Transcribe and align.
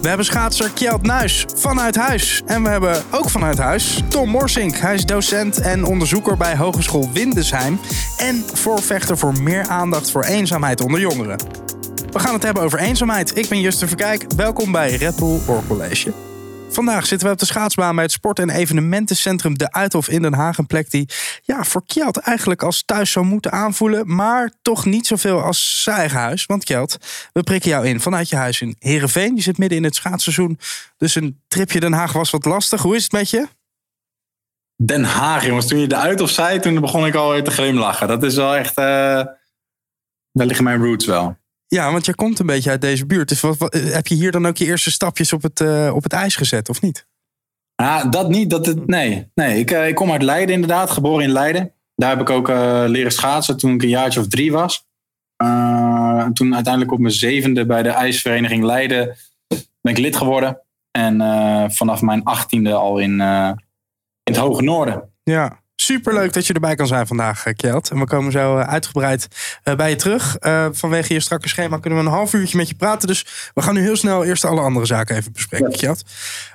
We 0.00 0.08
hebben 0.08 0.26
schaatser 0.26 0.70
Kjeld 0.70 1.02
Nuis 1.02 1.46
vanuit 1.54 1.96
huis. 1.96 2.42
En 2.46 2.62
we 2.62 2.68
hebben 2.68 3.02
ook 3.10 3.30
vanuit 3.30 3.58
huis 3.58 4.02
Tom 4.08 4.28
Morsink. 4.28 4.76
Hij 4.76 4.94
is 4.94 5.04
docent 5.04 5.60
en 5.60 5.84
onderzoeker 5.84 6.36
bij 6.36 6.56
Hogeschool 6.56 7.10
Windesheim. 7.12 7.80
En 8.16 8.44
voorvechter 8.52 9.18
voor 9.18 9.42
meer 9.42 9.66
aandacht 9.66 10.10
voor 10.10 10.24
eenzaamheid 10.24 10.80
onder 10.80 11.00
jongeren. 11.00 11.38
We 12.10 12.18
gaan 12.18 12.34
het 12.34 12.42
hebben 12.42 12.62
over 12.62 12.78
eenzaamheid. 12.78 13.36
Ik 13.36 13.48
ben 13.48 13.60
Justin 13.60 13.88
Verkijk. 13.88 14.26
Welkom 14.36 14.72
bij 14.72 14.96
Red 14.96 15.16
Bull 15.16 15.40
Oor 15.46 15.62
College. 15.68 16.29
Vandaag 16.72 17.06
zitten 17.06 17.26
we 17.26 17.32
op 17.32 17.38
de 17.38 17.46
schaatsbaan 17.46 17.94
bij 17.94 18.04
het 18.04 18.12
sport- 18.12 18.38
en 18.38 18.50
evenementencentrum 18.50 19.58
De 19.58 19.72
Uithof 19.72 20.08
in 20.08 20.22
Den 20.22 20.34
Haag. 20.34 20.58
Een 20.58 20.66
plek 20.66 20.90
die 20.90 21.08
ja, 21.42 21.64
voor 21.64 21.82
Kjeld 21.86 22.16
eigenlijk 22.16 22.62
als 22.62 22.82
thuis 22.84 23.12
zou 23.12 23.26
moeten 23.26 23.52
aanvoelen. 23.52 24.14
Maar 24.14 24.50
toch 24.62 24.84
niet 24.84 25.06
zoveel 25.06 25.42
als 25.42 25.82
zijn 25.82 25.96
eigen 25.96 26.18
huis. 26.18 26.46
Want 26.46 26.64
Kjeld, 26.64 26.96
we 27.32 27.42
prikken 27.42 27.70
jou 27.70 27.86
in 27.86 28.00
vanuit 28.00 28.28
je 28.28 28.36
huis 28.36 28.60
in 28.60 28.76
Heerenveen. 28.78 29.36
Je 29.36 29.42
zit 29.42 29.58
midden 29.58 29.78
in 29.78 29.84
het 29.84 29.94
schaatsseizoen. 29.94 30.58
Dus 30.96 31.14
een 31.14 31.40
tripje 31.48 31.80
Den 31.80 31.92
Haag 31.92 32.12
was 32.12 32.30
wat 32.30 32.44
lastig. 32.44 32.82
Hoe 32.82 32.96
is 32.96 33.02
het 33.02 33.12
met 33.12 33.30
je? 33.30 33.48
Den 34.76 35.04
Haag, 35.04 35.46
jongens. 35.46 35.66
Toen 35.66 35.78
je 35.78 35.86
De 35.86 35.96
Uithof 35.96 36.30
zei, 36.30 36.60
toen 36.60 36.80
begon 36.80 37.06
ik 37.06 37.14
alweer 37.14 37.44
te 37.44 37.50
glimlachen. 37.50 38.08
Dat 38.08 38.22
is 38.22 38.34
wel 38.34 38.56
echt... 38.56 38.78
Uh... 38.78 38.84
Daar 40.32 40.46
liggen 40.46 40.64
mijn 40.64 40.82
roots 40.82 41.06
wel. 41.06 41.36
Ja, 41.74 41.92
want 41.92 42.06
je 42.06 42.14
komt 42.14 42.38
een 42.38 42.46
beetje 42.46 42.70
uit 42.70 42.80
deze 42.80 43.06
buurt. 43.06 43.28
Dus 43.28 43.40
wat, 43.40 43.72
heb 43.72 44.06
je 44.06 44.14
hier 44.14 44.32
dan 44.32 44.46
ook 44.46 44.56
je 44.56 44.64
eerste 44.64 44.90
stapjes 44.90 45.32
op 45.32 45.42
het, 45.42 45.60
uh, 45.60 45.92
op 45.94 46.02
het 46.02 46.12
ijs 46.12 46.36
gezet, 46.36 46.68
of 46.68 46.80
niet? 46.80 47.06
Ja, 47.74 48.04
dat 48.04 48.28
niet. 48.28 48.50
Dat 48.50 48.66
het, 48.66 48.86
nee, 48.86 49.30
nee. 49.34 49.58
Ik, 49.58 49.70
uh, 49.70 49.88
ik 49.88 49.94
kom 49.94 50.12
uit 50.12 50.22
Leiden 50.22 50.54
inderdaad, 50.54 50.90
geboren 50.90 51.24
in 51.24 51.30
Leiden. 51.30 51.72
Daar 51.94 52.10
heb 52.10 52.20
ik 52.20 52.30
ook 52.30 52.48
uh, 52.48 52.84
leren 52.86 53.12
schaatsen 53.12 53.56
toen 53.56 53.74
ik 53.74 53.82
een 53.82 53.88
jaartje 53.88 54.20
of 54.20 54.28
drie 54.28 54.52
was. 54.52 54.86
toen 56.32 56.54
uiteindelijk 56.54 56.92
op 56.92 56.98
mijn 56.98 57.14
zevende 57.14 57.66
bij 57.66 57.82
de 57.82 57.88
ijsvereniging 57.88 58.64
Leiden 58.64 59.16
ben 59.80 59.92
ik 59.92 59.98
lid 59.98 60.16
geworden. 60.16 60.60
En 60.90 61.16
vanaf 61.72 62.02
mijn 62.02 62.24
achttiende 62.24 62.72
al 62.72 62.98
in, 62.98 63.20
in 64.22 64.32
het 64.32 64.36
hoge 64.36 64.62
noorden. 64.62 65.12
Ja, 65.22 65.60
Superleuk 65.80 66.32
dat 66.32 66.46
je 66.46 66.52
erbij 66.52 66.74
kan 66.74 66.86
zijn 66.86 67.06
vandaag, 67.06 67.46
eh, 67.46 67.54
Kjeld. 67.54 67.90
En 67.90 67.98
we 67.98 68.06
komen 68.06 68.32
zo 68.32 68.58
eh, 68.58 68.68
uitgebreid 68.68 69.28
eh, 69.62 69.74
bij 69.74 69.90
je 69.90 69.96
terug. 69.96 70.36
vanwege 70.72 71.12
je 71.12 71.20
strakke 71.20 71.48
schema 71.48 71.78
kunnen 71.78 71.98
we 71.98 72.04
een 72.04 72.10
half 72.10 72.32
uurtje 72.32 72.56
met 72.56 72.68
je 72.68 72.74
praten. 72.74 73.08
Dus 73.08 73.50
we 73.54 73.62
gaan 73.62 73.74
nu 73.74 73.80
heel 73.80 73.96
snel 73.96 74.24
eerst 74.24 74.44
alle 74.44 74.60
andere 74.60 74.86
zaken 74.86 75.16
even 75.16 75.32
bespreken, 75.32 75.70
Kjeld. 75.70 76.02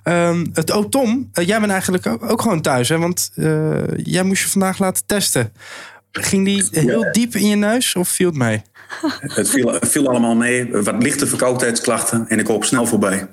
Um, 0.04 0.50
het 0.54 0.72
oh, 0.72 0.90
Tom, 0.90 1.30
jij 1.34 1.60
bent 1.60 1.72
eigenlijk 1.72 2.08
ook, 2.08 2.32
ook, 2.32 2.42
gewoon 2.42 2.62
thuis, 2.62 2.90
hè? 2.90 2.98
Want 2.98 3.32
jij 3.96 4.24
moest 4.24 4.42
je 4.44 4.50
vandaag 4.50 4.80
laten 4.80 5.06
testen. 5.06 5.54
Ging 6.12 6.46
die 6.46 6.68
heel 6.72 7.12
diep 7.12 7.36
in 7.36 7.48
je 7.48 7.56
neus 7.56 7.96
of 7.96 8.10
viel 8.10 8.28
het 8.28 8.38
mee? 8.38 8.62
Het 9.36 9.50
viel, 9.50 9.78
viel 9.82 10.10
allemaal 10.10 10.36
mee. 10.36 10.72
Wat 10.72 11.04
lichte 11.04 11.28
verkoudheidsklachten 11.28 12.28
en 12.28 12.40
ik 12.40 12.48
hoop 12.48 12.64
snel 12.64 12.86
voorbij. 12.86 13.28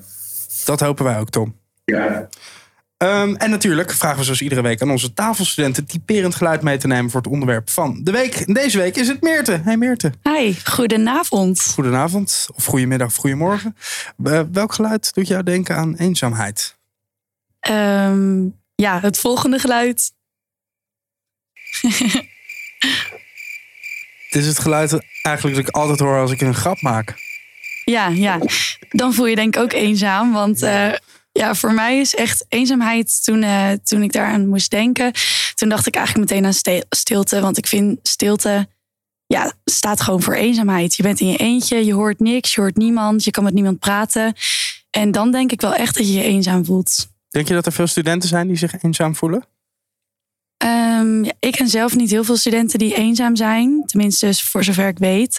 Dat 0.64 0.80
hopen 0.80 1.04
wij 1.04 1.18
ook, 1.18 1.30
Tom. 1.30 1.56
Ja. 1.84 2.28
Um, 3.02 3.36
en 3.36 3.50
natuurlijk 3.50 3.92
vragen 3.92 4.18
we 4.18 4.24
zoals 4.24 4.40
iedere 4.40 4.62
week 4.62 4.82
aan 4.82 4.90
onze 4.90 5.12
tafelstudenten 5.12 5.86
typerend 5.86 6.34
geluid 6.34 6.62
mee 6.62 6.76
te 6.76 6.86
nemen 6.86 7.10
voor 7.10 7.20
het 7.20 7.30
onderwerp 7.30 7.70
van 7.70 8.00
de 8.02 8.10
week. 8.10 8.54
Deze 8.54 8.78
week 8.78 8.96
is 8.96 9.08
het 9.08 9.20
Meerte. 9.20 9.60
Hey 9.64 9.76
Meerte. 9.76 10.12
Hi, 10.22 10.54
goedenavond. 10.64 11.72
Goedenavond, 11.74 12.48
of 12.54 12.64
goedemiddag 12.64 13.08
of 13.08 13.16
goedemorgen. 13.16 13.76
Uh, 14.24 14.40
welk 14.52 14.72
geluid 14.72 15.14
doet 15.14 15.26
jou 15.26 15.42
denken 15.42 15.76
aan 15.76 15.94
eenzaamheid? 15.94 16.76
Um, 17.70 18.60
ja, 18.74 19.00
het 19.00 19.18
volgende 19.18 19.58
geluid. 19.58 20.12
het 24.28 24.34
is 24.40 24.46
het 24.46 24.58
geluid 24.58 24.98
eigenlijk 25.22 25.56
dat 25.56 25.66
ik 25.68 25.74
altijd 25.74 25.98
hoor 25.98 26.20
als 26.20 26.30
ik 26.30 26.40
een 26.40 26.54
grap 26.54 26.80
maak. 26.80 27.14
Ja, 27.84 28.08
ja. 28.08 28.38
Dan 28.88 29.14
voel 29.14 29.26
je 29.26 29.36
denk 29.36 29.56
ik 29.56 29.62
ook 29.62 29.72
eenzaam, 29.72 30.32
want... 30.32 30.62
Uh, 30.62 30.92
ja, 31.32 31.54
voor 31.54 31.72
mij 31.72 31.98
is 31.98 32.14
echt 32.14 32.44
eenzaamheid 32.48 33.24
toen, 33.24 33.42
uh, 33.42 33.70
toen 33.70 34.02
ik 34.02 34.12
daaraan 34.12 34.48
moest 34.48 34.70
denken. 34.70 35.12
Toen 35.54 35.68
dacht 35.68 35.86
ik 35.86 35.94
eigenlijk 35.94 36.30
meteen 36.30 36.46
aan 36.46 36.82
stilte. 36.88 37.40
Want 37.40 37.58
ik 37.58 37.66
vind 37.66 37.98
stilte 38.02 38.68
ja, 39.26 39.52
staat 39.64 40.00
gewoon 40.00 40.22
voor 40.22 40.34
eenzaamheid. 40.34 40.94
Je 40.94 41.02
bent 41.02 41.20
in 41.20 41.26
je 41.26 41.36
eentje, 41.36 41.84
je 41.84 41.94
hoort 41.94 42.20
niks, 42.20 42.54
je 42.54 42.60
hoort 42.60 42.76
niemand, 42.76 43.24
je 43.24 43.30
kan 43.30 43.44
met 43.44 43.54
niemand 43.54 43.78
praten. 43.78 44.34
En 44.90 45.10
dan 45.10 45.30
denk 45.30 45.52
ik 45.52 45.60
wel 45.60 45.74
echt 45.74 45.96
dat 45.96 46.06
je 46.06 46.12
je 46.12 46.22
eenzaam 46.22 46.64
voelt. 46.64 47.10
Denk 47.28 47.48
je 47.48 47.54
dat 47.54 47.66
er 47.66 47.72
veel 47.72 47.86
studenten 47.86 48.28
zijn 48.28 48.46
die 48.46 48.56
zich 48.56 48.82
eenzaam 48.82 49.16
voelen? 49.16 49.44
Um, 50.64 51.24
ja, 51.24 51.32
ik 51.40 51.52
ken 51.52 51.68
zelf 51.68 51.96
niet 51.96 52.10
heel 52.10 52.24
veel 52.24 52.36
studenten 52.36 52.78
die 52.78 52.94
eenzaam 52.94 53.36
zijn. 53.36 53.82
Tenminste, 53.86 54.34
voor 54.34 54.64
zover 54.64 54.88
ik 54.88 54.98
weet. 54.98 55.38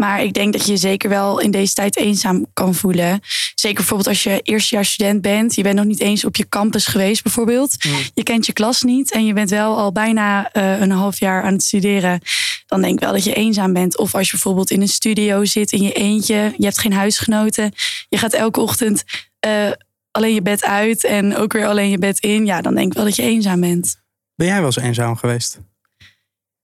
Maar 0.00 0.22
ik 0.22 0.32
denk 0.32 0.52
dat 0.52 0.66
je 0.66 0.72
je 0.72 0.78
zeker 0.78 1.08
wel 1.08 1.40
in 1.40 1.50
deze 1.50 1.74
tijd 1.74 1.96
eenzaam 1.96 2.46
kan 2.52 2.74
voelen. 2.74 3.20
Zeker 3.54 3.76
bijvoorbeeld 3.76 4.08
als 4.08 4.22
je 4.22 4.40
eerstejaarsstudent 4.42 5.22
bent. 5.22 5.54
Je 5.54 5.62
bent 5.62 5.76
nog 5.76 5.84
niet 5.84 6.00
eens 6.00 6.24
op 6.24 6.36
je 6.36 6.48
campus 6.48 6.86
geweest 6.86 7.22
bijvoorbeeld. 7.22 7.76
Je 8.14 8.22
kent 8.22 8.46
je 8.46 8.52
klas 8.52 8.82
niet 8.82 9.12
en 9.12 9.26
je 9.26 9.32
bent 9.32 9.50
wel 9.50 9.76
al 9.76 9.92
bijna 9.92 10.56
uh, 10.56 10.80
een 10.80 10.90
half 10.90 11.18
jaar 11.18 11.42
aan 11.42 11.52
het 11.52 11.62
studeren. 11.62 12.20
Dan 12.66 12.80
denk 12.80 12.94
ik 12.94 13.00
wel 13.00 13.12
dat 13.12 13.24
je 13.24 13.34
eenzaam 13.34 13.72
bent. 13.72 13.98
Of 13.98 14.14
als 14.14 14.26
je 14.26 14.32
bijvoorbeeld 14.32 14.70
in 14.70 14.80
een 14.80 14.88
studio 14.88 15.44
zit 15.44 15.72
in 15.72 15.82
je 15.82 15.92
eentje. 15.92 16.54
Je 16.56 16.64
hebt 16.64 16.78
geen 16.78 16.92
huisgenoten. 16.92 17.72
Je 18.08 18.18
gaat 18.18 18.32
elke 18.32 18.60
ochtend 18.60 19.04
uh, 19.46 19.70
alleen 20.10 20.34
je 20.34 20.42
bed 20.42 20.64
uit 20.64 21.04
en 21.04 21.36
ook 21.36 21.52
weer 21.52 21.66
alleen 21.66 21.90
je 21.90 21.98
bed 21.98 22.18
in. 22.18 22.46
Ja, 22.46 22.60
dan 22.60 22.74
denk 22.74 22.86
ik 22.86 22.94
wel 22.94 23.04
dat 23.04 23.16
je 23.16 23.22
eenzaam 23.22 23.60
bent. 23.60 23.96
Ben 24.34 24.46
jij 24.46 24.56
wel 24.56 24.66
eens 24.66 24.76
eenzaam 24.76 25.16
geweest? 25.16 25.58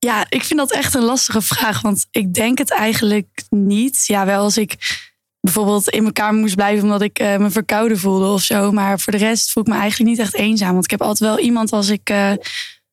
Ja, 0.06 0.26
ik 0.28 0.44
vind 0.44 0.58
dat 0.58 0.72
echt 0.72 0.94
een 0.94 1.02
lastige 1.02 1.42
vraag. 1.42 1.80
Want 1.80 2.06
ik 2.10 2.34
denk 2.34 2.58
het 2.58 2.70
eigenlijk 2.70 3.42
niet. 3.50 4.06
Ja, 4.06 4.26
wel 4.26 4.42
als 4.42 4.56
ik 4.56 5.04
bijvoorbeeld 5.40 5.88
in 5.88 6.02
mijn 6.02 6.14
kamer 6.14 6.40
moest 6.40 6.54
blijven 6.54 6.84
omdat 6.84 7.02
ik 7.02 7.20
uh, 7.20 7.36
me 7.36 7.50
verkouden 7.50 7.98
voelde 7.98 8.26
of 8.26 8.42
zo. 8.42 8.72
Maar 8.72 9.00
voor 9.00 9.12
de 9.12 9.18
rest 9.18 9.52
voel 9.52 9.62
ik 9.62 9.68
me 9.68 9.78
eigenlijk 9.78 10.10
niet 10.10 10.18
echt 10.18 10.34
eenzaam. 10.34 10.72
Want 10.72 10.84
ik 10.84 10.90
heb 10.90 11.02
altijd 11.02 11.30
wel 11.30 11.38
iemand 11.38 11.72
als 11.72 11.88
ik 11.88 12.10
uh, 12.10 12.16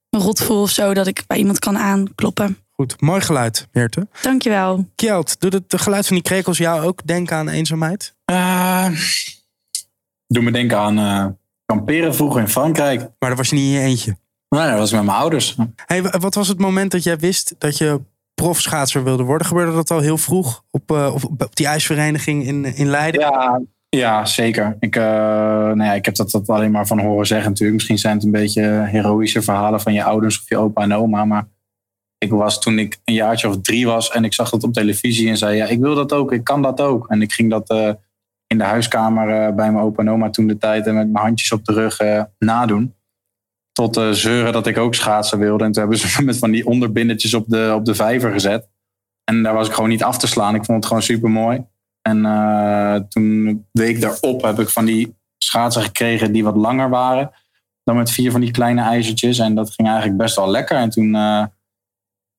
me 0.10 0.20
rot 0.20 0.44
voel 0.44 0.62
of 0.62 0.70
zo, 0.70 0.94
dat 0.94 1.08
ik 1.08 1.24
bij 1.28 1.38
iemand 1.38 1.60
kan 1.60 1.78
aankloppen. 1.78 2.58
Goed, 2.72 3.02
mooi 3.02 3.22
geluid, 3.22 3.68
Meerte. 3.72 4.08
Dankjewel. 4.22 4.90
Kjeld, 4.96 5.40
doet 5.40 5.54
het 5.54 5.82
geluid 5.82 6.08
van 6.08 6.16
die 6.16 6.26
krekels 6.26 6.58
jou 6.58 6.86
ook 6.86 7.08
denken 7.08 7.38
aan 7.38 7.50
eenzaamheid? 7.50 8.16
Uh, 8.32 8.88
doe 10.28 10.44
me 10.44 10.52
denken 10.52 10.78
aan 10.78 11.38
kamperen 11.66 12.16
vroeger 12.16 12.42
in 12.42 12.50
Frankrijk. 12.50 13.00
Maar 13.00 13.30
dan 13.30 13.36
was 13.36 13.50
je 13.50 13.56
niet 13.56 13.66
in 13.66 13.72
je 13.72 13.80
eentje? 13.80 14.18
Nee, 14.60 14.70
dat 14.70 14.78
was 14.78 14.92
met 14.92 15.04
mijn 15.04 15.18
ouders. 15.18 15.56
Hey, 15.86 16.02
wat 16.02 16.36
was 16.36 16.48
het 16.48 16.60
moment 16.60 16.92
dat 16.92 17.04
jij 17.04 17.18
wist 17.18 17.56
dat 17.58 17.78
je 17.78 18.02
profschaatser 18.34 19.04
wilde 19.04 19.24
worden? 19.24 19.48
Gebeurde 19.48 19.74
dat 19.74 19.92
al 19.92 20.00
heel 20.00 20.18
vroeg 20.18 20.64
op, 20.72 20.92
uh, 20.92 21.14
op, 21.14 21.24
op, 21.24 21.56
die 21.56 21.68
ijsvereniging 21.68 22.46
in, 22.46 22.66
in 22.66 22.88
Leiden? 22.88 23.22
Ja, 23.22 23.62
ja 23.90 24.26
zeker. 24.26 24.78
Ik, 24.80 24.96
uh, 24.96 25.04
nou 25.04 25.84
ja, 25.84 25.94
ik 25.94 26.06
heb 26.06 26.16
dat, 26.16 26.32
dat 26.32 26.50
alleen 26.50 26.72
maar 26.72 26.88
van 26.88 27.00
horen 27.00 27.28
zeggen 27.28 27.48
natuurlijk. 27.48 27.78
Misschien 27.78 27.98
zijn 27.98 28.16
het 28.16 28.24
een 28.24 28.32
beetje 28.32 28.62
heroïsche 28.86 29.42
verhalen 29.42 29.82
van 29.82 29.94
je 29.94 30.04
ouders 30.04 30.40
of 30.40 30.50
je 30.50 30.58
opa 30.58 30.82
en 30.82 30.94
oma. 30.94 31.26
Maar 31.26 31.48
ik 32.18 32.32
was 32.32 32.62
toen 32.62 32.80
ik 32.80 33.00
een 33.04 33.14
jaartje 33.14 33.48
of 33.48 33.62
drie 33.62 33.86
was 33.86 34.12
en 34.12 34.24
ik 34.24 34.34
zag 34.34 34.50
dat 34.50 34.64
op 34.64 34.74
televisie 34.74 35.30
en 35.30 35.38
zei: 35.38 35.56
Ja, 35.56 35.66
ik 35.66 35.80
wil 35.80 35.96
dat 35.96 36.14
ook, 36.14 36.32
ik 36.32 36.44
kan 36.44 36.62
dat 36.62 36.82
ook. 36.82 37.10
En 37.10 37.22
ik 37.22 37.34
ging 37.34 37.50
dat 37.50 37.72
uh, 37.72 37.92
in 38.48 38.58
de 38.58 38.64
huiskamer 38.64 39.56
bij 39.56 39.72
mijn 39.72 39.86
opa 39.86 40.02
en 40.02 40.10
oma 40.10 40.30
toen 40.30 40.48
de 40.48 40.58
tijd 40.58 40.88
en 40.88 40.96
met 40.96 41.12
mijn 41.12 41.26
handjes 41.26 41.52
op 41.52 41.66
de 41.66 41.74
rug 41.74 41.98
nadoen 42.40 42.94
tot 43.74 43.98
uh, 43.98 44.12
zeuren 44.12 44.54
dat 44.54 44.68
ik 44.68 44.78
ook 44.78 44.96
schaatsen 44.96 45.40
wilde. 45.40 45.64
En 45.64 45.72
toen 45.72 45.82
hebben 45.82 46.00
ze 46.00 46.16
me 46.18 46.26
met 46.26 46.38
van 46.38 46.52
die 46.52 46.66
onderbinnetjes 46.66 47.34
op 47.34 47.46
de, 47.48 47.72
op 47.76 47.86
de 47.86 47.96
vijver 47.96 48.32
gezet. 48.32 48.70
En 49.24 49.44
daar 49.44 49.54
was 49.54 49.68
ik 49.68 49.74
gewoon 49.74 49.90
niet 49.90 50.04
af 50.04 50.18
te 50.18 50.28
slaan. 50.28 50.56
Ik 50.56 50.66
vond 50.66 50.78
het 50.78 50.88
gewoon 50.88 51.04
super 51.04 51.30
mooi. 51.30 51.66
En 52.02 52.18
uh, 52.18 52.96
toen 52.96 53.66
week 53.72 54.02
daarop 54.02 54.42
heb 54.42 54.60
ik 54.60 54.70
van 54.70 54.86
die 54.86 55.16
schaatsen 55.38 55.82
gekregen 55.82 56.32
die 56.32 56.44
wat 56.44 56.56
langer 56.56 56.90
waren. 56.90 57.32
Dan 57.84 57.96
met 57.96 58.12
vier 58.12 58.32
van 58.32 58.42
die 58.42 58.52
kleine 58.52 58.82
ijzertjes. 58.82 59.40
En 59.40 59.56
dat 59.56 59.74
ging 59.74 59.88
eigenlijk 59.88 60.18
best 60.18 60.36
wel 60.36 60.50
lekker. 60.50 60.78
En 60.78 60.90
toen 60.90 61.16
uh, 61.16 61.46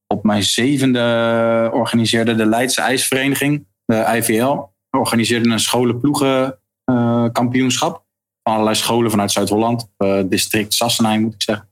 op 0.07 0.25
mijn 0.25 0.43
zevende 0.43 1.71
organiseerde 1.73 2.35
de 2.35 2.47
Leidse 2.47 2.81
IJsvereniging, 2.81 3.67
de 3.85 4.05
IVL, 4.17 4.59
organiseerde 4.91 5.51
een 5.51 5.61
scholenploegenkampioenschap 5.61 8.04
allerlei 8.45 8.77
scholen 8.77 9.11
vanuit 9.11 9.33
Zuid-Holland. 9.33 9.89
Uh, 9.99 10.21
district 10.25 10.75
Sassenheim 10.75 11.21
moet 11.21 11.35
ik 11.35 11.43
zeggen. 11.43 11.69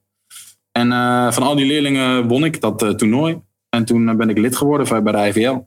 En 0.73 0.91
uh, 0.91 1.33
van 1.33 1.43
al 1.43 1.55
die 1.55 1.67
leerlingen 1.67 2.29
won 2.29 2.45
ik 2.45 2.61
dat 2.61 2.83
uh, 2.83 2.91
toernooi. 2.91 3.41
En 3.69 3.85
toen 3.85 4.17
ben 4.17 4.29
ik 4.31 4.39
lid 4.39 4.57
geworden 4.57 5.05
bij 5.05 5.13
de 5.13 5.29
IVL. 5.29 5.59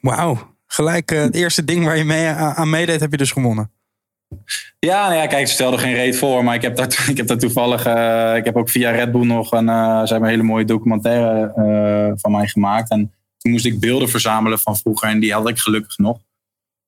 Wauw, 0.00 0.54
gelijk 0.66 1.10
het 1.10 1.34
eerste 1.34 1.64
ding 1.64 1.84
waar 1.84 1.96
je 1.96 2.04
mee 2.04 2.26
aan 2.28 2.70
meedeed 2.70 3.00
heb 3.00 3.10
je 3.10 3.16
dus 3.16 3.30
gewonnen. 3.30 3.70
Ja, 4.78 5.08
nou 5.08 5.20
ja, 5.20 5.26
kijk, 5.26 5.46
ze 5.46 5.52
stelde 5.52 5.78
geen 5.78 5.94
reet 5.94 6.16
voor, 6.16 6.44
maar 6.44 6.54
ik 6.54 6.62
heb 6.62 6.76
daar, 6.76 7.06
ik 7.10 7.16
heb 7.16 7.26
daar 7.26 7.38
toevallig, 7.38 7.80
ik 8.36 8.44
heb 8.44 8.56
ook 8.56 8.70
via 8.70 8.90
Red 8.90 9.12
Bull 9.12 9.26
nog 9.26 9.52
een, 9.52 9.68
uh, 9.68 10.02
een 10.04 10.24
hele 10.24 10.42
mooie 10.42 10.64
documentaire 10.64 12.14
van 12.16 12.32
mij 12.32 12.46
gemaakt. 12.46 12.90
En 12.90 13.12
toen 13.38 13.52
moest 13.52 13.66
ik 13.66 13.80
beelden 13.80 14.08
verzamelen 14.08 14.58
van 14.58 14.76
vroeger 14.76 15.08
en 15.08 15.20
die 15.20 15.32
had 15.32 15.48
ik 15.48 15.58
gelukkig 15.58 15.98
nog. 15.98 16.18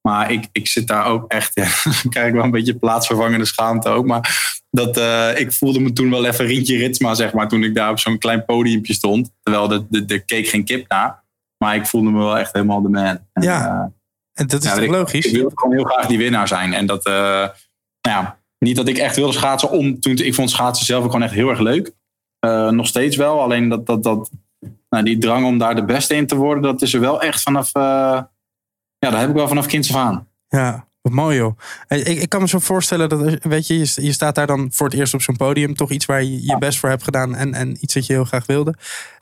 Maar 0.09 0.31
ik, 0.31 0.49
ik 0.53 0.69
zit 0.69 0.87
daar 0.87 1.07
ook 1.07 1.31
echt, 1.31 1.55
ja, 1.55 1.69
dan 2.03 2.11
krijg 2.11 2.27
ik 2.29 2.35
wel 2.35 2.45
een 2.45 2.51
beetje 2.51 2.79
plaatsvervangende 2.79 3.45
schaamte 3.45 3.89
ook. 3.89 4.07
Maar 4.07 4.53
dat, 4.71 4.99
uh, 4.99 5.39
ik 5.39 5.53
voelde 5.53 5.81
me 5.81 5.93
toen 5.93 6.11
wel 6.11 6.25
even 6.25 6.47
Rientje 6.47 6.77
Ritsma, 6.77 7.15
zeg 7.15 7.33
maar, 7.33 7.49
toen 7.49 7.65
ik 7.65 7.75
daar 7.75 7.91
op 7.91 7.99
zo'n 7.99 8.19
klein 8.19 8.45
podiumpje 8.45 8.95
stond. 8.95 9.31
Terwijl 9.43 9.69
de, 9.69 9.87
de, 9.89 10.05
de 10.05 10.19
keek 10.19 10.49
geen 10.49 10.65
kip 10.65 10.89
naar. 10.89 11.25
Maar 11.59 11.77
ik 11.77 11.87
voelde 11.87 12.11
me 12.11 12.19
wel 12.19 12.39
echt 12.39 12.53
helemaal 12.53 12.83
de 12.83 12.89
man. 12.89 13.19
En, 13.33 13.43
ja. 13.43 13.67
Uh, 13.67 13.85
En 14.33 14.47
dat 14.47 14.63
is 14.63 14.69
Ja, 14.69 14.75
toch 14.75 14.85
ik, 14.85 14.91
logisch? 14.91 15.27
Ik 15.27 15.37
wil 15.37 15.51
gewoon 15.55 15.77
heel 15.77 15.85
graag 15.85 16.07
die 16.07 16.19
winnaar 16.19 16.49
zijn. 16.49 16.73
En 16.73 16.87
dat, 16.87 17.07
eh, 17.07 17.13
nou 17.13 17.53
ja, 18.01 18.39
niet 18.59 18.77
dat 18.77 18.89
ik 18.89 18.99
echt 18.99 19.17
wilde 19.17 19.33
schaatsen 19.33 19.71
om. 19.71 20.01
Toen, 20.01 20.17
ik 20.17 20.35
vond 20.35 20.51
schaatsen 20.51 20.87
zelf 20.87 21.05
ook 21.05 21.11
gewoon 21.11 21.27
echt 21.27 21.35
heel 21.35 21.51
erg 21.51 21.61
leuk. 21.61 21.93
Eh, 22.39 22.69
nog 22.69 22.87
steeds 22.87 23.17
wel. 23.17 23.41
Alleen 23.41 23.69
dat, 23.69 23.87
dat, 23.87 24.03
dat, 24.03 24.31
nou, 24.89 25.05
die 25.05 25.19
drang 25.19 25.47
om 25.47 25.59
daar 25.59 25.75
de 25.75 25.85
beste 25.85 26.15
in 26.15 26.27
te 26.27 26.37
worden, 26.37 26.63
dat 26.63 26.83
is 26.83 26.95
er 26.95 27.01
wel 27.01 27.23
echt 27.23 27.43
vanaf. 27.43 27.73
Ja, 29.05 29.11
dat 29.11 29.21
heb 29.21 29.29
ik 29.29 29.35
wel 29.35 29.49
vanaf 29.49 29.67
kinds 29.67 29.95
af 29.95 30.01
aan. 30.01 30.29
Ja, 30.49 30.89
wat 31.03 31.13
mooi 31.13 31.37
joh. 31.37 31.59
Ik, 31.89 32.07
ik 32.07 32.29
kan 32.29 32.41
me 32.41 32.49
zo 32.49 32.59
voorstellen 32.59 33.09
dat, 33.09 33.39
weet 33.43 33.67
je, 33.67 33.79
je 33.79 33.85
st- 33.87 34.01
je 34.01 34.13
staat 34.13 34.35
daar 34.35 34.47
dan 34.47 34.69
voor 34.73 34.87
het 34.87 34.97
eerst 34.99 35.15
op 35.15 35.23
zo'n 35.23 35.37
podium. 35.37 35.75
Toch 35.75 35.91
iets 35.91 36.07
waar 36.07 36.23
je 36.23 36.47
je 36.47 36.59
best 36.59 36.79
voor 36.79 36.89
hebt 36.89 37.03
gedaan 37.03 37.35
en, 37.35 37.55
en 37.55 37.77
iets 37.81 37.95
dat 37.95 38.07
je 38.07 38.13
heel 38.13 38.25
graag 38.25 38.47
wilde. 38.47 38.75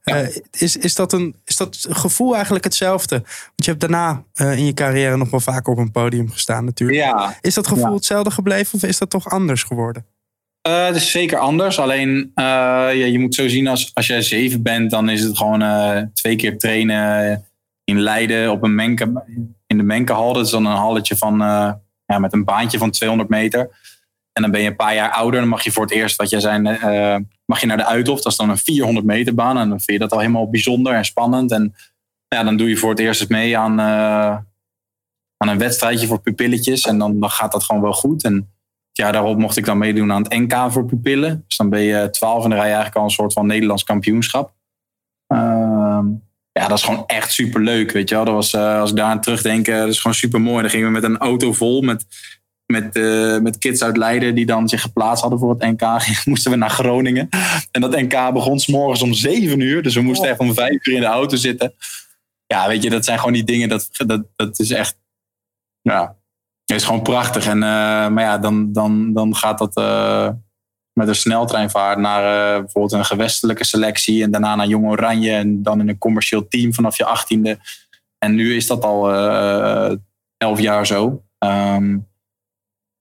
Eh, 0.02 0.26
is, 0.50 0.76
is, 0.76 0.94
dat 0.94 1.12
een, 1.12 1.34
is 1.44 1.56
dat 1.56 1.86
gevoel 1.90 2.34
eigenlijk 2.34 2.64
hetzelfde? 2.64 3.16
Want 3.16 3.52
je 3.56 3.70
hebt 3.70 3.80
daarna 3.80 4.22
eh, 4.34 4.56
in 4.58 4.64
je 4.64 4.74
carrière 4.74 5.16
nog 5.16 5.30
wel 5.30 5.40
vaker 5.40 5.72
op 5.72 5.78
een 5.78 5.90
podium 5.90 6.30
gestaan 6.30 6.64
natuurlijk. 6.64 6.98
Ja, 6.98 7.36
Is 7.40 7.54
dat 7.54 7.66
gevoel 7.66 7.88
Ja. 7.88 7.94
hetzelfde 7.94 8.30
gebleven 8.30 8.74
of 8.74 8.82
is 8.82 8.98
dat 8.98 9.10
toch 9.10 9.28
anders 9.30 9.62
geworden? 9.62 10.06
Eh, 10.60 10.86
het 10.86 10.96
is 10.96 11.10
zeker 11.10 11.38
anders. 11.38 11.78
Alleen 11.78 12.30
eh, 12.34 12.44
ja, 12.44 12.90
je 12.90 13.18
moet 13.18 13.34
zo 13.34 13.48
zien 13.48 13.66
als, 13.68 13.90
als 13.94 14.06
jij 14.06 14.22
zeven 14.22 14.62
bent, 14.62 14.90
dan 14.90 15.08
is 15.08 15.22
het 15.22 15.36
gewoon 15.36 16.10
twee 16.12 16.36
keer 16.36 16.58
trainen 16.58 17.44
in 17.84 18.00
Leiden 18.00 18.50
op 18.50 18.62
een 18.62 18.74
menke, 18.74 19.24
in 19.72 19.78
de 19.78 19.84
Menkehal. 19.84 20.32
Dat 20.32 20.44
is 20.44 20.50
dan 20.50 20.66
een 20.66 20.76
halletje 20.76 21.16
van, 21.16 21.42
eh, 21.42 21.72
ja, 22.06 22.18
met 22.18 22.32
een 22.32 22.44
baantje 22.44 22.78
van 22.78 22.90
200 22.90 23.30
meter. 23.30 23.60
En 24.32 24.42
dan 24.42 24.50
ben 24.50 24.60
je 24.60 24.68
een 24.68 24.76
paar 24.76 24.94
jaar 24.94 25.10
ouder. 25.10 25.40
Dan 25.40 25.48
mag 25.48 25.64
je 25.64 25.72
voor 25.72 25.82
het 25.82 25.92
eerst, 25.92 26.16
wat 26.16 26.30
jij 26.30 26.40
zei, 26.40 26.66
eh, 26.66 27.16
mag 27.44 27.60
je 27.60 27.66
naar 27.66 27.76
de 27.76 27.86
Uithof. 27.86 28.20
Dat 28.20 28.32
is 28.32 28.38
dan 28.38 28.50
een 28.50 28.58
400 28.58 29.06
meter 29.06 29.34
baan. 29.34 29.58
En 29.58 29.68
dan 29.68 29.80
vind 29.80 29.98
je 29.98 29.98
dat 29.98 30.12
al 30.12 30.18
helemaal 30.18 30.50
bijzonder 30.50 30.94
en 30.94 31.04
spannend. 31.04 31.52
En 31.52 31.74
ja, 32.28 32.44
dan 32.44 32.56
doe 32.56 32.68
je 32.68 32.76
voor 32.76 32.90
het 32.90 32.98
eerst 32.98 33.20
eens 33.20 33.30
mee 33.30 33.58
aan, 33.58 33.78
eh, 33.78 34.36
aan 35.36 35.48
een 35.48 35.58
wedstrijdje 35.58 36.06
voor 36.06 36.20
pupilletjes. 36.20 36.82
En 36.82 36.98
dan, 36.98 37.20
dan 37.20 37.30
gaat 37.30 37.52
dat 37.52 37.64
gewoon 37.64 37.82
wel 37.82 37.92
goed. 37.92 38.24
En 38.24 38.34
het 38.34 38.96
jaar 38.96 39.12
daarop 39.12 39.38
mocht 39.38 39.56
ik 39.56 39.64
dan 39.64 39.78
meedoen 39.78 40.12
aan 40.12 40.22
het 40.22 40.32
NK 40.32 40.72
voor 40.72 40.84
pupillen. 40.84 41.44
Dus 41.46 41.56
dan 41.56 41.68
ben 41.68 41.80
je 41.80 42.10
12 42.10 42.44
en 42.44 42.50
dan 42.50 42.58
rij 42.58 42.68
je 42.68 42.74
eigenlijk 42.74 42.96
al 42.96 43.04
een 43.04 43.10
soort 43.10 43.32
van 43.32 43.46
Nederlands 43.46 43.84
kampioenschap. 43.84 44.52
Ja, 46.52 46.68
dat 46.68 46.78
is 46.78 46.84
gewoon 46.84 47.06
echt 47.06 47.32
super 47.32 47.60
leuk. 47.60 47.92
Weet 47.92 48.08
je 48.08 48.14
wel? 48.14 48.24
Dat 48.24 48.34
was, 48.34 48.52
eh, 48.52 48.80
als 48.80 48.90
ik 48.90 48.96
daar 48.96 49.10
aan 49.10 49.20
terugdenk, 49.20 49.68
eh, 49.68 49.78
dat 49.78 49.88
is 49.88 49.98
gewoon 50.00 50.16
super 50.16 50.40
mooi. 50.40 50.60
Dan 50.60 50.70
gingen 50.70 50.86
we 50.86 50.92
met 50.92 51.02
een 51.02 51.18
auto 51.18 51.52
vol 51.52 51.80
met, 51.80 52.06
met, 52.66 52.96
eh, 52.96 53.38
met 53.38 53.58
kids 53.58 53.82
uit 53.82 53.96
Leiden 53.96 54.34
die 54.34 54.46
dan 54.46 54.68
zich 54.68 54.80
geplaatst 54.80 55.20
hadden 55.20 55.38
voor 55.38 55.50
het 55.50 55.62
NK. 55.62 55.82
moesten 56.24 56.50
we 56.50 56.56
naar 56.56 56.70
Groningen. 56.70 57.28
En 57.70 57.80
dat 57.80 58.00
NK 58.00 58.32
begon 58.32 58.58
s 58.58 58.66
morgens 58.66 59.02
om 59.02 59.12
7 59.12 59.60
uur. 59.60 59.82
Dus 59.82 59.94
we 59.94 60.02
moesten 60.02 60.28
echt 60.28 60.38
om 60.38 60.54
5 60.54 60.86
uur 60.86 60.94
in 60.94 61.00
de 61.00 61.06
auto 61.06 61.36
zitten. 61.36 61.74
Ja, 62.46 62.68
weet 62.68 62.82
je, 62.82 62.90
dat 62.90 63.04
zijn 63.04 63.18
gewoon 63.18 63.32
die 63.32 63.44
dingen. 63.44 63.68
Dat, 63.68 63.88
dat, 64.06 64.22
dat 64.36 64.58
is 64.58 64.70
echt. 64.70 64.96
Ja, 65.82 66.16
is 66.64 66.84
gewoon 66.84 67.02
prachtig. 67.02 67.46
En, 67.46 67.58
maar 67.58 68.20
ja, 68.20 68.38
dan, 68.38 68.72
dan, 68.72 69.12
dan 69.12 69.36
gaat 69.36 69.58
dat 69.58 69.74
met 70.92 71.08
een 71.08 71.14
sneltreinvaart 71.14 71.98
naar 71.98 72.54
eh, 72.54 72.60
bijvoorbeeld 72.60 72.92
een 72.92 73.04
gewestelijke 73.04 73.64
selectie. 73.64 74.22
En 74.22 74.30
daarna 74.30 74.54
naar 74.54 74.66
Jong 74.66 74.86
Oranje. 74.86 75.32
En 75.32 75.62
dan 75.62 75.80
in 75.80 75.88
een 75.88 75.98
commercieel 75.98 76.48
team 76.48 76.74
vanaf 76.74 76.96
je 76.96 77.04
achttiende. 77.04 77.58
En 78.18 78.34
nu 78.34 78.56
is 78.56 78.66
dat 78.66 78.84
al 78.84 79.12
eh, 79.12 79.92
elf 80.36 80.60
jaar 80.60 80.86
zo. 80.86 81.22
Ehm, 81.38 81.98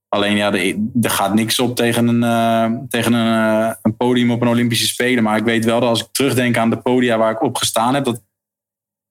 alleen 0.07 0.35
ja, 0.35 0.53
er, 0.53 1.09
gaat 1.09 1.33
niks 1.33 1.59
op 1.59 1.75
tegen, 1.75 2.07
een, 2.07 2.23
eh, 2.23 2.79
tegen 2.89 3.13
een, 3.13 3.77
een 3.81 3.97
podium 3.97 4.31
op 4.31 4.41
een 4.41 4.47
Olympische 4.47 4.87
Spelen. 4.87 5.23
Maar 5.23 5.37
ik 5.37 5.43
weet 5.43 5.65
wel 5.65 5.79
dat 5.79 5.89
als 5.89 6.01
ik 6.01 6.11
terugdenk 6.11 6.57
aan 6.57 6.69
de 6.69 6.77
podia 6.77 7.17
waar 7.17 7.31
ik 7.31 7.41
op 7.41 7.55
gestaan 7.55 7.93
heb. 7.93 8.05
Dat 8.05 8.23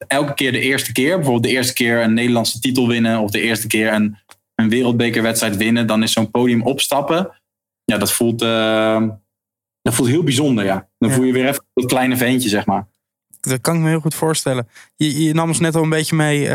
elke 0.07 0.35
keer 0.35 0.53
de 0.53 0.61
eerste 0.61 0.93
keer, 0.93 1.15
bijvoorbeeld 1.15 1.45
de 1.45 1.51
eerste 1.51 1.73
keer 1.73 2.03
een 2.03 2.15
Nederlandse 2.15 2.61
titel 2.61 2.89
winnen. 2.89 3.21
Of 3.21 3.31
de 3.31 3.41
eerste 3.41 3.67
keer 3.67 3.93
een, 3.93 4.17
een 4.55 4.69
wereldbekerwedstrijd 4.69 5.57
winnen. 5.57 5.87
Dan 5.87 6.03
is 6.03 6.13
zo'n 6.13 6.31
podium 6.31 6.63
opstappen. 6.63 7.40
Ja, 7.91 7.99
dat 7.99 8.13
voelt, 8.13 8.43
eh, 8.43 9.03
dat 9.83 9.95
voelt 9.95 10.09
heel 10.09 10.23
bijzonder, 10.23 10.65
ja. 10.65 10.89
Dan 10.99 11.09
Ja. 11.09 11.15
voel 11.15 11.25
je 11.25 11.33
weer 11.33 11.49
even 11.49 11.65
dat 11.75 11.87
kleine 11.87 12.17
veentje, 12.17 12.49
zeg 12.49 12.67
maar. 12.67 12.87
Dat 13.41 13.61
kan 13.61 13.75
ik 13.77 13.81
me 13.81 13.89
heel 13.89 14.01
goed 14.01 14.15
voorstellen. 14.15 14.69
Je, 14.97 15.23
je 15.25 15.35
nam 15.35 15.49
ons 15.49 15.61
net 15.61 15.75
al 15.77 15.83
een 15.83 15.89
beetje 15.89 16.17
mee 16.17 16.49
eh, 16.49 16.55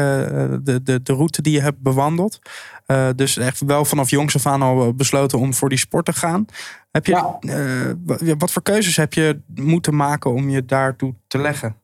de, 0.63 0.83
de, 0.83 1.01
de 1.03 1.13
route 1.13 1.41
die 1.41 1.53
je 1.53 1.61
hebt 1.61 1.79
bewandeld. 1.81 2.39
Eh, 2.85 3.09
dus 3.15 3.37
echt 3.37 3.59
wel 3.65 3.85
vanaf 3.85 4.09
jongs 4.09 4.35
af 4.35 4.45
aan 4.45 4.61
al 4.61 4.93
besloten 4.93 5.39
om 5.39 5.53
voor 5.53 5.69
die 5.69 5.77
sport 5.77 6.05
te 6.05 6.13
gaan. 6.13 6.45
Heb 6.91 7.05
je, 7.05 7.11
Ja. 7.11 7.37
eh, 7.39 8.33
wat 8.37 8.51
voor 8.51 8.61
keuzes 8.61 8.95
heb 8.97 9.13
je 9.13 9.41
moeten 9.55 9.95
maken 9.95 10.31
om 10.33 10.49
je 10.49 10.65
daartoe 10.65 11.13
te 11.27 11.37
leggen? 11.37 11.75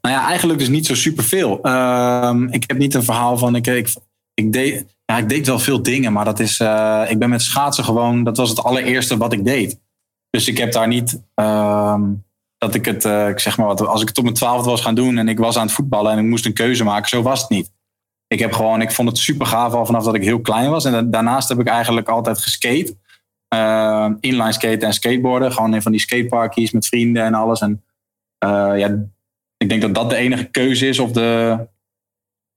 Nou 0.00 0.14
ja, 0.14 0.26
eigenlijk 0.28 0.58
dus 0.58 0.68
niet 0.68 0.86
zo 0.86 0.94
superveel. 0.94 1.62
Ehm 1.62 2.42
ik 2.48 2.64
heb 2.66 2.78
niet 2.78 2.94
een 2.94 3.02
verhaal 3.04 3.38
van. 3.38 3.54
Ik, 3.56 3.66
ik, 3.66 3.94
ik, 4.34 4.52
deed, 4.52 4.84
ja, 5.10 5.18
ik 5.18 5.28
deed 5.28 5.46
wel 5.46 5.58
veel 5.58 5.82
dingen, 5.82 6.12
maar 6.12 6.24
dat 6.24 6.40
is. 6.40 6.60
eh, 6.60 7.04
ik 7.08 7.18
ben 7.18 7.28
met 7.30 7.42
schaatsen 7.42 7.84
gewoon. 7.84 8.24
Dat 8.24 8.36
was 8.36 8.48
het 8.48 8.62
allereerste 8.62 9.16
wat 9.16 9.32
ik 9.32 9.44
deed. 9.44 9.80
Dus 10.30 10.48
ik 10.48 10.58
heb 10.58 10.72
daar 10.72 10.88
niet. 10.88 11.22
ehm, 11.34 12.02
dat 12.58 12.74
ik 12.74 12.84
het. 12.84 13.04
eh, 13.04 13.28
zeg 13.36 13.56
maar 13.56 13.66
wat. 13.66 13.86
Als 13.86 14.02
ik 14.02 14.08
het 14.08 14.16
op 14.18 14.24
mijn 14.24 14.36
twaalfde 14.36 14.70
was 14.70 14.80
gaan 14.80 14.94
doen 14.94 15.18
en 15.18 15.28
ik 15.28 15.38
was 15.38 15.56
aan 15.56 15.66
het 15.66 15.74
voetballen 15.74 16.12
en 16.12 16.18
ik 16.18 16.24
moest 16.24 16.46
een 16.46 16.52
keuze 16.54 16.84
maken, 16.84 17.08
zo 17.08 17.22
was 17.22 17.40
het 17.40 17.50
niet. 17.50 17.72
Ik 18.26 18.38
heb 18.38 18.52
gewoon. 18.52 18.80
Ik 18.80 18.90
vond 18.92 19.08
het 19.08 19.18
super 19.18 19.46
gaaf 19.46 19.72
al 19.72 19.86
vanaf 19.86 20.04
dat 20.04 20.14
ik 20.14 20.22
heel 20.24 20.40
klein 20.40 20.70
was. 20.70 20.84
En 20.84 20.92
da- 20.92 21.02
daarnaast 21.02 21.48
heb 21.48 21.60
ik 21.60 21.66
eigenlijk 21.68 22.08
altijd 22.08 22.38
geskate. 22.38 22.96
Ehm, 23.48 24.14
inline 24.20 24.52
skaten 24.52 24.80
en 24.88 24.92
skateboarden. 24.94 25.52
Gewoon 25.52 25.74
in 25.74 25.82
van 25.82 25.92
die 25.92 26.00
skateparkies 26.00 26.70
met 26.70 26.86
vrienden 26.86 27.24
en 27.24 27.34
alles. 27.34 27.60
En 27.60 27.84
eh, 28.38 28.72
ja, 28.76 28.98
ik 29.56 29.68
denk 29.68 29.82
dat 29.82 29.94
dat 29.94 30.10
de 30.10 30.16
enige 30.16 30.44
keuze 30.44 30.88
is. 30.88 30.98
Of 30.98 31.10
de, 31.12 31.58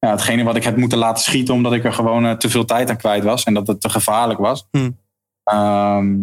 ja, 0.04 0.12
hetgene 0.12 0.44
wat 0.44 0.56
ik 0.56 0.64
heb 0.64 0.78
moeten 0.78 0.98
laten 0.98 1.24
schieten. 1.24 1.54
Omdat 1.54 1.74
ik 1.74 1.84
er 1.84 1.94
gewoon 1.94 2.26
eh, 2.26 2.32
te 2.32 2.50
veel 2.50 2.66
tijd 2.66 2.90
aan 2.90 2.98
kwijt 2.98 3.24
was. 3.24 3.44
En 3.44 3.54
dat 3.54 3.68
het 3.68 3.82
te 3.82 3.90
gevaarlijk 3.90 4.40
was. 4.40 4.68
Hmm. 4.72 4.98
Ehm, 5.44 6.16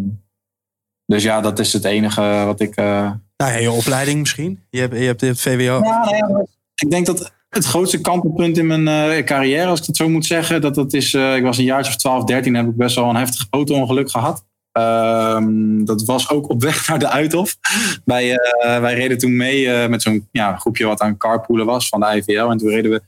dus 1.06 1.22
ja, 1.22 1.40
dat 1.40 1.58
is 1.58 1.72
het 1.72 1.84
enige 1.84 2.42
wat 2.46 2.60
ik... 2.60 2.76
eh, 2.76 3.10
Nou 3.36 3.52
ja, 3.52 3.58
je 3.58 3.70
opleiding 3.70 4.18
misschien. 4.18 4.60
Je 4.70 4.80
hebt, 4.80 4.96
je 4.98 5.04
hebt 5.04 5.20
het 5.20 5.40
VWO. 5.40 5.80
ja, 5.84 6.10
nou 6.10 6.46
ik 6.74 6.90
denk 6.90 7.06
dat 7.06 7.32
het 7.48 7.64
grootste 7.64 8.00
kantelpunt 8.00 8.58
in 8.58 8.66
mijn 8.66 8.88
eh, 8.88 9.24
carrière, 9.24 9.66
als 9.68 9.80
ik 9.80 9.86
het 9.86 9.96
zo 9.96 10.08
moet 10.08 10.26
zeggen, 10.26 10.60
dat 10.60 10.74
dat 10.74 10.92
is, 10.92 11.14
ik 11.14 11.42
was 11.42 11.58
een 11.58 11.64
jaartje 11.64 11.92
of 11.92 11.98
12, 11.98 12.24
13, 12.24 12.54
heb 12.54 12.66
ik 12.66 12.76
best 12.76 12.96
wel 12.96 13.08
een 13.08 13.16
heftig 13.16 13.46
auto-ongeluk 13.50 14.10
gehad. 14.10 14.44
Ehm, 14.72 15.84
dat 15.84 16.04
was 16.04 16.30
ook 16.30 16.48
op 16.48 16.62
weg 16.62 16.88
naar 16.88 16.98
de 16.98 17.08
Uithof. 17.08 17.56
Wij, 18.04 18.34
wij 18.60 18.94
reden 18.94 19.18
toen 19.18 19.36
mee 19.36 19.88
met 19.88 20.02
zo'n 20.02 20.28
ja, 20.32 20.56
groepje 20.56 20.86
wat 20.86 21.00
aan 21.00 21.16
carpoolen 21.16 21.66
was 21.66 21.88
van 21.88 22.00
de 22.00 22.06
IVL. 22.16 22.50
En 22.50 22.58
toen 22.58 22.68
reden 22.68 22.90
we 22.90 23.02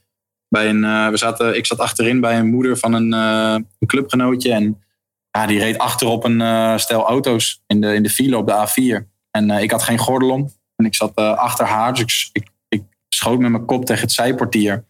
bij 0.53 0.69
een, 0.69 0.85
eh, 0.85 1.09
we 1.09 1.17
zaten, 1.17 1.57
ik 1.57 1.67
zat 1.67 1.79
achterin 1.79 2.21
bij 2.21 2.39
een 2.39 2.51
moeder 2.51 2.77
van 2.79 2.93
een, 2.93 3.13
eh, 3.13 3.87
clubgenootje. 3.87 4.53
En 4.53 4.82
ja, 5.31 5.47
die 5.47 5.59
reed 5.59 5.79
achterop 5.79 6.25
een 6.25 6.41
eh, 6.41 6.77
stel 6.77 7.06
auto's 7.06 7.63
in 7.67 7.81
de, 7.81 7.94
in 7.94 8.03
de 8.03 8.11
file 8.11 8.37
op 8.37 8.47
de 8.47 8.53
A4. 8.53 9.09
En 9.31 9.51
ik 9.51 9.71
had 9.71 9.82
geen 9.82 9.99
gordel 9.99 10.31
om. 10.31 10.51
En 10.77 10.85
ik 10.85 10.94
zat 10.94 11.17
achter 11.17 11.67
haar, 11.67 11.94
dus 11.94 12.31
ik, 12.32 12.49
ik, 12.69 12.82
schoot 13.09 13.39
met 13.39 13.51
mijn 13.51 13.65
kop 13.65 13.85
tegen 13.85 14.03
het 14.03 14.13
zijportier. 14.13 14.85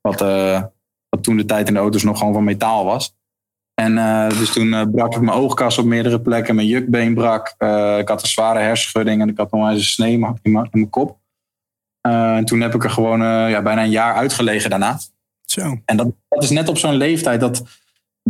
Wat, 0.00 0.20
wat 1.08 1.22
toen 1.22 1.36
de 1.36 1.44
tijd 1.44 1.68
in 1.68 1.74
de 1.74 1.80
auto's 1.80 2.02
nog 2.02 2.18
gewoon 2.18 2.32
van 2.32 2.44
metaal 2.44 2.84
was. 2.84 3.14
En 3.74 3.94
dus 4.28 4.52
toen 4.52 4.72
eh, 4.74 4.82
brak 4.92 5.14
ik 5.14 5.20
mijn 5.20 5.36
oogkas 5.36 5.78
op 5.78 5.84
meerdere 5.84 6.20
plekken. 6.20 6.54
Mijn 6.54 6.66
jukbeen 6.66 7.14
brak. 7.14 7.48
Ik 7.98 8.08
had 8.08 8.22
een 8.22 8.28
zware 8.28 8.58
hersenschudding 8.58 9.20
en 9.20 9.28
ik 9.28 9.36
had 9.36 9.52
eens 9.52 9.62
een 9.62 9.82
snee 9.82 10.12
in 10.42 10.52
mijn 10.70 10.90
kop. 10.90 11.18
Eh, 12.02 12.36
en 12.36 12.44
toen 12.44 12.60
heb 12.60 12.74
ik 12.74 12.84
er 12.84 12.90
gewoon 12.90 13.22
eh, 13.22 13.50
ja, 13.50 13.62
bijna 13.62 13.82
een 13.82 13.90
jaar 13.90 14.14
uitgelegen 14.14 14.70
daarna. 14.70 14.98
Zo. 15.44 15.80
En 15.84 15.96
dat, 15.96 16.12
dat 16.28 16.42
is 16.42 16.50
net 16.50 16.68
op 16.68 16.78
zo'n 16.78 16.94
leeftijd 16.94 17.40
dat, 17.40 17.62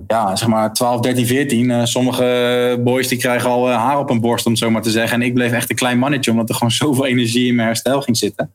ja, 0.07 0.37
zeg 0.37 0.49
maar 0.49 0.73
12, 0.73 1.01
13, 1.01 1.27
14. 1.27 1.71
eh, 1.71 1.85
sommige 1.85 2.81
boys 2.85 3.09
die 3.09 3.19
krijgen 3.19 3.51
al 3.51 3.71
eh, 3.71 3.77
haar 3.77 3.99
op 3.99 4.11
een 4.11 4.21
borst, 4.21 4.47
om 4.47 4.53
het 4.53 4.61
zo 4.61 4.71
maar 4.71 4.83
te 4.83 4.91
zeggen. 4.91 5.21
En 5.21 5.27
ik 5.27 5.35
bleef 5.35 5.53
echt 5.53 5.71
een 5.71 5.77
klein 5.77 5.99
mannetje, 5.99 6.31
omdat 6.31 6.49
er 6.49 6.55
gewoon 6.55 6.73
zoveel 6.83 7.07
energie 7.07 7.49
in 7.49 7.55
mijn 7.55 7.67
herstel 7.67 8.03
ging 8.03 8.17
zitten. 8.17 8.55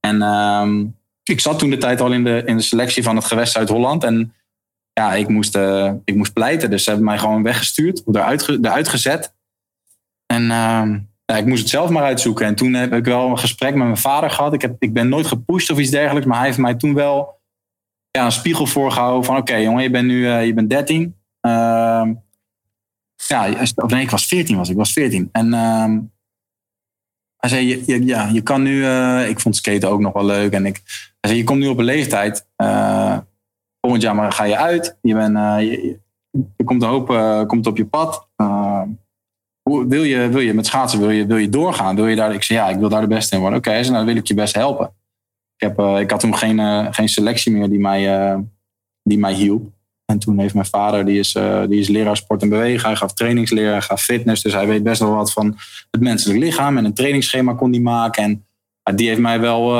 En 0.00 0.22
ehm, 0.22 0.86
ik 1.22 1.40
zat 1.40 1.58
toen 1.58 1.70
de 1.70 1.76
tijd 1.76 2.00
al 2.00 2.12
in 2.12 2.24
de, 2.24 2.42
in 2.46 2.56
de 2.56 2.62
selectie 2.62 3.02
van 3.02 3.16
het 3.16 3.24
gewest 3.24 3.52
Zuid-Holland. 3.52 4.04
En 4.04 4.34
ja, 4.92 5.14
ik 5.14 5.28
moest, 5.28 5.58
ik 6.04 6.14
moest 6.14 6.32
pleiten. 6.32 6.70
Dus 6.70 6.84
ze 6.84 6.88
hebben 6.90 7.08
mij 7.08 7.18
gewoon 7.18 7.42
weggestuurd, 7.42 8.02
eruit, 8.12 8.48
eruit 8.48 8.88
gezet. 8.88 9.34
En 10.26 10.50
ehm, 10.50 10.98
ik 11.36 11.46
moest 11.46 11.60
het 11.60 11.70
zelf 11.70 11.90
maar 11.90 12.02
uitzoeken. 12.02 12.46
En 12.46 12.54
toen 12.54 12.74
heb 12.74 12.92
ik 12.92 13.04
wel 13.04 13.28
een 13.28 13.38
gesprek 13.38 13.74
met 13.74 13.84
mijn 13.84 13.96
vader 13.96 14.30
gehad. 14.30 14.52
Ik, 14.52 14.62
heb, 14.62 14.76
ik 14.78 14.92
ben 14.92 15.08
nooit 15.08 15.26
gepusht 15.26 15.70
of 15.70 15.78
iets 15.78 15.90
dergelijks, 15.90 16.26
maar 16.26 16.38
hij 16.38 16.46
heeft 16.46 16.58
mij 16.58 16.74
toen 16.74 16.94
wel 16.94 17.40
ja, 18.18 18.24
een 18.24 18.32
spiegel 18.32 18.66
voorgehouden 18.66 19.24
van 19.24 19.36
oké 19.36 19.54
jongen, 19.54 19.82
je 19.82 19.90
bent 19.90 20.06
nu 20.06 20.28
eh, 20.28 20.46
je 20.46 20.54
bent 20.54 20.70
13. 20.70 21.16
Ehm, 21.40 22.14
ja, 23.26 23.48
of 23.74 23.90
nee, 23.90 24.02
ik 24.02 24.10
was 24.10 24.26
14 24.26 24.56
was 24.56 24.68
ik, 24.68 24.76
was 24.76 24.92
14. 24.92 25.28
En 25.32 25.54
ehm, 25.54 26.00
hij 27.36 27.50
zei, 27.50 27.84
je, 27.86 28.04
ja, 28.04 28.28
je 28.28 28.42
kan 28.42 28.62
nu, 28.62 28.84
eh, 28.84 29.28
ik 29.28 29.40
vond 29.40 29.56
skaten 29.56 29.90
ook 29.90 30.00
nog 30.00 30.12
wel 30.12 30.24
leuk. 30.24 30.52
En 30.52 30.66
ik, 30.66 30.80
hij 31.20 31.30
zei, 31.30 31.36
je 31.36 31.44
komt 31.44 31.58
nu 31.58 31.68
op 31.68 31.78
een 31.78 31.84
leeftijd, 31.84 32.46
eh, 32.56 33.18
volgend 33.80 34.02
jaar 34.02 34.14
maar 34.14 34.32
ga 34.32 34.44
je 34.44 34.56
uit. 34.56 34.98
Je 35.02 35.14
bent, 35.14 35.36
je, 35.62 36.64
komt 36.64 36.82
een 36.82 36.88
hoop 36.88 37.06
komt 37.46 37.66
op 37.66 37.76
je 37.76 37.86
pad. 37.86 38.28
Hoe, 39.62 39.86
wil, 39.86 40.02
je, 40.02 40.28
wil 40.28 40.40
je 40.40 40.54
met 40.54 40.66
schaatsen, 40.66 41.00
wil 41.00 41.10
je, 41.10 41.26
wil 41.26 41.36
je 41.36 41.48
doorgaan? 41.48 41.96
Wil 41.96 42.06
je 42.06 42.16
daar, 42.16 42.34
ik 42.34 42.42
zei, 42.42 42.58
ja, 42.58 42.68
ik 42.68 42.78
wil 42.78 42.88
daar 42.88 43.00
de 43.00 43.06
beste 43.06 43.34
in 43.34 43.40
worden. 43.40 43.58
Oké, 43.58 43.70
nou 43.70 43.92
dan 43.92 44.04
wil 44.04 44.16
ik 44.16 44.26
je 44.26 44.34
best 44.34 44.54
helpen. 44.54 44.92
heb, 45.56 45.78
eh, 45.78 46.00
ik 46.00 46.10
had 46.10 46.20
toen 46.20 46.36
geen, 46.36 46.58
eh, 46.58 46.86
geen 46.90 47.08
selectie 47.08 47.52
meer 47.52 47.68
die 47.68 47.80
mij, 47.80 48.20
eh, 48.20 48.38
die 49.02 49.18
mij 49.18 49.32
hielp. 49.32 49.70
En 50.04 50.18
toen 50.18 50.38
heeft 50.38 50.54
mijn 50.54 50.66
vader, 50.66 51.04
die 51.04 51.18
is, 51.18 51.32
die 51.68 51.80
is 51.80 51.88
leraar 51.88 52.16
sport 52.16 52.42
en 52.42 52.48
bewegen. 52.48 52.88
Hij 52.88 52.96
gaf 52.96 53.12
trainingsleer, 53.12 53.70
hij 53.70 53.80
gaf 53.82 54.02
fitness. 54.02 54.42
Dus 54.42 54.52
hij 54.52 54.66
weet 54.66 54.82
best 54.82 55.00
wel 55.00 55.14
wat 55.14 55.32
van 55.32 55.56
het 55.90 56.00
menselijk 56.00 56.38
lichaam. 56.38 56.78
En 56.78 56.84
een 56.84 56.94
trainingsschema 56.94 57.54
kon 57.54 57.70
hij 57.70 57.80
maken. 57.80 58.44
En 58.82 58.96
die 58.96 59.08
heeft 59.08 59.20
mij 59.20 59.40
wel, 59.40 59.72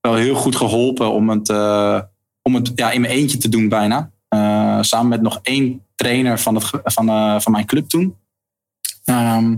wel 0.00 0.14
heel 0.14 0.34
goed 0.34 0.56
geholpen 0.56 1.12
om 1.12 1.30
het, 1.30 1.48
om 2.42 2.54
het 2.54 2.72
ja, 2.74 2.90
in 2.90 3.00
mijn 3.00 3.12
eentje 3.12 3.38
te 3.38 3.48
doen 3.48 3.68
bijna. 3.68 4.10
Samen 4.80 5.08
met 5.08 5.22
nog 5.22 5.38
één 5.42 5.82
trainer 5.94 6.38
van, 6.38 6.54
het, 6.54 6.70
van, 6.84 7.40
van 7.42 7.52
mijn 7.52 7.66
club 7.66 7.88
toen. 7.88 8.16
Ehm, 9.10 9.54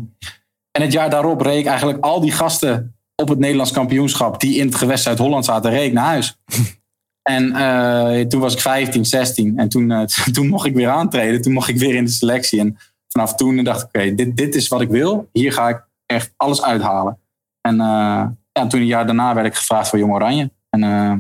en 0.70 0.82
het 0.82 0.92
jaar 0.92 1.10
daarop 1.10 1.40
reed 1.40 1.58
ik 1.58 1.66
eigenlijk 1.66 2.04
al 2.04 2.20
die 2.20 2.32
gasten 2.32 2.96
op 3.14 3.28
het 3.28 3.38
Nederlands 3.38 3.70
kampioenschap... 3.72 4.40
die 4.40 4.56
in 4.56 4.66
het 4.66 4.74
gewest 4.74 5.02
Zuid-Holland 5.02 5.44
zaten, 5.44 5.70
reed 5.70 5.86
ik 5.86 5.92
naar 5.92 6.04
huis. 6.04 6.36
En 7.22 7.52
eh, 7.54 8.26
toen 8.26 8.40
was 8.40 8.52
ik 8.52 8.60
15, 8.60 9.04
16. 9.04 9.58
En 9.58 9.68
toen, 9.68 9.90
eh, 9.90 10.02
toen 10.34 10.48
mocht 10.48 10.66
ik 10.66 10.74
weer 10.74 10.88
aantreden. 10.88 11.42
Toen 11.42 11.52
mocht 11.52 11.68
ik 11.68 11.78
weer 11.78 11.94
in 11.94 12.04
de 12.04 12.10
selectie. 12.10 12.60
En 12.60 12.76
vanaf 13.08 13.34
toen 13.34 13.64
dacht 13.64 13.80
ik, 13.82 13.86
oké, 13.86 14.14
dit, 14.14 14.36
dit 14.36 14.54
is 14.54 14.68
wat 14.68 14.80
ik 14.80 14.88
wil. 14.88 15.28
Hier 15.32 15.52
ga 15.52 15.68
ik 15.68 15.84
echt 16.06 16.32
alles 16.36 16.62
uithalen. 16.62 17.18
En 17.60 17.80
eh, 17.80 18.26
ja, 18.52 18.66
toen 18.68 18.80
een 18.80 18.86
jaar 18.86 19.06
daarna 19.06 19.34
werd 19.34 19.46
ik 19.46 19.54
gevraagd 19.54 19.88
voor 19.88 19.98
Jong 19.98 20.12
Oranje. 20.12 20.50
En 20.70 20.82
eh, 20.82 21.12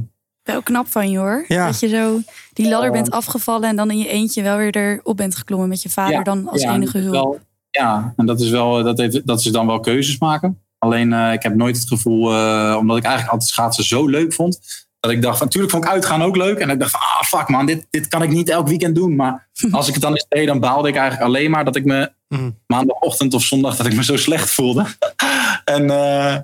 Wel 0.42 0.62
knap 0.62 0.86
van 0.90 1.10
je 1.10 1.18
hoor. 1.18 1.44
Ja. 1.48 1.66
Dat 1.66 1.80
je 1.80 1.88
zo 1.88 2.20
die 2.52 2.68
ladder 2.68 2.90
bent 2.90 3.10
afgevallen 3.10 3.68
en 3.68 3.76
dan 3.76 3.90
in 3.90 3.98
je 3.98 4.08
eentje 4.08 4.42
wel 4.42 4.56
weer 4.56 4.76
erop 4.76 5.16
bent 5.16 5.36
geklommen 5.36 5.68
met 5.68 5.82
je 5.82 5.88
vader 5.90 6.12
Ja, 6.16 6.22
dan 6.22 6.48
als 6.48 6.62
ja, 6.62 6.74
enige 6.74 6.98
hulp. 6.98 7.12
wel- 7.12 7.38
ja, 7.78 8.12
en 8.16 8.26
dat 8.26 8.40
is, 8.40 8.50
wel, 8.50 8.82
dat, 8.82 8.98
heeft, 8.98 9.26
dat 9.26 9.38
is 9.40 9.44
dan 9.44 9.66
wel 9.66 9.80
keuzes 9.80 10.18
maken. 10.18 10.62
Alleen 10.78 11.12
eh, 11.12 11.32
ik 11.32 11.42
heb 11.42 11.54
nooit 11.54 11.76
het 11.76 11.88
gevoel, 11.88 12.32
eh, 12.32 12.76
omdat 12.78 12.96
ik 12.96 13.04
eigenlijk 13.04 13.32
altijd 13.32 13.50
schaatsen 13.50 13.84
zo 13.84 14.06
leuk 14.06 14.32
vond. 14.32 14.58
Dat 15.00 15.10
ik 15.10 15.22
dacht, 15.22 15.38
van, 15.38 15.46
natuurlijk 15.46 15.72
vond 15.72 15.84
ik 15.84 15.90
uitgaan 15.90 16.22
ook 16.22 16.36
leuk. 16.36 16.58
En 16.58 16.70
ik 16.70 16.78
dacht 16.78 16.90
van, 16.90 17.00
ah 17.00 17.22
fuck 17.22 17.48
man, 17.48 17.66
dit, 17.66 17.86
dit 17.90 18.08
kan 18.08 18.22
ik 18.22 18.30
niet 18.30 18.48
elk 18.48 18.68
weekend 18.68 18.94
doen. 18.94 19.16
Maar 19.16 19.48
als 19.70 19.88
ik 19.88 19.94
het 19.94 20.02
dan 20.02 20.12
eens 20.12 20.26
deed, 20.28 20.46
dan 20.46 20.60
baalde 20.60 20.88
ik 20.88 20.96
eigenlijk 20.96 21.26
alleen 21.28 21.50
maar 21.50 21.64
dat 21.64 21.76
ik 21.76 21.84
me 21.84 22.16
Mhm. 22.28 22.50
maandagochtend 22.66 23.34
of 23.34 23.42
zondag 23.42 23.76
dat 23.76 23.86
ik 23.86 23.94
me 23.94 24.04
zo 24.04 24.16
slecht 24.16 24.50
voelde. 24.50 24.84
en 25.64 25.90
eh, 25.90 26.36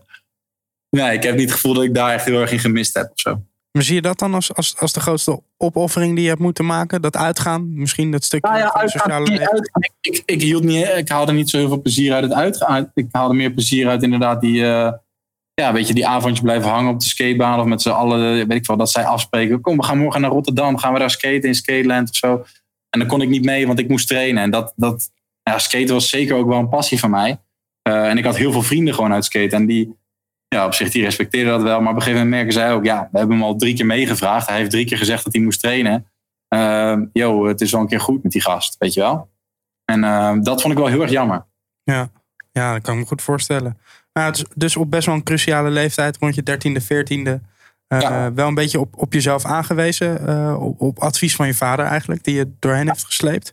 nee, 0.91 1.17
ik 1.17 1.23
heb 1.23 1.35
niet 1.37 1.45
het 1.45 1.53
gevoel 1.53 1.75
dat 1.75 1.85
ik 1.85 1.95
daar 1.95 2.13
echt 2.13 2.25
heel 2.25 2.41
erg 2.41 2.53
in 2.53 2.59
gemist 2.59 2.95
heb 2.95 3.11
of 3.13 3.21
zo. 3.21 3.43
Maar 3.75 3.83
zie 3.83 3.95
je 3.95 4.03
dat 4.03 4.19
dan 4.19 4.35
als, 4.35 4.55
als, 4.55 4.79
als 4.79 4.93
de 4.93 5.01
grootste 5.01 5.43
opoffering 5.57 6.15
die 6.15 6.23
je 6.23 6.29
hebt 6.29 6.41
moeten 6.41 6.67
maken? 6.67 7.03
Dat 7.03 7.17
uitgaan? 7.17 7.79
Misschien 7.79 8.11
dat 8.11 8.25
stukje 8.25 8.51
Nou 8.51 8.61
ja, 8.61 8.71
van 8.71 8.75
de 8.75 8.81
uitgaan, 8.81 9.27
sociale. 9.27 9.51
Ik, 9.81 9.93
ik, 10.01 10.23
ik, 10.27 10.43
hield 10.43 10.65
niet, 10.65 10.89
ik 10.97 11.09
haalde 11.09 11.33
niet 11.33 11.51
zo 11.51 11.59
heel 11.59 11.69
veel 11.69 11.83
plezier 11.83 12.13
uit 12.13 12.25
het 12.25 12.33
uitgaan. 12.33 12.91
Ik 12.95 13.07
haalde 13.11 13.35
meer 13.35 13.53
plezier 13.53 13.89
uit 13.89 14.03
inderdaad 14.03 14.41
die, 14.41 14.67
eh, 14.67 14.93
ja, 15.55 15.73
weet 15.73 15.89
je, 15.89 15.95
die 15.95 16.07
avondje 16.07 16.43
blijven 16.43 16.71
hangen 16.71 16.93
op 16.93 17.01
de 17.01 17.07
skatebaan. 17.07 17.61
Of 17.61 17.67
met 17.67 17.83
z'n 17.83 17.91
allen, 17.91 18.49
weet 18.49 18.59
ik 18.59 18.67
wel, 18.67 18.77
dat 18.77 18.91
zij 18.91 19.05
afspreken. 19.05 19.61
Kom, 19.61 19.77
we 19.77 19.83
gaan 19.83 19.99
morgen 19.99 20.21
naar 20.21 20.31
Rotterdam. 20.31 20.79
Gaan 20.79 20.93
we 20.93 20.99
daar 20.99 21.11
skaten 21.11 21.43
in 21.43 21.55
Skateland 21.55 22.09
of 22.11 22.17
zo. 22.17 22.45
En 22.91 22.99
dan 22.99 23.09
kon 23.09 23.23
ik 23.23 23.29
niet 23.29 23.45
mee, 23.45 23.67
want 23.67 23.79
ik 23.79 23.89
moest 23.89 24.09
trainen. 24.09 24.43
En 24.43 24.51
dat, 24.51 24.73
dat 24.77 25.11
ja, 25.43 25.59
skaten 25.59 25.95
was 25.95 26.09
zeker 26.09 26.37
ook 26.37 26.49
wel 26.49 26.59
een 26.59 26.69
passie 26.69 26.99
van 26.99 27.11
mij. 27.11 27.41
Eh, 27.83 28.09
en 28.09 28.19
ik 28.19 28.25
had 28.25 28.37
heel 28.37 28.53
veel 28.53 28.63
vrienden 28.63 28.95
gewoon 28.95 29.13
uit 29.13 29.25
skaten. 29.25 29.59
En 29.59 29.67
die, 29.67 29.97
ja, 30.49 30.67
op 30.67 30.75
zich, 30.75 30.91
die 30.91 31.03
respecteerden 31.05 31.53
dat 31.53 31.63
wel. 31.63 31.81
Maar 31.81 31.91
op 31.91 31.97
een 31.97 32.03
gegeven 32.03 32.25
moment 32.25 32.37
merken 32.45 32.61
zij 32.63 32.73
ook, 32.73 32.85
ja, 32.85 33.09
we 33.13 33.19
hebben 33.19 33.37
hem 33.37 33.47
al 33.47 33.57
drie 33.57 33.75
keer 33.75 33.87
meegevraagd. 33.87 34.49
Hij 34.49 34.57
heeft 34.57 34.71
drie 34.71 34.87
keer 34.87 34.99
gezegd 34.99 35.25
dat 35.25 35.33
hij 35.33 35.43
moest 35.43 35.61
trainen. 35.61 36.07
Ehm 36.49 37.05
yo, 37.13 37.47
het 37.47 37.61
is 37.61 37.71
wel 37.73 37.81
een 37.81 37.87
keer 37.89 38.01
goed 38.01 38.23
met 38.23 38.33
die 38.33 38.41
gast, 38.43 38.77
weet 38.79 38.95
je 38.95 39.01
wel. 39.01 39.31
En 39.85 40.05
ehm, 40.05 40.43
dat 40.43 40.61
vond 40.61 40.73
ik 40.73 40.79
wel 40.79 40.89
heel 40.89 41.03
erg 41.03 41.11
jammer. 41.11 41.47
Ja. 41.83 42.09
ja, 42.53 42.73
dat 42.73 42.83
kan 42.83 42.95
ik 42.95 43.01
me 43.01 43.07
goed 43.07 43.23
voorstellen. 43.23 43.79
Nou, 44.13 44.27
het 44.27 44.37
is 44.37 44.45
dus 44.55 44.77
op 44.77 44.91
best 44.91 45.07
wel 45.07 45.15
een 45.15 45.23
cruciale 45.23 45.71
leeftijd, 45.71 46.17
rond 46.17 46.35
je 46.35 46.43
dertiende, 46.43 46.81
veertiende, 46.81 47.41
eh, 47.87 48.01
Ja. 48.01 48.33
wel 48.33 48.49
een 48.49 48.55
beetje 48.55 48.81
op, 48.81 48.95
op 48.97 49.13
jezelf 49.13 49.45
aangewezen. 49.45 50.27
eh, 50.27 50.63
op, 50.63 50.81
op 50.81 50.99
advies 50.99 51.37
van 51.37 51.47
je 51.47 51.55
vader 51.55 51.85
eigenlijk, 51.85 52.25
die 52.25 52.35
je 52.35 52.53
doorheen 52.59 52.89
heeft 52.89 53.05
gesleept. 53.05 53.51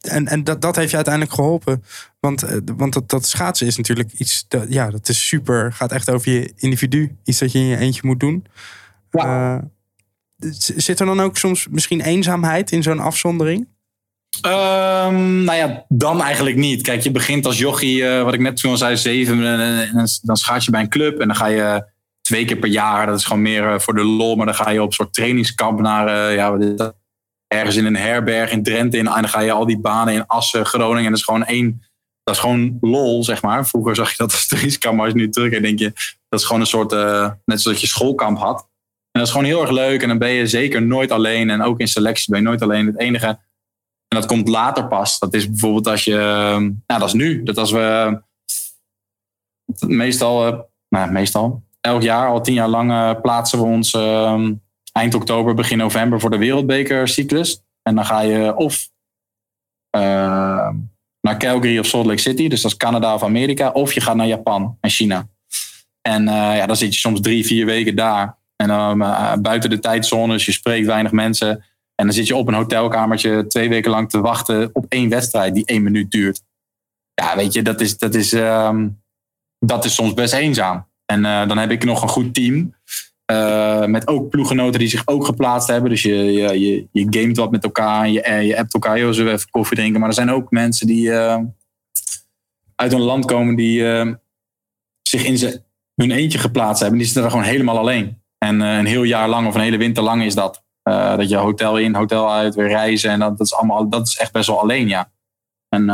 En 0.00 0.26
en 0.26 0.44
dat, 0.44 0.60
dat 0.60 0.76
heeft 0.76 0.90
je 0.90 0.96
uiteindelijk 0.96 1.34
geholpen. 1.34 1.84
Want, 2.20 2.42
eh, 2.42 2.56
want 2.76 2.92
dat, 2.92 3.10
dat 3.10 3.26
schaatsen 3.26 3.66
is 3.66 3.76
natuurlijk 3.76 4.12
iets, 4.12 4.44
dat, 4.48 4.64
ja, 4.68 4.90
dat 4.90 5.08
is 5.08 5.26
super. 5.28 5.72
Gaat 5.72 5.92
echt 5.92 6.10
over 6.10 6.32
je 6.32 6.52
individu. 6.56 7.16
Iets 7.24 7.38
dat 7.38 7.52
je 7.52 7.58
in 7.58 7.64
je 7.64 7.76
eentje 7.76 8.00
moet 8.04 8.20
doen. 8.20 8.46
Ja. 9.10 9.56
Eh, 9.56 9.62
zit 10.76 11.00
er 11.00 11.06
dan 11.06 11.20
ook 11.20 11.36
soms 11.36 11.66
misschien 11.70 12.00
eenzaamheid 12.00 12.72
in 12.72 12.82
zo'n 12.82 13.00
afzondering? 13.00 13.68
Ehm, 14.40 15.44
nou 15.44 15.58
ja, 15.58 15.84
dan 15.88 16.22
eigenlijk 16.22 16.56
niet. 16.56 16.82
Kijk, 16.82 17.00
je 17.02 17.10
begint 17.10 17.46
als 17.46 17.58
jochie, 17.58 18.08
eh, 18.08 18.22
wat 18.22 18.34
ik 18.34 18.40
net 18.40 18.56
toen 18.56 18.70
al 18.70 18.76
zei, 18.76 18.96
zeven. 18.96 19.46
En, 19.46 19.60
en 19.88 20.08
dan- 20.22 20.36
schaats 20.36 20.64
je 20.64 20.70
bij 20.70 20.80
een 20.80 20.88
club. 20.88 21.20
En 21.20 21.26
dan 21.26 21.36
ga 21.36 21.46
je 21.46 21.84
twee 22.20 22.44
keer 22.44 22.56
per 22.56 22.68
jaar, 22.68 23.06
dat 23.06 23.18
is 23.18 23.24
gewoon 23.24 23.42
meer 23.42 23.80
voor 23.80 23.94
de 23.94 24.04
lol. 24.04 24.36
Maar 24.36 24.46
dan 24.46 24.54
ga 24.54 24.70
je 24.70 24.80
op 24.80 24.86
een 24.86 24.92
soort 24.92 25.14
trainingskamp 25.14 25.80
naar, 25.80 26.32
ja, 26.32 26.56
dat? 26.56 26.94
Ergens 27.52 27.76
in 27.76 27.84
een 27.86 27.96
herberg 27.96 28.50
in 28.50 28.62
Drenthe. 28.62 28.96
In, 28.98 29.06
en 29.06 29.12
dan 29.12 29.28
ga 29.28 29.40
je 29.40 29.52
al 29.52 29.66
die 29.66 29.78
banen 29.80 30.14
in 30.14 30.26
Assen, 30.26 30.66
Groningen. 30.66 31.04
En 31.04 31.10
dat 31.10 31.18
is 31.18 31.24
gewoon 31.24 31.44
één, 31.44 31.82
dat 32.22 32.34
is 32.34 32.40
gewoon 32.40 32.78
lol, 32.80 33.24
zeg 33.24 33.42
maar. 33.42 33.66
Vroeger 33.66 33.94
zag 33.96 34.10
je 34.10 34.16
dat 34.16 34.32
als 34.32 34.46
trainingskamp. 34.48 34.96
Maar 34.96 35.04
als 35.04 35.14
je 35.14 35.20
nu 35.20 35.28
terug 35.28 35.52
en 35.52 35.62
denk 35.62 35.78
je, 35.78 35.92
dat 36.28 36.40
is 36.40 36.46
gewoon 36.46 36.60
een 36.60 36.66
soort, 36.66 36.92
eh, 36.92 37.30
net 37.44 37.60
zoals 37.60 37.80
je 37.80 37.86
schoolkamp 37.86 38.38
had. 38.38 38.60
En 39.10 39.20
dat 39.20 39.22
is 39.22 39.30
gewoon 39.30 39.46
heel 39.46 39.60
erg 39.60 39.70
leuk. 39.70 40.02
En 40.02 40.08
dan 40.08 40.18
ben 40.18 40.30
je 40.30 40.46
zeker 40.46 40.82
nooit 40.82 41.10
alleen. 41.10 41.50
En 41.50 41.62
ook 41.62 41.80
in 41.80 41.88
selectie 41.88 42.30
ben 42.32 42.40
je 42.40 42.46
nooit 42.46 42.62
alleen. 42.62 42.86
Het 42.86 42.98
enige 42.98 43.26
en 44.08 44.18
dat 44.20 44.26
komt 44.26 44.48
later 44.48 44.86
pas. 44.88 45.18
Dat 45.18 45.34
is 45.34 45.48
bijvoorbeeld 45.48 45.86
als 45.88 46.04
je. 46.04 46.18
ehm, 46.18 46.62
Nou, 46.62 47.00
dat 47.00 47.04
is 47.04 47.12
nu. 47.12 47.42
Dat 47.42 47.58
als 47.58 47.70
we. 47.70 48.20
Meestal. 49.86 50.46
eh, 50.46 50.58
Nou, 50.88 51.10
meestal. 51.10 51.62
Elk 51.80 52.02
jaar, 52.02 52.28
al 52.28 52.40
tien 52.42 52.54
jaar 52.54 52.68
lang, 52.68 52.90
eh, 52.90 53.20
plaatsen 53.20 53.58
we 53.58 53.64
ons 53.64 53.92
ehm, 53.94 54.52
eind 54.92 55.14
oktober, 55.14 55.54
begin 55.54 55.78
november 55.78 56.20
voor 56.20 56.30
de 56.30 56.38
Wereldbekercyclus. 56.38 57.62
En 57.82 57.94
dan 57.94 58.04
ga 58.04 58.20
je 58.20 58.56
of 58.56 58.88
ehm, 59.90 60.76
naar 61.20 61.38
Calgary 61.38 61.78
of 61.78 61.86
Salt 61.86 62.06
Lake 62.06 62.20
City, 62.20 62.48
dus 62.48 62.62
dat 62.62 62.70
is 62.70 62.76
Canada 62.76 63.14
of 63.14 63.22
Amerika, 63.22 63.70
of 63.70 63.92
je 63.92 64.00
gaat 64.00 64.16
naar 64.16 64.26
Japan 64.26 64.76
en 64.80 64.90
China. 64.90 65.28
En 66.00 66.28
eh, 66.28 66.56
ja, 66.56 66.66
dan 66.66 66.76
zit 66.76 66.94
je 66.94 67.00
soms 67.00 67.20
drie, 67.20 67.46
vier 67.46 67.66
weken 67.66 67.96
daar. 67.96 68.36
En 68.56 68.70
eh, 68.70 69.34
buiten 69.34 69.70
de 69.70 69.78
tijdzones, 69.78 70.46
je 70.46 70.52
spreekt 70.52 70.86
weinig 70.86 71.12
mensen. 71.12 71.64
En 71.94 72.06
dan 72.06 72.12
zit 72.12 72.26
je 72.26 72.36
op 72.36 72.48
een 72.48 72.54
hotelkamertje 72.54 73.46
twee 73.46 73.68
weken 73.68 73.90
lang 73.90 74.10
te 74.10 74.20
wachten 74.20 74.70
op 74.72 74.86
één 74.88 75.08
wedstrijd 75.08 75.54
die 75.54 75.64
één 75.64 75.82
minuut 75.82 76.10
duurt. 76.10 76.42
Ja, 77.14 77.36
weet 77.36 77.52
je, 77.52 77.62
dat 77.62 77.80
is, 77.80 77.98
dat 77.98 78.14
is, 78.14 78.32
ehm, 78.32 78.88
dat 79.58 79.84
is 79.84 79.94
soms 79.94 80.14
best 80.14 80.32
eenzaam. 80.32 80.86
En 81.06 81.24
eh, 81.24 81.48
dan 81.48 81.58
heb 81.58 81.70
ik 81.70 81.84
nog 81.84 82.02
een 82.02 82.08
goed 82.08 82.34
team. 82.34 82.74
Eh, 83.32 83.84
met 83.84 84.08
ook 84.08 84.28
ploeggenoten 84.28 84.78
die 84.78 84.88
zich 84.88 85.02
ook 85.04 85.24
geplaatst 85.24 85.68
hebben. 85.68 85.90
Dus 85.90 86.02
je, 86.02 86.32
je, 86.32 86.86
je, 86.92 87.06
gamet 87.10 87.36
wat 87.36 87.50
met 87.50 87.64
elkaar. 87.64 88.08
Je, 88.08 88.30
je 88.30 88.58
appt 88.58 88.74
elkaar. 88.74 88.94
We 88.94 89.30
even 89.30 89.50
koffie 89.50 89.76
drinken? 89.76 90.00
Maar 90.00 90.08
er 90.08 90.14
zijn 90.14 90.30
ook 90.30 90.50
mensen 90.50 90.86
die 90.86 91.12
eh, 91.12 91.38
uit 92.74 92.92
een 92.92 93.00
land 93.00 93.24
komen 93.24 93.54
die 93.54 93.88
eh, 93.92 94.12
zich 95.02 95.24
in 95.24 95.38
ze, 95.38 95.62
hun 95.94 96.10
eentje 96.10 96.38
geplaatst 96.38 96.80
hebben. 96.80 96.98
Die 96.98 97.06
zitten 97.06 97.22
daar 97.22 97.32
gewoon 97.32 97.52
helemaal 97.52 97.78
alleen. 97.78 98.22
En 98.38 98.60
een 98.60 98.86
heel 98.86 99.02
jaar 99.02 99.28
lang 99.28 99.46
of 99.46 99.54
een 99.54 99.60
hele 99.60 99.76
winter 99.76 100.02
lang 100.02 100.22
is 100.22 100.34
dat. 100.34 100.62
Dat 100.82 101.28
je 101.28 101.36
hotel 101.36 101.78
in, 101.78 101.94
hotel 101.94 102.32
uit, 102.32 102.54
weer 102.54 102.68
reizen. 102.68 103.10
En 103.10 103.18
dat, 103.18 103.38
dat, 103.38 103.46
is 103.46 103.54
allemaal, 103.54 103.88
dat 103.88 104.06
is 104.06 104.16
echt 104.16 104.32
best 104.32 104.46
wel 104.46 104.60
alleen, 104.60 104.88
ja. 104.88 105.10
En 105.68 105.86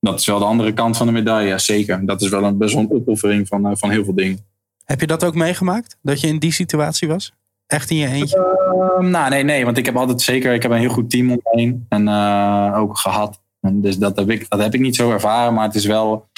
dat 0.00 0.20
is 0.20 0.26
wel 0.26 0.38
de 0.38 0.44
andere 0.44 0.72
kant 0.72 0.96
van 0.96 1.06
de 1.06 1.12
medaille, 1.12 1.58
zeker. 1.58 2.06
Dat 2.06 2.22
is 2.22 2.28
wel 2.28 2.44
een, 2.44 2.58
best 2.58 2.74
wel 2.74 2.82
een 2.82 2.90
opoffering 2.90 3.48
van, 3.48 3.78
van 3.78 3.90
heel 3.90 4.04
veel 4.04 4.14
dingen. 4.14 4.49
Heb 4.90 5.00
je 5.00 5.06
dat 5.06 5.24
ook 5.24 5.34
meegemaakt? 5.34 5.96
Dat 6.02 6.20
je 6.20 6.26
in 6.26 6.38
die 6.38 6.52
situatie 6.52 7.08
was? 7.08 7.32
Echt 7.66 7.90
in 7.90 7.96
je 7.96 8.06
eentje? 8.06 8.36
Ehm, 8.36 9.10
nou, 9.10 9.30
nee, 9.30 9.42
nee, 9.42 9.64
want 9.64 9.78
ik 9.78 9.86
heb 9.86 9.96
altijd 9.96 10.20
zeker, 10.20 10.54
ik 10.54 10.62
heb 10.62 10.70
een 10.70 10.78
heel 10.78 10.90
goed 10.90 11.10
team 11.10 11.30
om 11.30 11.40
me 11.42 11.60
heen. 11.60 11.86
En 11.88 12.08
eh, 12.08 12.78
ook 12.78 12.98
gehad. 12.98 13.40
En 13.60 13.80
dus 13.80 13.98
dat 13.98 14.16
heb, 14.16 14.30
ik, 14.30 14.48
dat 14.48 14.60
heb 14.60 14.74
ik 14.74 14.80
niet 14.80 14.96
zo 14.96 15.10
ervaren, 15.10 15.54
maar 15.54 15.64
het 15.64 15.74
is 15.74 15.86
wel, 15.86 16.28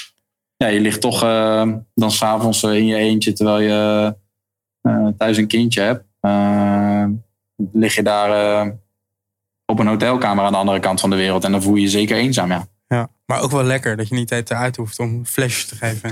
ja, 0.56 0.66
je 0.66 0.80
ligt 0.80 1.00
toch 1.00 1.22
eh, 1.22 1.72
dan 1.94 2.10
s'avonds 2.10 2.62
in 2.62 2.86
je 2.86 2.96
eentje 2.96 3.32
terwijl 3.32 3.60
je 3.60 4.14
eh, 4.80 5.06
thuis 5.18 5.36
een 5.36 5.46
kindje 5.46 5.80
hebt. 5.80 6.04
Eh, 6.20 7.04
lig 7.72 7.94
je 7.94 8.02
daar 8.02 8.30
eh, 8.30 8.72
op 9.66 9.78
een 9.78 9.86
hotelkamer 9.86 10.44
aan 10.44 10.52
de 10.52 10.58
andere 10.58 10.80
kant 10.80 11.00
van 11.00 11.10
de 11.10 11.16
wereld 11.16 11.44
en 11.44 11.52
dan 11.52 11.62
voel 11.62 11.74
je 11.74 11.82
je 11.82 11.88
zeker 11.88 12.16
eenzaam, 12.16 12.50
ja. 12.50 12.66
Ja. 12.92 13.08
Maar 13.26 13.40
ook 13.40 13.50
wel 13.50 13.64
lekker 13.64 13.96
dat 13.96 14.08
je 14.08 14.14
niet 14.14 14.30
even 14.30 14.56
uit 14.56 14.76
hoeft 14.76 14.98
om 14.98 15.26
flesjes 15.26 15.66
te 15.66 15.76
geven. 15.76 16.10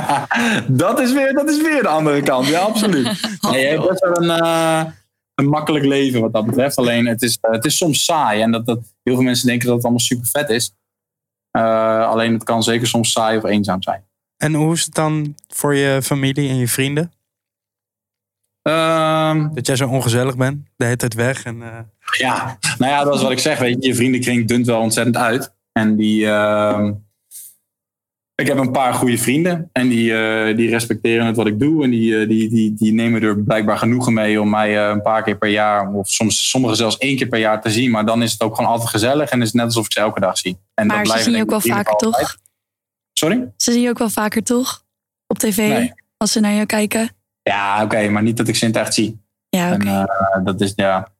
dat, 0.84 1.00
is 1.00 1.12
weer, 1.12 1.32
dat 1.32 1.48
is 1.48 1.62
weer 1.62 1.82
de 1.82 1.88
andere 1.88 2.22
kant, 2.22 2.46
ja, 2.46 2.60
absoluut. 2.60 3.04
Nee, 3.50 3.60
je 3.60 3.66
hebt 3.66 3.88
best 3.88 4.00
wel 4.00 4.22
een, 4.22 4.30
eh, 4.30 4.84
een 5.34 5.46
makkelijk 5.46 5.84
leven 5.84 6.20
wat 6.20 6.32
dat 6.32 6.46
betreft. 6.46 6.76
Alleen 6.76 7.06
het 7.06 7.22
is, 7.22 7.38
het 7.40 7.64
is 7.64 7.76
soms 7.76 8.04
saai. 8.04 8.40
En 8.40 8.50
dat, 8.50 8.66
dat, 8.66 8.78
heel 9.02 9.14
veel 9.14 9.24
mensen 9.24 9.46
denken 9.46 9.66
dat 9.66 9.74
het 9.74 9.84
allemaal 9.84 10.02
super 10.02 10.26
vet 10.26 10.50
is. 10.50 10.74
Eh, 11.50 12.08
alleen 12.08 12.32
het 12.32 12.44
kan 12.44 12.62
zeker 12.62 12.86
soms 12.86 13.12
saai 13.12 13.36
of 13.36 13.44
eenzaam 13.44 13.82
zijn. 13.82 14.04
En 14.36 14.54
hoe 14.54 14.72
is 14.72 14.84
het 14.84 14.94
dan 14.94 15.34
voor 15.48 15.74
je 15.74 16.02
familie 16.02 16.48
en 16.48 16.56
je 16.56 16.68
vrienden? 16.68 17.12
Ehm, 18.62 19.48
Dat 19.54 19.66
jij 19.66 19.76
zo 19.76 19.88
ongezellig 19.88 20.36
bent, 20.36 20.68
de 20.76 20.84
hele 20.84 20.96
tijd 20.96 21.14
weg. 21.14 21.44
En, 21.44 21.62
eh, 21.62 21.78
ja, 22.18 22.58
nou 22.78 22.92
ja, 22.92 23.04
dat 23.04 23.14
is 23.14 23.22
wat 23.22 23.30
ik 23.30 23.38
zeg. 23.38 23.58
Weet 23.58 23.82
je, 23.82 23.88
je 23.88 23.94
vriendenkring 23.94 24.48
dunt 24.48 24.66
wel 24.66 24.80
ontzettend 24.80 25.16
uit. 25.16 25.52
En 25.72 25.96
die, 25.96 26.26
ehm, 26.26 26.92
Ik 28.34 28.48
heb 28.48 28.58
een 28.58 28.70
paar 28.70 28.94
goede 28.94 29.18
vrienden 29.18 29.68
en 29.72 29.88
die, 29.88 30.14
eh, 30.14 30.56
die 30.56 30.68
respecteren 30.70 31.26
het 31.26 31.36
wat 31.36 31.46
ik 31.46 31.58
doe. 31.60 31.84
En 31.84 31.90
die, 31.90 32.20
eh, 32.20 32.28
die, 32.28 32.48
die, 32.48 32.74
die 32.74 32.92
nemen 32.92 33.22
er 33.22 33.38
blijkbaar 33.42 33.78
genoegen 33.78 34.12
mee 34.12 34.40
om 34.40 34.50
mij 34.50 34.78
eh, 34.84 34.90
een 34.90 35.02
paar 35.02 35.22
keer 35.22 35.36
per 35.38 35.48
jaar, 35.48 35.92
of 35.92 36.08
soms 36.08 36.48
sommigen 36.50 36.76
zelfs 36.76 36.98
één 36.98 37.16
keer 37.16 37.26
per 37.26 37.38
jaar 37.38 37.60
te 37.62 37.70
zien. 37.70 37.90
Maar 37.90 38.06
dan 38.06 38.22
is 38.22 38.32
het 38.32 38.42
ook 38.42 38.54
gewoon 38.54 38.70
altijd 38.70 38.90
gezellig 38.90 39.30
en 39.30 39.40
is 39.40 39.46
het 39.46 39.54
net 39.56 39.64
alsof 39.64 39.84
ik 39.84 39.92
ze 39.92 40.00
elke 40.00 40.20
dag 40.20 40.38
zie. 40.38 40.58
En 40.74 40.86
Maar 40.86 41.06
ze 41.06 41.18
zien 41.18 41.34
je 41.34 41.42
ook 41.42 41.50
wel 41.50 41.60
vaker, 41.60 41.92
altijd. 41.92 42.12
toch? 42.12 42.36
Sorry? 43.12 43.52
Ze 43.56 43.72
zien 43.72 43.82
je 43.82 43.88
ook 43.88 43.98
wel 43.98 44.10
vaker, 44.10 44.42
toch? 44.42 44.84
Op 45.26 45.38
tv, 45.38 45.56
Nee. 45.56 45.92
als 46.16 46.32
ze 46.32 46.40
naar 46.40 46.54
jou 46.54 46.66
kijken. 46.66 47.10
Ja, 47.42 47.82
oké, 47.84 48.08
maar 48.08 48.22
niet 48.22 48.36
dat 48.36 48.48
ik 48.48 48.56
ze 48.56 48.64
in 48.66 48.70
het 48.72 48.80
echt 48.80 48.94
zie. 48.94 49.20
Ja, 49.48 49.72
oké. 49.72 50.04
Dat 50.44 50.60
is, 50.60 50.72
ja, 50.76 51.12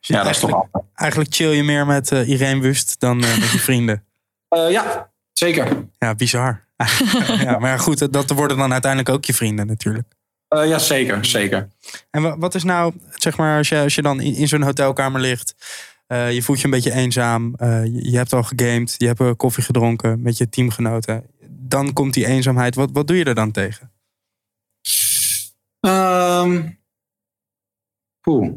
ja, 0.00 0.22
dat 0.22 0.30
is 0.32 0.38
toch 0.38 0.52
altijd. 0.52 0.84
eigenlijk 0.94 1.34
chill 1.34 1.50
je 1.50 1.62
meer 1.62 1.86
met 1.86 2.10
Irene 2.10 2.60
Wust 2.60 3.00
dan 3.00 3.24
eh, 3.24 3.38
met 3.38 3.50
je 3.50 3.58
vrienden. 3.68 4.04
Eh, 4.48 4.70
ja, 4.70 5.10
zeker. 5.32 5.88
Ja, 5.98 6.14
bizar. 6.14 6.68
ja, 7.46 7.58
maar 7.58 7.78
goed, 7.78 8.12
dat- 8.12 8.30
worden 8.30 8.56
dan 8.56 8.72
uiteindelijk 8.72 9.10
ook 9.14 9.24
je 9.24 9.34
vrienden 9.34 9.66
natuurlijk. 9.66 10.08
Ja, 10.48 10.78
zeker, 10.78 11.24
zeker. 11.24 11.68
En 12.10 12.22
wa- 12.22 12.38
wat 12.38 12.54
is 12.54 12.64
nou, 12.64 12.94
zeg 13.14 13.36
maar, 13.36 13.56
als 13.56 13.68
je, 13.68 13.78
als 13.80 13.94
je 13.94 14.02
dan 14.02 14.20
in, 14.20 14.34
in 14.34 14.48
zo'n 14.48 14.62
hotelkamer 14.62 15.20
ligt, 15.20 15.54
je 16.06 16.40
voelt 16.42 16.58
je 16.58 16.64
een 16.64 16.70
beetje 16.70 16.92
eenzaam, 16.92 17.54
je, 17.58 18.10
je 18.10 18.16
hebt 18.16 18.32
al 18.32 18.42
gegamed, 18.42 18.94
je 18.98 19.06
hebt 19.06 19.36
koffie 19.36 19.64
gedronken 19.64 20.22
met 20.22 20.36
je 20.38 20.48
teamgenoten, 20.48 21.24
dan 21.48 21.92
komt 21.92 22.14
die 22.14 22.26
eenzaamheid. 22.26 22.74
Wat, 22.74 22.90
wat 22.92 23.06
doe 23.06 23.16
je 23.16 23.24
er 23.24 23.34
dan 23.34 23.50
tegen? 23.50 23.92
Poeh. 28.20 28.52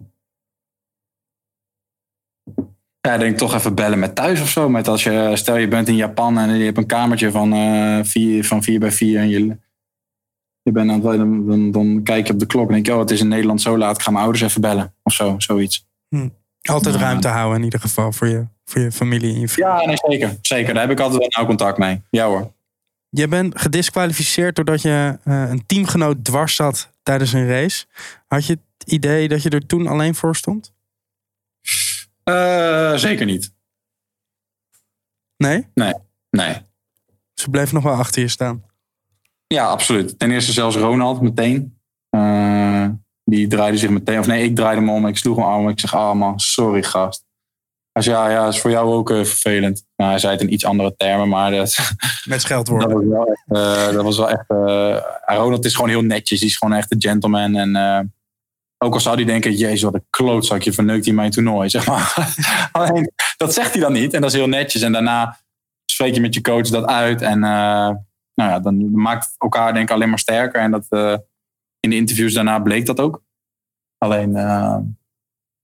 Ja, 3.07 3.13
ik 3.13 3.19
denk 3.19 3.37
toch 3.37 3.53
even 3.53 3.75
bellen 3.75 3.99
met 3.99 4.15
thuis 4.15 4.41
of 4.41 4.49
zo. 4.49 4.69
Met 4.69 4.87
als 4.87 5.03
je, 5.03 5.31
stel 5.33 5.57
je 5.57 5.67
bent 5.67 5.87
in 5.87 5.95
Japan 5.95 6.37
en 6.37 6.57
je 6.57 6.65
hebt 6.65 6.77
een 6.77 6.85
kamertje 6.85 7.31
van, 7.31 7.53
eh 7.53 7.99
vier, 8.03 8.45
van 8.45 8.63
4 8.63 8.79
bij 8.79 8.91
4 8.91 9.19
en 9.19 9.29
je, 9.29 9.57
je 10.61 10.71
bent 10.71 10.89
aan 10.91 11.05
het, 11.05 11.17
dan, 11.17 11.47
dan, 11.47 11.71
dan 11.71 12.03
kijk 12.03 12.27
je 12.27 12.33
op 12.33 12.39
de 12.39 12.45
klok 12.45 12.67
en 12.67 12.73
denk 12.73 12.85
je, 12.85 12.93
oh, 12.93 12.99
het 12.99 13.11
is 13.11 13.19
in 13.19 13.27
Nederland 13.27 13.61
zo 13.61 13.77
laat, 13.77 13.95
ik 13.95 14.01
ga 14.01 14.11
mijn 14.11 14.23
ouders 14.23 14.43
even 14.43 14.61
bellen 14.61 14.93
of 15.03 15.13
zo, 15.13 15.35
zoiets. 15.37 15.87
Altijd 16.61 16.95
Ja. 16.95 17.01
ruimte 17.01 17.27
houden 17.27 17.57
in 17.57 17.63
ieder 17.63 17.79
geval 17.79 18.11
voor 18.11 18.27
je, 18.27 18.45
voor 18.65 18.81
je 18.81 18.91
familie 18.91 19.33
en 19.33 19.39
je 19.39 19.47
vrienden. 19.47 19.75
Ja, 19.79 19.85
nee, 19.85 19.95
zeker, 20.09 20.37
zeker. 20.41 20.73
Daar 20.73 20.83
heb 20.83 20.91
ik 20.91 20.99
altijd 20.99 21.19
wel 21.19 21.29
nauw 21.37 21.45
contact 21.45 21.77
mee. 21.77 22.01
Ja 22.09 22.25
hoor. 22.25 22.51
Je 23.09 23.27
bent 23.27 23.59
gedisqualificeerd 23.59 24.55
doordat 24.55 24.81
je 24.81 25.17
eh, 25.23 25.49
een 25.49 25.65
teamgenoot 25.65 26.23
dwars 26.25 26.55
zat 26.55 26.89
tijdens 27.03 27.33
een 27.33 27.47
race. 27.47 27.85
Had 28.27 28.45
je 28.45 28.53
het 28.77 28.89
idee 28.91 29.27
dat 29.27 29.43
je 29.43 29.49
er 29.49 29.65
toen 29.65 29.87
alleen 29.87 30.15
voor 30.15 30.35
stond? 30.35 30.72
Eh, 32.23 32.93
zeker 32.95 33.25
niet. 33.25 33.53
Nee? 35.37 35.67
Nee. 36.29 36.61
Ze 37.33 37.49
bleef 37.49 37.71
nog 37.71 37.83
wel 37.83 37.93
achter 37.93 38.21
je 38.21 38.27
staan. 38.27 38.63
Ja, 39.47 39.67
absoluut. 39.67 40.19
Ten 40.19 40.31
eerste 40.31 40.51
zelfs 40.51 40.75
Ronald 40.75 41.21
meteen. 41.21 41.77
Eh, 42.09 42.87
die 43.23 43.47
draaide 43.47 43.77
zich 43.77 43.89
meteen. 43.89 44.19
Of 44.19 44.27
nee, 44.27 44.43
ik 44.43 44.55
draaide 44.55 44.81
hem 44.81 44.89
om. 44.89 45.07
Ik 45.07 45.17
sloeg 45.17 45.35
hem 45.37 45.45
om. 45.45 45.69
Ik 45.69 45.79
zeg, 45.79 45.95
ah 45.95 46.15
man, 46.15 46.39
sorry 46.39 46.83
gast. 46.83 47.25
Zei, 47.91 48.15
ja, 48.15 48.29
ja, 48.29 48.47
is 48.47 48.59
voor 48.59 48.71
jou 48.71 48.93
ook 48.93 49.09
eh, 49.09 49.15
vervelend. 49.23 49.85
Nou, 49.95 50.09
hij 50.09 50.19
zei 50.19 50.33
het 50.33 50.41
in 50.41 50.53
iets 50.53 50.65
andere 50.65 50.95
termen, 50.97 51.29
maar 51.29 51.51
dat, 51.51 51.77
Met 51.99 52.21
dat 52.25 52.41
scheldwoorden. 52.41 52.89
was 52.93 53.05
wel 53.07 53.27
echt... 53.27 53.43
eh, 53.47 53.93
dat 53.93 54.03
was 54.03 54.17
wel 54.17 54.29
echt 54.29 54.45
Ronald 55.25 55.65
is 55.65 55.75
gewoon 55.75 55.89
heel 55.89 56.01
netjes. 56.01 56.39
Die 56.39 56.49
is 56.49 56.57
gewoon 56.57 56.77
echt 56.77 56.91
een 56.91 57.01
gentleman. 57.01 57.55
En 57.55 57.71
ook 58.83 58.93
al 58.93 58.99
zou 58.99 59.15
hij 59.15 59.25
denken, 59.25 59.53
jezus, 59.53 59.81
wat 59.81 59.93
een 59.93 60.05
klootzakje 60.09 60.73
verneukt 60.73 61.05
hij 61.05 61.13
mijn 61.13 61.31
toernooi. 61.31 61.69
Zeg 61.69 61.87
maar. 61.87 62.35
Alleen, 62.71 63.11
dat 63.37 63.53
zegt 63.53 63.73
hij 63.73 63.81
dan 63.81 63.93
niet. 63.93 64.13
En 64.13 64.21
dat 64.21 64.29
is 64.29 64.37
heel 64.37 64.47
netjes. 64.47 64.81
En 64.81 64.91
daarna 64.91 65.37
spreek 65.85 66.13
je 66.13 66.21
met 66.21 66.33
je 66.33 66.41
coach 66.41 66.67
dat 66.67 66.85
uit. 66.85 67.21
En 67.21 67.43
eh, 67.43 67.89
nou 68.33 68.49
ja, 68.49 68.59
dan 68.59 68.91
maakt 68.91 69.35
elkaar 69.37 69.73
denk 69.73 69.89
ik 69.89 69.95
alleen 69.95 70.09
maar 70.09 70.19
sterker. 70.19 70.61
En 70.61 70.71
dat, 70.71 70.85
eh, 70.89 71.15
in 71.79 71.89
de 71.89 71.95
interviews 71.95 72.33
daarna 72.33 72.59
bleek 72.59 72.85
dat 72.85 72.99
ook. 72.99 73.23
Alleen, 73.97 74.35
eh, 74.35 74.77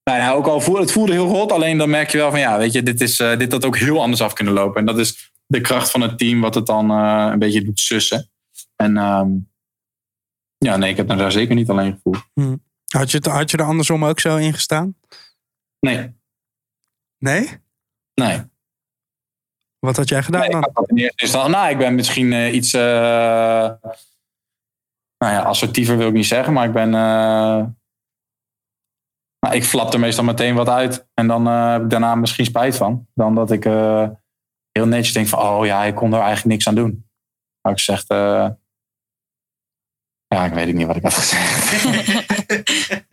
nou 0.04 0.20
ja, 0.20 0.32
ook 0.32 0.48
al 0.48 0.62
voelde 0.62 0.82
het 0.82 0.92
voelde 0.92 1.12
heel 1.12 1.28
rot. 1.28 1.52
Alleen 1.52 1.78
dan 1.78 1.90
merk 1.90 2.10
je 2.10 2.18
wel 2.18 2.30
van 2.30 2.40
ja, 2.40 2.58
weet 2.58 2.74
je, 2.74 2.84
dit, 2.84 3.02
is, 3.02 3.16
dit 3.16 3.52
had 3.52 3.66
ook 3.66 3.78
heel 3.78 4.02
anders 4.02 4.22
af 4.22 4.34
kunnen 4.34 4.54
lopen. 4.54 4.80
En 4.80 4.86
dat 4.86 4.98
is 4.98 5.32
de 5.46 5.62
kracht 5.62 5.92
van 5.92 6.02
het 6.02 6.18
team, 6.18 6.42
wat 6.42 6.56
het 6.56 6.66
dan 6.66 6.90
een 6.90 7.40
beetje 7.40 7.64
doet 7.64 7.80
sussen. 7.80 8.30
En 8.76 8.98
ehm, 8.98 9.30
ja, 10.58 10.78
nee, 10.78 10.90
ik 10.92 10.98
heb 10.98 11.08
me 11.08 11.16
daar 11.16 11.32
zeker 11.32 11.56
niet 11.56 11.70
alleen 11.70 11.94
gevoeld. 11.94 12.24
Had 12.96 13.12
je, 13.12 13.18
het- 13.18 13.26
had 13.26 13.52
je 13.52 13.58
er 13.58 13.64
andersom 13.64 14.06
ook 14.06 14.20
zo 14.20 14.36
in 14.38 14.54
gestaan? 14.54 14.96
Nee, 15.80 16.18
Nee? 17.18 17.60
nee. 18.14 18.42
Wat 19.80 19.96
had 19.98 20.10
jij 20.10 20.24
gedaan 20.24 20.40
Nee, 20.42 20.50
ik 20.50 20.56
dan? 20.56 20.64
had 20.64 20.74
dat 20.76 20.90
in 20.90 20.98
eerste 20.98 21.24
instantie. 21.24 21.52
Nou, 21.52 21.70
ik 21.70 21.78
ben 21.78 21.96
misschien 21.96 22.34
eh, 22.34 22.54
iets. 22.54 22.74
eh, 22.74 22.82
nou 25.18 25.34
ja, 25.34 25.42
assertiever 25.42 25.98
wil 25.98 26.08
ik 26.08 26.14
niet 26.14 26.26
zeggen, 26.26 26.54
maar 26.54 26.66
ik 26.68 26.74
ben. 26.74 26.94
eh, 26.94 27.66
nou, 29.40 29.56
ik 29.56 29.64
flap 29.64 29.94
er 29.94 30.00
meestal 30.00 30.24
meteen 30.24 30.56
wat 30.56 30.70
uit. 30.70 31.08
En 31.14 31.28
dan 31.28 31.46
heb 31.46 31.82
ik 31.84 31.90
daarna 31.90 32.16
misschien 32.16 32.46
spijt 32.46 32.76
van. 32.78 33.08
Dan 33.14 33.36
dat 33.36 33.52
ik 33.52 33.64
heel 34.72 34.86
netjes 34.88 35.14
denk 35.14 35.28
van: 35.28 35.40
oh 35.40 35.66
ja, 35.66 35.84
ik 35.84 35.96
kon 35.96 36.14
er 36.14 36.20
eigenlijk 36.20 36.46
niks 36.46 36.68
aan 36.68 36.76
doen. 36.76 37.10
Maar 37.62 37.72
ik 37.74 37.80
zeg. 37.80 38.06
Ja, 40.30 40.46
ik 40.46 40.54
weet 40.54 40.74
niet 40.74 40.88
wat 40.88 40.96
ik 40.96 41.04
had 41.04 41.14
gezegd. 41.14 41.86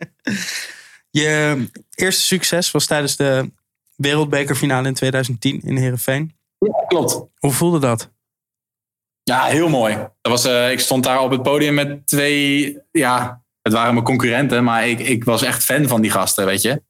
Je 1.09 1.67
eerste 1.95 2.21
succes 2.21 2.71
was 2.71 2.85
tijdens 2.85 3.15
de 3.15 3.51
wereldbekerfinale 3.95 4.87
in 4.87 4.93
2010 4.93 5.61
in 5.63 5.77
Heerenveen. 5.77 6.35
ja, 6.59 6.85
klopt. 6.87 7.21
Hoe 7.37 7.51
voelde 7.51 7.79
dat? 7.79 8.11
Ja, 9.23 9.43
heel 9.43 9.69
mooi. 9.69 9.95
Dat 9.95 10.31
was, 10.31 10.45
eh, 10.45 10.71
ik 10.71 10.79
stond 10.79 11.03
daar 11.03 11.21
op 11.21 11.31
het 11.31 11.43
podium 11.43 11.73
met 11.73 12.07
twee, 12.07 12.77
ja, 12.91 13.43
het 13.61 13.73
waren 13.73 13.93
mijn 13.93 14.05
concurrenten, 14.05 14.63
maar 14.63 14.87
ik, 14.87 14.99
ik 14.99 15.23
was 15.23 15.41
echt 15.41 15.63
fan 15.63 15.87
van 15.87 16.01
die 16.01 16.11
gasten, 16.11 16.45
weet 16.45 16.61
je. 16.61 16.83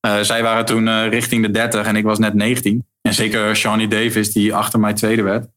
Eh, 0.00 0.20
zij 0.20 0.42
waren 0.42 0.64
toen 0.64 0.88
eh, 0.88 1.08
richting 1.08 1.42
de 1.42 1.50
30 1.50 1.86
en 1.86 1.96
ik 1.96 2.04
was 2.04 2.18
net 2.18 2.34
19. 2.34 2.86
En 3.02 3.14
zeker 3.14 3.56
Shawnee 3.56 3.88
Davis, 3.88 4.32
die 4.32 4.54
achter 4.54 4.80
mij 4.80 4.92
tweede 4.92 5.22
werd. 5.22 5.48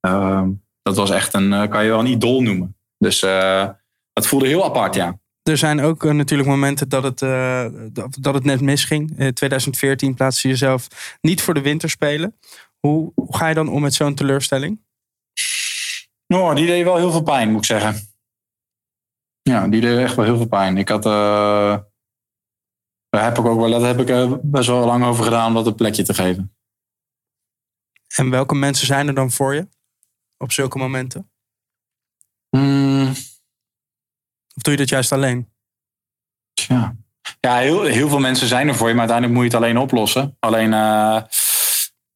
Ehm, 0.00 0.50
dat 0.82 0.96
was 0.96 1.10
echt 1.10 1.34
een, 1.34 1.68
kan 1.68 1.84
je 1.84 1.90
wel 1.90 2.00
een 2.00 2.06
idool 2.06 2.42
noemen. 2.42 2.73
Dus 3.04 3.22
eh, 3.22 3.68
dat 4.12 4.26
voelde 4.26 4.46
heel 4.46 4.64
apart, 4.64 4.94
ja. 4.94 5.18
Er 5.42 5.58
zijn 5.58 5.80
ook 5.80 6.04
eh, 6.04 6.12
natuurlijk 6.12 6.48
momenten 6.48 6.88
dat 6.88 7.02
het, 7.02 7.22
eh, 7.22 7.66
dat, 7.92 8.16
dat 8.20 8.34
het 8.34 8.44
net 8.44 8.60
misging. 8.60 9.18
In 9.18 9.34
2014 9.34 10.14
plaatste 10.14 10.48
je 10.48 10.54
jezelf 10.54 11.16
niet 11.20 11.42
voor 11.42 11.54
de 11.54 11.60
winterspelen. 11.60 12.38
Hoe, 12.78 13.12
hoe 13.14 13.36
ga 13.36 13.48
je 13.48 13.54
dan 13.54 13.68
om 13.68 13.82
met 13.82 13.94
zo'n 13.94 14.14
teleurstelling? 14.14 14.80
Nou, 16.26 16.54
die 16.54 16.66
deed 16.66 16.84
wel 16.84 16.96
heel 16.96 17.10
veel 17.10 17.22
pijn, 17.22 17.48
moet 17.48 17.58
ik 17.58 17.64
zeggen. 17.64 18.08
Ja, 19.42 19.68
die 19.68 19.80
deed 19.80 19.98
echt 19.98 20.14
wel 20.14 20.24
heel 20.24 20.36
veel 20.36 20.48
pijn. 20.48 20.76
Ik 20.76 20.88
had. 20.88 21.02
daar 21.02 21.84
heb 23.24 23.38
ik 23.38 23.44
ook 23.44 23.60
wel, 23.60 23.70
daar 23.70 23.96
heb 23.96 24.08
ik 24.08 24.40
best 24.42 24.68
wel 24.68 24.86
lang 24.86 25.04
over 25.04 25.24
gedaan 25.24 25.46
om 25.46 25.54
dat 25.54 25.66
een 25.66 25.74
plekje 25.74 26.02
te 26.02 26.14
geven. 26.14 26.56
En 28.16 28.30
welke 28.30 28.54
mensen 28.54 28.86
zijn 28.86 29.08
er 29.08 29.14
dan 29.14 29.30
voor 29.30 29.54
je 29.54 29.68
op 30.38 30.52
zulke 30.52 30.78
momenten? 30.78 31.33
Hmm, 32.56 33.08
Of 34.56 34.62
doe 34.62 34.72
je 34.72 34.76
dat 34.78 34.88
juist 34.88 35.12
alleen? 35.12 35.52
ja, 36.68 36.96
ja 37.40 37.56
heel, 37.58 37.82
heel 37.82 38.08
veel 38.08 38.18
mensen 38.18 38.46
zijn 38.48 38.68
er 38.68 38.74
voor 38.74 38.88
je, 38.88 38.94
maar 38.94 39.08
uiteindelijk 39.08 39.38
moet 39.40 39.50
je 39.50 39.56
het 39.56 39.66
alleen 39.66 39.82
oplossen. 39.82 40.36
Alleen. 40.40 40.72
eh, 40.72 41.22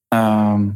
ehm, 0.08 0.70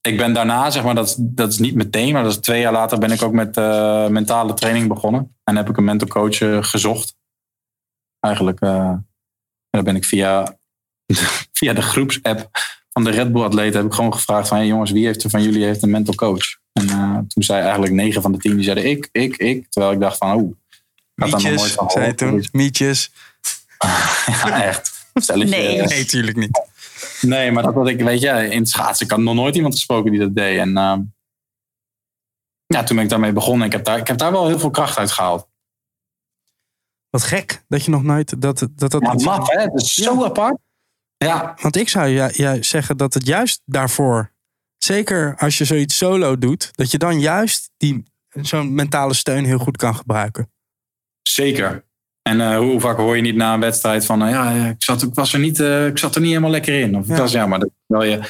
ik 0.00 0.16
ben 0.16 0.32
daarna, 0.32 0.70
zeg 0.70 0.84
maar, 0.84 0.94
dat, 0.94 1.06
is- 1.06 1.16
dat 1.18 1.52
is 1.52 1.58
niet 1.58 1.74
meteen, 1.74 2.12
maar 2.12 2.22
dat 2.22 2.32
is 2.32 2.38
twee 2.38 2.60
jaar 2.60 2.72
later 2.72 2.98
ben 2.98 3.10
ik 3.10 3.22
ook 3.22 3.32
met 3.32 3.56
eh, 3.56 4.08
mentale 4.08 4.54
training 4.54 4.88
begonnen. 4.88 5.36
En 5.44 5.56
heb 5.56 5.68
ik 5.68 5.76
een 5.76 5.84
mental 5.84 6.08
coach 6.08 6.40
eh, 6.40 6.62
gezocht. 6.62 7.16
Eigenlijk, 8.20 8.60
en 8.60 9.08
daar 9.70 9.82
ben 9.82 9.96
ik 9.96 10.04
via, 10.04 10.58
via 11.58 11.72
de 11.72 11.82
groepsapp 11.82 12.50
van 12.92 13.04
de 13.04 13.10
Red 13.10 13.32
Bull 13.32 13.42
atleten 13.44 13.76
heb 13.80 13.86
ik 13.86 13.94
gewoon 13.94 14.12
gevraagd 14.14 14.48
van, 14.48 14.56
hey 14.56 14.66
jongens, 14.66 14.90
wie 14.90 15.06
heeft 15.06 15.22
er 15.24 15.30
van 15.30 15.42
jullie 15.42 15.64
heeft 15.64 15.82
een 15.82 15.90
mental 15.90 16.14
coach? 16.14 16.64
En 16.76 16.88
eh, 16.88 17.18
toen 17.28 17.42
zei 17.42 17.62
eigenlijk 17.62 17.92
negen 17.92 18.22
van 18.22 18.32
de 18.32 18.38
tien, 18.38 18.54
die 18.54 18.64
zeiden 18.64 18.90
ik, 18.90 19.08
ik, 19.12 19.36
ik. 19.36 19.66
Terwijl 19.70 19.92
ik 19.94 20.00
dacht 20.00 20.16
van, 20.16 20.36
oeh, 20.36 20.50
ik 21.14 21.22
had 21.22 21.30
daar 21.30 21.40
nog 21.40 21.42
nooit 21.42 21.54
Mietjes, 21.54 21.72
van 21.74 21.90
zei 21.90 22.14
toen. 22.14 22.46
Mietjes. 22.52 23.10
Ja, 24.26 24.62
echt. 24.62 25.08
Stelletje, 25.14 25.56
Nee. 25.56 25.82
Nee, 25.82 26.04
tuurlijk 26.04 26.36
niet. 26.36 26.60
Nee, 27.20 27.52
maar 27.52 27.62
dat 27.62 27.74
had 27.74 27.88
ik, 27.88 28.00
weet 28.00 28.20
je, 28.20 28.28
in 28.28 28.58
het 28.58 28.68
schaatsen. 28.68 29.06
Ik 29.06 29.12
had 29.12 29.20
nog 29.20 29.34
nooit 29.34 29.54
iemand 29.56 29.74
gesproken 29.74 30.10
die 30.10 30.20
dat 30.20 30.34
deed. 30.34 30.58
En 30.58 30.76
ehm, 30.76 31.00
ja, 32.66 32.82
toen 32.82 32.96
ben 32.96 33.04
ik 33.04 33.10
daarmee 33.10 33.32
begonnen. 33.32 33.66
Ik 33.66 33.72
heb 33.72 33.84
daar, 33.84 33.98
ik 33.98 34.06
heb 34.06 34.18
daar 34.18 34.32
wel 34.32 34.46
heel 34.46 34.58
veel 34.58 34.70
kracht 34.70 34.98
uit 34.98 35.10
gehaald. 35.12 35.48
Wat 37.10 37.22
gek 37.22 37.64
dat 37.68 37.84
je 37.84 37.90
nog 37.90 38.02
nooit... 38.02 38.40
Dat, 38.40 38.58
dat, 38.58 38.90
dat 38.90 39.02
Ja, 39.02 39.14
iets- 39.14 39.24
maf, 39.24 39.48
hè? 39.50 39.60
Het 39.62 39.80
is 39.82 39.94
zo 39.94 40.24
apart. 40.24 40.56
Ja, 41.16 41.56
Want 41.60 41.76
ik 41.76 41.88
zou 41.88 42.08
ja, 42.08 42.30
ja, 42.32 42.62
zeggen 42.62 42.96
dat 42.96 43.14
het 43.14 43.26
juist 43.26 43.60
daarvoor... 43.64 44.32
Zeker 44.86 45.34
als 45.36 45.58
je 45.58 45.64
zoiets 45.64 45.96
solo 45.96 46.38
doet... 46.38 46.70
Dat 46.72 46.90
je 46.90 46.98
dan 46.98 47.20
juist 47.20 47.70
die, 47.76 48.04
zo'n 48.28 48.74
mentale 48.74 49.14
steun 49.14 49.44
heel 49.44 49.58
goed 49.58 49.76
kan 49.76 49.94
gebruiken. 49.94 50.50
zeker. 51.22 51.84
En 52.22 52.40
eh, 52.40 52.58
hoe 52.58 52.80
vaak 52.80 52.96
hoor 52.96 53.16
je 53.16 53.22
niet 53.22 53.36
na 53.36 53.54
een 53.54 53.60
wedstrijd 53.60 54.06
van... 54.06 54.22
eh, 54.22 54.30
ja, 54.30 54.50
ik, 54.68 54.82
zat, 54.82 55.02
ik, 55.02 55.14
was 55.14 55.32
er 55.32 55.38
niet, 55.38 55.60
eh, 55.60 55.86
ik 55.86 55.98
zat 55.98 56.14
er 56.14 56.20
niet 56.20 56.30
helemaal 56.30 56.50
lekker 56.50 56.80
in. 56.80 56.96
Of 56.96 57.06
Ja. 57.06 57.14
ja. 57.14 57.20
was, 57.20 57.32
ja, 57.32 57.46
maar 57.46 57.58
dat, 57.58 57.70
wel 57.86 58.04
je, 58.04 58.20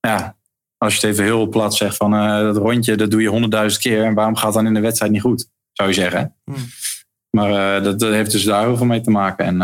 ja, 0.00 0.36
Als 0.76 0.94
je 0.94 1.00
het 1.00 1.10
even 1.10 1.24
heel 1.24 1.46
plat 1.46 1.74
zegt 1.74 1.96
van 1.96 2.10
dat 2.42 2.56
rondje, 2.56 2.96
dat 2.96 3.10
doe 3.10 3.22
je 3.22 3.28
honderdduizend 3.28 3.82
keer. 3.82 4.04
En 4.04 4.14
waarom 4.14 4.36
gaat 4.36 4.44
het 4.44 4.54
dan 4.54 4.66
in 4.66 4.74
de 4.74 4.80
wedstrijd 4.80 5.12
niet 5.12 5.20
goed? 5.20 5.48
Zou 5.72 5.88
je 5.88 5.94
zeggen. 5.94 6.36
Hmm. 6.44 6.66
Maar 7.30 7.82
dat, 7.82 7.98
dat 8.00 8.12
heeft 8.12 8.30
dus 8.30 8.44
daar 8.44 8.64
heel 8.64 8.76
veel 8.76 8.86
mee 8.86 9.00
te 9.00 9.10
maken. 9.10 9.44
En 9.44 9.58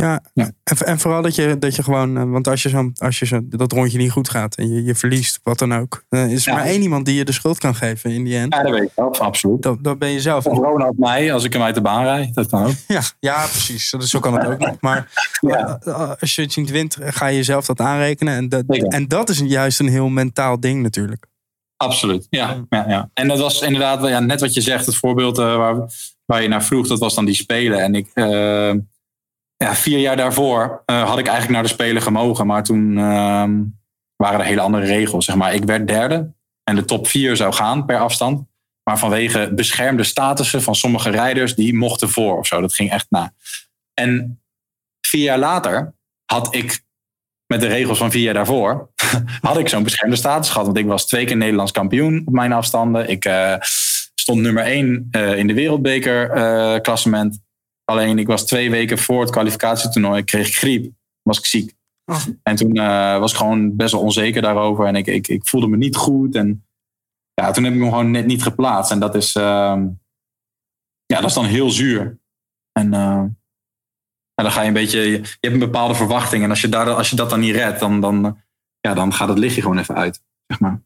Ja, 0.00 0.22
Ja. 0.34 0.50
En, 0.64 0.76
en 0.86 0.98
vooral 0.98 1.22
dat 1.22 1.34
je, 1.34 1.56
dat 1.58 1.76
je 1.76 1.82
gewoon, 1.82 2.16
eh, 2.18 2.24
want 2.30 2.48
als 2.48 2.62
je, 2.62 2.68
zo, 2.68 2.90
als 2.96 3.18
je 3.18 3.26
zo, 3.26 3.40
dat 3.44 3.72
rondje 3.72 3.98
niet 3.98 4.10
goed 4.10 4.28
gaat 4.28 4.54
en 4.56 4.74
je, 4.74 4.84
je 4.84 4.94
verliest, 4.94 5.40
wat 5.42 5.58
dan 5.58 5.74
ook, 5.74 6.04
dan 6.08 6.28
is 6.28 6.46
er 6.46 6.52
Ja. 6.52 6.58
maar 6.58 6.66
één 6.66 6.82
iemand 6.82 7.06
die 7.06 7.14
je 7.14 7.24
de 7.24 7.32
schuld 7.32 7.58
kan 7.58 7.74
geven 7.74 8.10
in 8.10 8.24
die 8.24 8.36
end. 8.36 8.54
ja, 8.54 8.62
dat 8.62 8.72
weet 8.72 8.82
ik 8.82 8.90
wel, 8.94 9.18
absoluut. 9.18 9.62
Dat, 9.62 9.84
dat 9.84 9.98
ben 9.98 10.08
je 10.08 10.20
zelf. 10.20 10.46
Of 10.46 10.58
Ronald 10.58 10.98
mij, 10.98 11.32
als 11.32 11.44
ik 11.44 11.52
hem 11.52 11.62
uit 11.62 11.74
de 11.74 11.80
baan 11.80 12.04
rijd. 12.04 12.34
Dat 12.34 12.46
kan 12.48 12.64
ook. 12.66 12.72
Ja, 12.88 13.02
ja, 13.20 13.46
precies. 13.46 13.90
Dat 13.90 14.02
is- 14.02 14.10
Zo 14.10 14.20
kan 14.20 14.34
het 14.38 14.46
ook 14.46 14.58
nog. 14.58 14.76
Maar 14.80 15.10
Ja. 15.40 15.78
eh, 15.84 16.12
als 16.20 16.34
je 16.34 16.42
het 16.42 16.56
niet 16.56 16.70
wint, 16.70 16.96
ga 17.00 17.26
je 17.26 17.36
jezelf 17.36 17.66
dat 17.66 17.80
aanrekenen. 17.80 18.34
En 18.34 18.48
dat, 18.48 18.64
en 18.68 19.08
dat 19.08 19.28
is 19.28 19.38
juist 19.38 19.80
een 19.80 19.88
heel 19.88 20.08
mentaal 20.08 20.60
ding 20.60 20.82
natuurlijk. 20.82 21.26
Absoluut, 21.76 22.26
ja. 22.30 22.64
ja, 22.68 22.84
ja. 22.88 23.10
En 23.14 23.28
dat 23.28 23.38
was 23.38 23.60
inderdaad, 23.62 24.08
ja, 24.08 24.20
net 24.20 24.40
wat 24.40 24.54
je 24.54 24.60
zegt, 24.60 24.86
het 24.86 24.96
voorbeeld 24.96 25.38
eh, 25.38 25.56
waar, 25.56 25.76
waar 26.24 26.42
je 26.42 26.48
naar 26.48 26.64
vroeg, 26.64 26.86
dat 26.88 26.98
was 26.98 27.14
dan 27.14 27.24
die 27.24 27.34
Spelen. 27.34 27.78
En 27.82 27.94
ik, 27.94 28.10
eh, 28.14 28.72
ja, 29.64 29.74
vier 29.74 29.98
jaar 29.98 30.16
daarvoor 30.16 30.82
eh, 30.84 31.08
had 31.08 31.18
ik 31.18 31.26
eigenlijk 31.26 31.54
naar 31.54 31.62
de 31.62 31.74
Spelen 31.74 32.02
gemogen. 32.02 32.46
Maar 32.46 32.64
toen 32.64 32.98
ehm, 32.98 33.62
waren 34.16 34.40
er 34.40 34.46
hele 34.46 34.60
andere 34.60 34.86
regels. 34.86 35.24
Zeg 35.24 35.36
maar. 35.36 35.54
Ik 35.54 35.64
werd 35.64 35.86
derde 35.86 36.32
en 36.64 36.74
de 36.74 36.84
top 36.84 37.06
vier 37.06 37.36
zou 37.36 37.52
gaan 37.52 37.84
per 37.84 37.98
afstand. 37.98 38.46
Maar 38.82 38.98
vanwege 38.98 39.52
beschermde 39.54 40.04
statussen 40.04 40.62
van 40.62 40.74
sommige 40.74 41.10
rijders, 41.10 41.54
die 41.54 41.74
mochten 41.74 42.08
voor 42.08 42.38
of 42.38 42.46
zo. 42.46 42.60
Dat 42.60 42.74
ging 42.74 42.90
echt 42.90 43.06
na. 43.08 43.32
En 43.94 44.40
vier 45.00 45.22
jaar 45.22 45.38
later 45.38 45.94
had 46.24 46.54
ik 46.54 46.84
met 47.46 47.60
de 47.60 47.66
regels 47.66 47.98
van 47.98 48.10
vier 48.10 48.22
jaar 48.22 48.34
daarvoor, 48.34 48.90
had 49.40 49.58
ik 49.58 49.68
zo'n 49.68 49.82
beschermde 49.82 50.16
status 50.16 50.50
gehad. 50.50 50.66
Want 50.66 50.78
ik 50.78 50.86
was 50.86 51.06
twee 51.06 51.24
keer 51.24 51.36
Nederlands 51.36 51.72
kampioen 51.72 52.22
op 52.24 52.32
mijn 52.32 52.52
afstanden. 52.52 53.08
Ik 53.08 53.24
eh, 53.24 53.54
stond 54.14 54.40
nummer 54.40 54.64
één 54.64 55.08
eh, 55.10 55.38
in 55.38 55.46
de 55.46 55.54
wereldbeker 55.54 56.30
eh, 56.30 56.80
klassement. 56.80 57.40
Alleen 57.88 58.18
ik 58.18 58.26
was 58.26 58.46
twee 58.46 58.70
weken 58.70 58.98
voor 58.98 59.20
het 59.20 59.30
kwalificatietoernooi, 59.30 60.24
kreeg 60.24 60.48
ik 60.48 60.56
griep. 60.56 60.92
Was 61.22 61.38
ik 61.38 61.46
ziek. 61.46 61.74
Oh. 62.04 62.22
En 62.42 62.56
toen 62.56 62.76
eh, 62.76 63.18
was 63.18 63.30
ik 63.32 63.38
gewoon 63.38 63.76
best 63.76 63.92
wel 63.92 64.00
onzeker 64.00 64.42
daarover. 64.42 64.86
En 64.86 64.96
ik, 64.96 65.06
ik, 65.06 65.28
ik 65.28 65.46
voelde 65.46 65.68
me 65.68 65.76
niet 65.76 65.96
goed. 65.96 66.34
En 66.34 66.66
ja, 67.34 67.50
toen 67.50 67.64
heb 67.64 67.72
ik 67.72 67.78
me 67.78 67.84
gewoon 67.84 68.10
net 68.10 68.26
niet 68.26 68.42
geplaatst. 68.42 68.90
En 68.90 68.98
dat 68.98 69.14
is, 69.14 69.34
ehm, 69.34 69.86
ja, 71.06 71.20
dat 71.20 71.24
is 71.24 71.34
dan 71.34 71.44
heel 71.44 71.70
zuur. 71.70 72.18
En 72.72 72.94
eh, 72.94 73.24
en 74.38 74.44
dan 74.44 74.52
ga 74.52 74.60
je 74.60 74.66
een 74.66 74.72
beetje, 74.72 74.98
je 74.98 75.16
hebt 75.16 75.40
een 75.40 75.58
bepaalde 75.58 75.94
verwachting. 75.94 76.44
En 76.44 76.50
als 76.50 76.60
je, 76.60 76.68
daar, 76.68 76.94
als 76.94 77.10
je 77.10 77.16
dat 77.16 77.30
dan 77.30 77.40
niet 77.40 77.54
redt, 77.54 77.80
dan, 77.80 78.00
dan, 78.00 78.42
ja, 78.80 78.94
dan 78.94 79.12
gaat 79.12 79.28
het 79.28 79.38
lichtje 79.38 79.60
gewoon 79.60 79.78
even 79.78 79.94
uit. 79.94 80.22
Zeg 80.46 80.60
maar. 80.60 80.82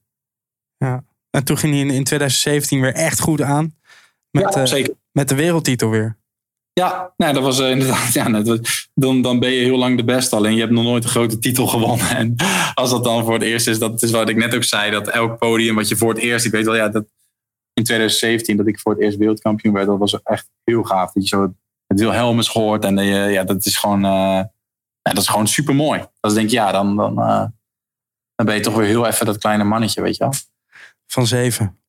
En 1.30 1.44
toen 1.44 1.58
ging 1.58 1.72
hij 1.72 1.82
in, 1.82 1.90
in 1.90 2.04
2017 2.04 2.80
weer 2.80 2.94
echt 2.94 3.20
goed 3.20 3.40
aan. 3.40 3.74
Met, 4.30 4.54
ja, 4.54 4.60
eh, 4.60 4.66
zeker. 4.66 4.94
met 5.10 5.28
de 5.28 5.34
wereldtitel 5.34 5.90
weer. 5.90 6.16
Ja, 6.72 7.12
nou, 7.16 7.32
dat 7.32 7.42
was 7.42 7.60
eh, 7.60 7.70
inderdaad. 7.76 8.12
Ja, 8.12 8.42
dan, 8.94 9.22
dan 9.22 9.38
ben 9.40 9.50
je 9.50 9.64
heel 9.64 9.78
lang 9.78 9.96
de 9.96 10.04
beste. 10.04 10.36
Alleen 10.36 10.54
je 10.54 10.60
hebt 10.60 10.72
nog 10.72 10.84
nooit 10.84 11.04
een 11.04 11.10
grote 11.10 11.38
titel 11.38 11.66
gewonnen. 11.66 12.08
En 12.16 12.36
als 12.74 12.90
dat 12.90 13.04
dan 13.04 13.24
voor 13.24 13.32
het 13.34 13.42
eerst 13.42 13.68
is, 13.68 13.78
dat 13.78 14.02
is 14.02 14.10
wat 14.10 14.28
ik 14.28 14.36
net 14.36 14.54
ook 14.54 14.64
zei. 14.64 14.90
Dat 14.90 15.08
elk 15.08 15.38
podium 15.38 15.74
wat 15.74 15.88
je 15.88 15.96
voor 15.96 16.08
het 16.14 16.22
eerst. 16.22 16.44
Ik 16.44 16.52
weet 16.52 16.64
wel, 16.64 16.74
ja, 16.74 16.88
dat 16.88 17.04
in 17.72 17.84
2017 17.84 18.56
dat 18.56 18.66
ik 18.66 18.80
voor 18.80 18.92
het 18.92 19.00
eerst 19.00 19.18
wereldkampioen 19.18 19.74
werd. 19.74 19.86
Dat 19.86 19.98
was 19.98 20.22
echt 20.22 20.48
heel 20.64 20.82
gaaf. 20.82 21.12
Dat 21.12 21.22
je 21.22 21.28
zo 21.28 21.54
het 21.86 22.00
Wilhelmus 22.00 22.48
hoort. 22.48 22.84
En 22.84 22.98
eh, 22.98 23.32
ja, 23.32 23.44
dat 23.44 23.64
is 23.64 23.76
gewoon, 23.76 24.04
eh, 24.04 24.42
ja, 25.02 25.12
dat 25.12 25.18
is 25.18 25.28
gewoon 25.28 25.46
super 25.48 25.74
mooi. 25.74 26.06
Dat 26.20 26.34
denk 26.34 26.48
je, 26.50 26.56
ja, 26.56 26.72
dan, 26.72 26.96
dan, 26.96 27.14
dan 28.34 28.46
ben 28.46 28.54
je 28.54 28.60
toch 28.60 28.74
weer 28.74 28.86
heel 28.86 29.06
even 29.06 29.26
dat 29.26 29.38
kleine 29.38 29.64
mannetje, 29.64 30.02
weet 30.02 30.16
je 30.16 30.24
wel. 30.24 30.32
Van 31.06 31.26
zeven 31.26 31.80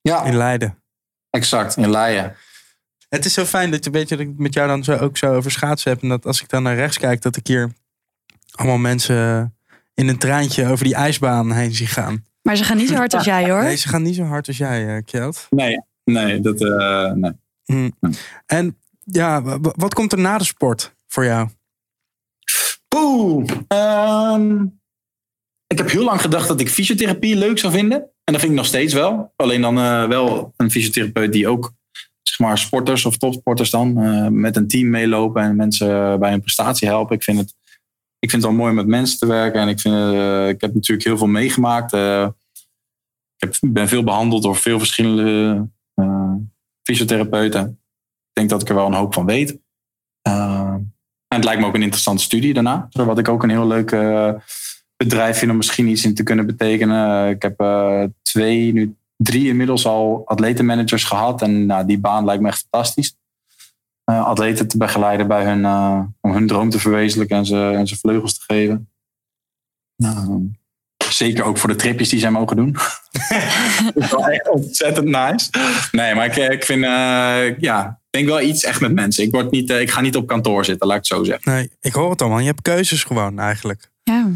Ja, 0.00 0.22
in 0.24 0.36
Leiden. 0.36 0.82
exact. 1.30 1.76
In 1.76 1.90
Leiden. 1.90 2.36
Het 3.08 3.24
is 3.24 3.32
zo 3.32 3.44
fijn 3.44 3.70
dat, 3.70 3.84
je, 3.84 3.90
weet 3.90 4.08
je, 4.08 4.16
dat 4.16 4.26
ik 4.26 4.38
met 4.38 4.54
jou 4.54 4.68
dan 4.68 4.84
zo, 4.84 4.96
ook 4.96 5.16
zo 5.16 5.34
over 5.34 5.50
schaatsen 5.50 5.90
heb. 5.90 6.02
En 6.02 6.08
dat 6.08 6.26
als 6.26 6.42
ik 6.42 6.48
dan 6.48 6.62
naar 6.62 6.74
rechts 6.74 6.98
kijk, 6.98 7.22
dat 7.22 7.36
ik 7.36 7.46
hier 7.46 7.70
allemaal 8.54 8.78
mensen 8.78 9.54
in 9.94 10.08
een 10.08 10.18
treintje 10.18 10.66
over 10.66 10.84
die 10.84 10.94
ijsbaan 10.94 11.52
heen 11.52 11.74
zie 11.74 11.86
gaan. 11.86 12.24
Maar 12.42 12.56
ze 12.56 12.64
gaan 12.64 12.76
niet 12.76 12.88
zo 12.88 12.94
hard 12.94 13.14
als 13.14 13.24
jij 13.24 13.50
hoor. 13.50 13.62
Nee, 13.62 13.76
ze 13.76 13.88
gaan 13.88 14.02
niet 14.02 14.14
zo 14.14 14.22
hard 14.22 14.46
als 14.46 14.56
jij, 14.56 14.96
eh, 14.96 15.02
Kjeld. 15.04 15.46
Nee, 15.50 15.82
nee, 16.04 16.40
dat, 16.40 16.60
eh, 16.60 17.12
nee. 17.12 17.92
En 18.46 18.76
ja, 19.04 19.42
wat 19.60 19.94
komt 19.94 20.12
er 20.12 20.18
na 20.18 20.38
de 20.38 20.44
sport 20.44 20.94
voor 21.06 21.24
jou? 21.24 21.48
Poeh. 22.88 23.50
Ehm, 23.68 24.64
ik 25.66 25.78
heb 25.78 25.90
heel 25.90 26.04
lang 26.04 26.20
gedacht 26.20 26.48
dat 26.48 26.60
ik 26.60 26.68
fysiotherapie 26.68 27.36
leuk 27.36 27.58
zou 27.58 27.72
vinden. 27.72 27.98
En 27.98 28.32
dat 28.32 28.40
vind 28.40 28.52
ik 28.52 28.58
nog 28.58 28.66
steeds 28.66 28.94
wel. 28.94 29.32
Alleen 29.36 29.60
dan 29.60 29.78
eh, 29.78 30.08
wel 30.08 30.52
een 30.56 30.70
fysiotherapeut 30.70 31.32
die 31.32 31.48
ook 31.48 31.72
zeg 32.28 32.38
maar, 32.38 32.58
sporters 32.58 33.04
of 33.04 33.16
topsporters 33.16 33.70
dan 33.70 34.02
eh, 34.02 34.26
met 34.28 34.56
een 34.56 34.68
team 34.68 34.90
meelopen 34.90 35.42
en 35.42 35.56
mensen 35.56 36.18
bij 36.18 36.32
een 36.32 36.40
prestatie 36.40 36.88
helpen. 36.88 37.16
Ik 37.16 37.22
vind 37.22 37.38
het, 37.38 37.54
ik 38.18 38.30
vind 38.30 38.42
het 38.42 38.50
wel 38.50 38.60
mooi 38.60 38.70
om 38.70 38.76
met 38.76 38.86
mensen 38.86 39.18
te 39.18 39.26
werken. 39.26 39.60
En 39.60 39.68
ik, 39.68 39.80
vind, 39.80 39.94
eh, 39.94 40.48
ik 40.48 40.60
heb 40.60 40.74
natuurlijk 40.74 41.06
heel 41.06 41.18
veel 41.18 41.26
meegemaakt. 41.26 41.92
Eh, 41.92 42.28
ik 43.36 43.48
heb, 43.60 43.72
ben 43.72 43.88
veel 43.88 44.04
behandeld 44.04 44.42
door 44.42 44.56
veel 44.56 44.78
verschillende 44.78 45.68
fysiotherapeuten. 46.82 47.62
Ik 47.68 48.32
denk 48.32 48.48
dat 48.48 48.62
ik 48.62 48.68
er 48.68 48.74
wel 48.74 48.86
een 48.86 48.92
hoop 48.92 49.14
van 49.14 49.26
weet. 49.26 49.58
En 50.22 51.36
het 51.36 51.44
lijkt 51.44 51.60
me 51.60 51.66
ook 51.66 51.74
een 51.74 51.82
interessante 51.82 52.22
studie 52.22 52.54
daarna. 52.54 52.88
Wat 52.90 53.18
ik 53.18 53.28
ook 53.28 53.42
een 53.42 53.50
heel 53.50 53.66
leuk 53.66 53.90
bedrijf 54.96 55.38
vind 55.38 55.50
om 55.50 55.56
misschien 55.56 55.88
iets 55.88 56.04
in 56.04 56.14
te 56.14 56.22
kunnen 56.22 56.46
betekenen. 56.46 57.30
Ik 57.30 57.42
heb 57.42 57.56
twee, 58.22 58.72
nu 58.72 58.97
drie 59.18 59.48
inmiddels 59.48 59.86
al 59.86 60.22
atletenmanagers 60.24 61.04
gehad. 61.04 61.42
En 61.42 61.66
nou, 61.66 61.86
die 61.86 61.98
baan 61.98 62.24
lijkt 62.24 62.42
me 62.42 62.48
echt 62.48 62.66
fantastisch. 62.70 63.16
Eh, 64.04 64.24
atleten 64.24 64.68
te 64.68 64.78
begeleiden 64.78 65.28
bij 65.28 65.44
hun, 65.44 65.64
eh, 65.64 66.00
om 66.20 66.32
hun 66.32 66.46
droom 66.46 66.70
te 66.70 66.78
verwezenlijken 66.78 67.36
en 67.36 67.46
ze, 67.46 67.70
en 67.74 67.86
ze 67.86 67.98
vleugels 67.98 68.38
te 68.38 68.44
geven. 68.46 68.88
Nou, 69.96 70.50
zeker 71.12 71.44
ook 71.44 71.58
voor 71.58 71.68
de 71.68 71.76
tripjes 71.76 72.08
die 72.08 72.20
zij 72.20 72.30
mogen 72.30 72.56
doen. 72.56 72.72
dat 73.94 74.04
is 74.04 74.10
wel 74.10 74.28
echt 74.28 74.48
ontzettend 74.48 75.06
nice. 75.06 75.50
Nee, 75.92 76.14
maar 76.14 76.26
ik, 76.26 76.36
ik 76.36 76.64
vind, 76.64 76.84
eh, 76.84 77.58
ja, 77.58 78.00
ik 78.10 78.10
denk 78.10 78.26
wel 78.26 78.40
iets 78.40 78.64
echt 78.64 78.80
met 78.80 78.92
mensen. 78.92 79.24
Ik, 79.24 79.30
word 79.30 79.50
niet, 79.50 79.70
eh, 79.70 79.80
ik 79.80 79.90
ga 79.90 80.00
niet 80.00 80.16
op 80.16 80.26
kantoor 80.26 80.64
zitten, 80.64 80.86
laat 80.86 80.96
ik 80.96 81.08
het 81.08 81.18
zo 81.18 81.24
zeggen. 81.24 81.52
Nee, 81.52 81.70
ik 81.80 81.92
hoor 81.92 82.10
het 82.10 82.22
al 82.22 82.28
man. 82.28 82.40
Je 82.40 82.48
hebt 82.48 82.62
keuzes 82.62 83.04
gewoon 83.04 83.38
eigenlijk. 83.38 83.90
Ja. 84.02 84.26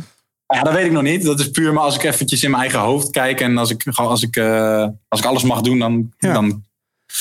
Ja, 0.53 0.63
dat 0.63 0.73
weet 0.73 0.87
ik 0.87 0.93
nog 0.93 1.03
niet. 1.03 1.25
Dat 1.25 1.41
is 1.41 1.51
puur 1.51 1.73
maar 1.73 1.83
als 1.83 1.95
ik 1.97 2.03
eventjes 2.03 2.43
in 2.43 2.51
mijn 2.51 2.63
eigen 2.63 2.81
hoofd 2.81 3.11
kijk. 3.11 3.41
En 3.41 3.59
als 3.59 3.71
ik, 3.71 3.87
als 3.95 4.23
ik, 4.23 4.37
eh, 4.37 4.89
als 5.09 5.21
ik 5.21 5.27
alles 5.27 5.43
mag 5.43 5.61
doen, 5.61 5.79
dan, 5.79 6.13
Ja. 6.19 6.33
dan 6.33 6.65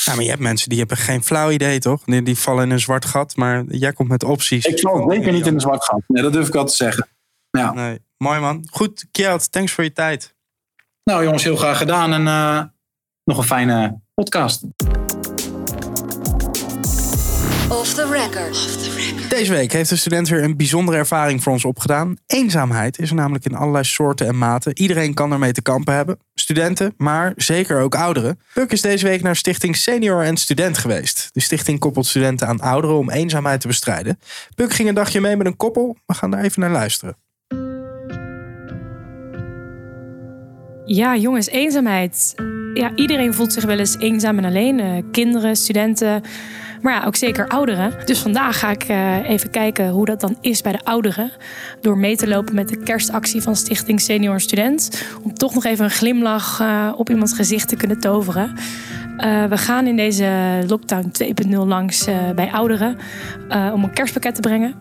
Ja, 0.05 0.13
maar 0.13 0.23
je 0.23 0.29
hebt 0.29 0.41
mensen 0.41 0.69
die 0.69 0.79
hebben 0.79 0.97
geen 0.97 1.23
flauw 1.23 1.49
idee, 1.49 1.79
toch? 1.79 2.03
Die, 2.03 2.21
die 2.23 2.37
vallen 2.37 2.63
in 2.63 2.71
een 2.71 2.79
zwart 2.79 3.05
gat, 3.05 3.35
maar 3.35 3.63
jij 3.67 3.93
komt 3.93 4.09
met 4.09 4.23
opties. 4.23 4.65
Ik 4.65 4.79
val 4.79 5.11
zeker 5.11 5.31
niet 5.31 5.45
in 5.47 5.53
de 5.53 5.59
zwart 5.59 5.83
gat. 5.83 6.01
Nee, 6.07 6.23
dat 6.23 6.33
durf 6.33 6.47
ik 6.47 6.53
wel 6.53 6.65
te 6.65 6.75
zeggen. 6.75 7.07
Ja. 7.49 7.73
Nee, 7.73 7.99
mooi 8.17 8.39
man. 8.39 8.67
Goed, 8.71 9.05
Kjeld, 9.11 9.51
thanks 9.51 9.71
voor 9.71 9.83
je 9.83 9.93
tijd. 9.93 10.35
Nou 11.03 11.23
jongens, 11.23 11.43
heel 11.43 11.55
graag 11.55 11.77
gedaan. 11.77 12.13
En 12.13 12.27
eh, 12.27 12.63
nog 13.23 13.37
een 13.37 13.43
fijne 13.43 13.99
podcast. 14.13 14.63
Off 17.69 17.93
the 17.93 18.07
record. 18.11 18.55
Deze 19.37 19.53
week 19.53 19.71
heeft 19.71 19.89
de 19.89 19.95
student 19.95 20.29
weer 20.29 20.43
een 20.43 20.57
bijzondere 20.57 20.97
ervaring 20.97 21.43
voor 21.43 21.51
ons 21.51 21.65
opgedaan. 21.65 22.15
Eenzaamheid 22.27 22.99
is 22.99 23.09
er 23.09 23.15
namelijk 23.15 23.45
in 23.45 23.55
allerlei 23.55 23.83
soorten 23.83 24.27
en 24.27 24.37
maten. 24.37 24.79
Iedereen 24.79 25.13
kan 25.13 25.31
ermee 25.31 25.51
te 25.51 25.61
kampen 25.61 25.93
hebben. 25.93 26.19
Studenten, 26.33 26.93
maar 26.97 27.33
zeker 27.35 27.81
ook 27.81 27.95
ouderen. 27.95 28.39
Puk 28.53 28.71
is 28.71 28.81
deze 28.81 29.07
week 29.07 29.21
naar 29.21 29.35
Stichting 29.35 29.75
Senior 29.75 30.23
en 30.23 30.37
Student 30.37 30.77
geweest. 30.77 31.29
De 31.31 31.39
stichting 31.39 31.79
koppelt 31.79 32.05
studenten 32.05 32.47
aan 32.47 32.59
ouderen 32.59 32.97
om 32.97 33.09
eenzaamheid 33.09 33.61
te 33.61 33.67
bestrijden. 33.67 34.19
Puk 34.55 34.73
ging 34.73 34.89
een 34.89 34.95
dagje 34.95 35.21
mee 35.21 35.35
met 35.35 35.47
een 35.47 35.57
koppel. 35.57 35.97
We 36.05 36.13
gaan 36.13 36.31
daar 36.31 36.43
even 36.43 36.61
naar 36.61 36.71
luisteren. 36.71 37.17
Ja, 40.85 41.15
jongens, 41.15 41.47
eenzaamheid. 41.47 42.33
Ja, 42.73 42.95
iedereen 42.95 43.33
voelt 43.33 43.53
zich 43.53 43.65
wel 43.65 43.79
eens 43.79 43.97
eenzaam 43.97 44.37
en 44.37 44.45
alleen. 44.45 44.79
Eh, 44.79 44.97
kinderen, 45.11 45.55
studenten, 45.55 46.23
maar 46.81 46.93
ja, 46.93 47.05
ook 47.05 47.15
zeker 47.15 47.47
ouderen. 47.47 47.93
Dus 48.05 48.19
vandaag 48.19 48.59
ga 48.59 48.69
ik 48.69 48.83
eh, 48.83 49.29
even 49.29 49.49
kijken 49.49 49.89
hoe 49.89 50.05
dat 50.05 50.19
dan 50.19 50.37
is 50.41 50.61
bij 50.61 50.71
de 50.71 50.83
ouderen. 50.83 51.31
Door 51.81 51.97
mee 51.97 52.15
te 52.15 52.27
lopen 52.27 52.55
met 52.55 52.69
de 52.69 52.77
kerstactie 52.77 53.41
van 53.41 53.55
Stichting 53.55 54.01
Senior 54.01 54.39
Student. 54.39 55.05
Om 55.23 55.33
toch 55.33 55.53
nog 55.53 55.65
even 55.65 55.85
een 55.85 55.91
glimlach 55.91 56.59
eh, 56.59 56.93
op 56.97 57.09
iemands 57.09 57.33
gezicht 57.33 57.67
te 57.67 57.75
kunnen 57.75 57.99
toveren. 57.99 58.55
Eh, 59.17 59.45
we 59.45 59.57
gaan 59.57 59.87
in 59.87 59.95
deze 59.95 60.63
lockdown 60.67 61.11
2.0 61.23 61.57
langs 61.57 62.07
bij 62.35 62.51
ouderen 62.51 62.97
om 63.73 63.83
een 63.83 63.93
kerstpakket 63.93 64.35
te 64.35 64.41
brengen. 64.41 64.73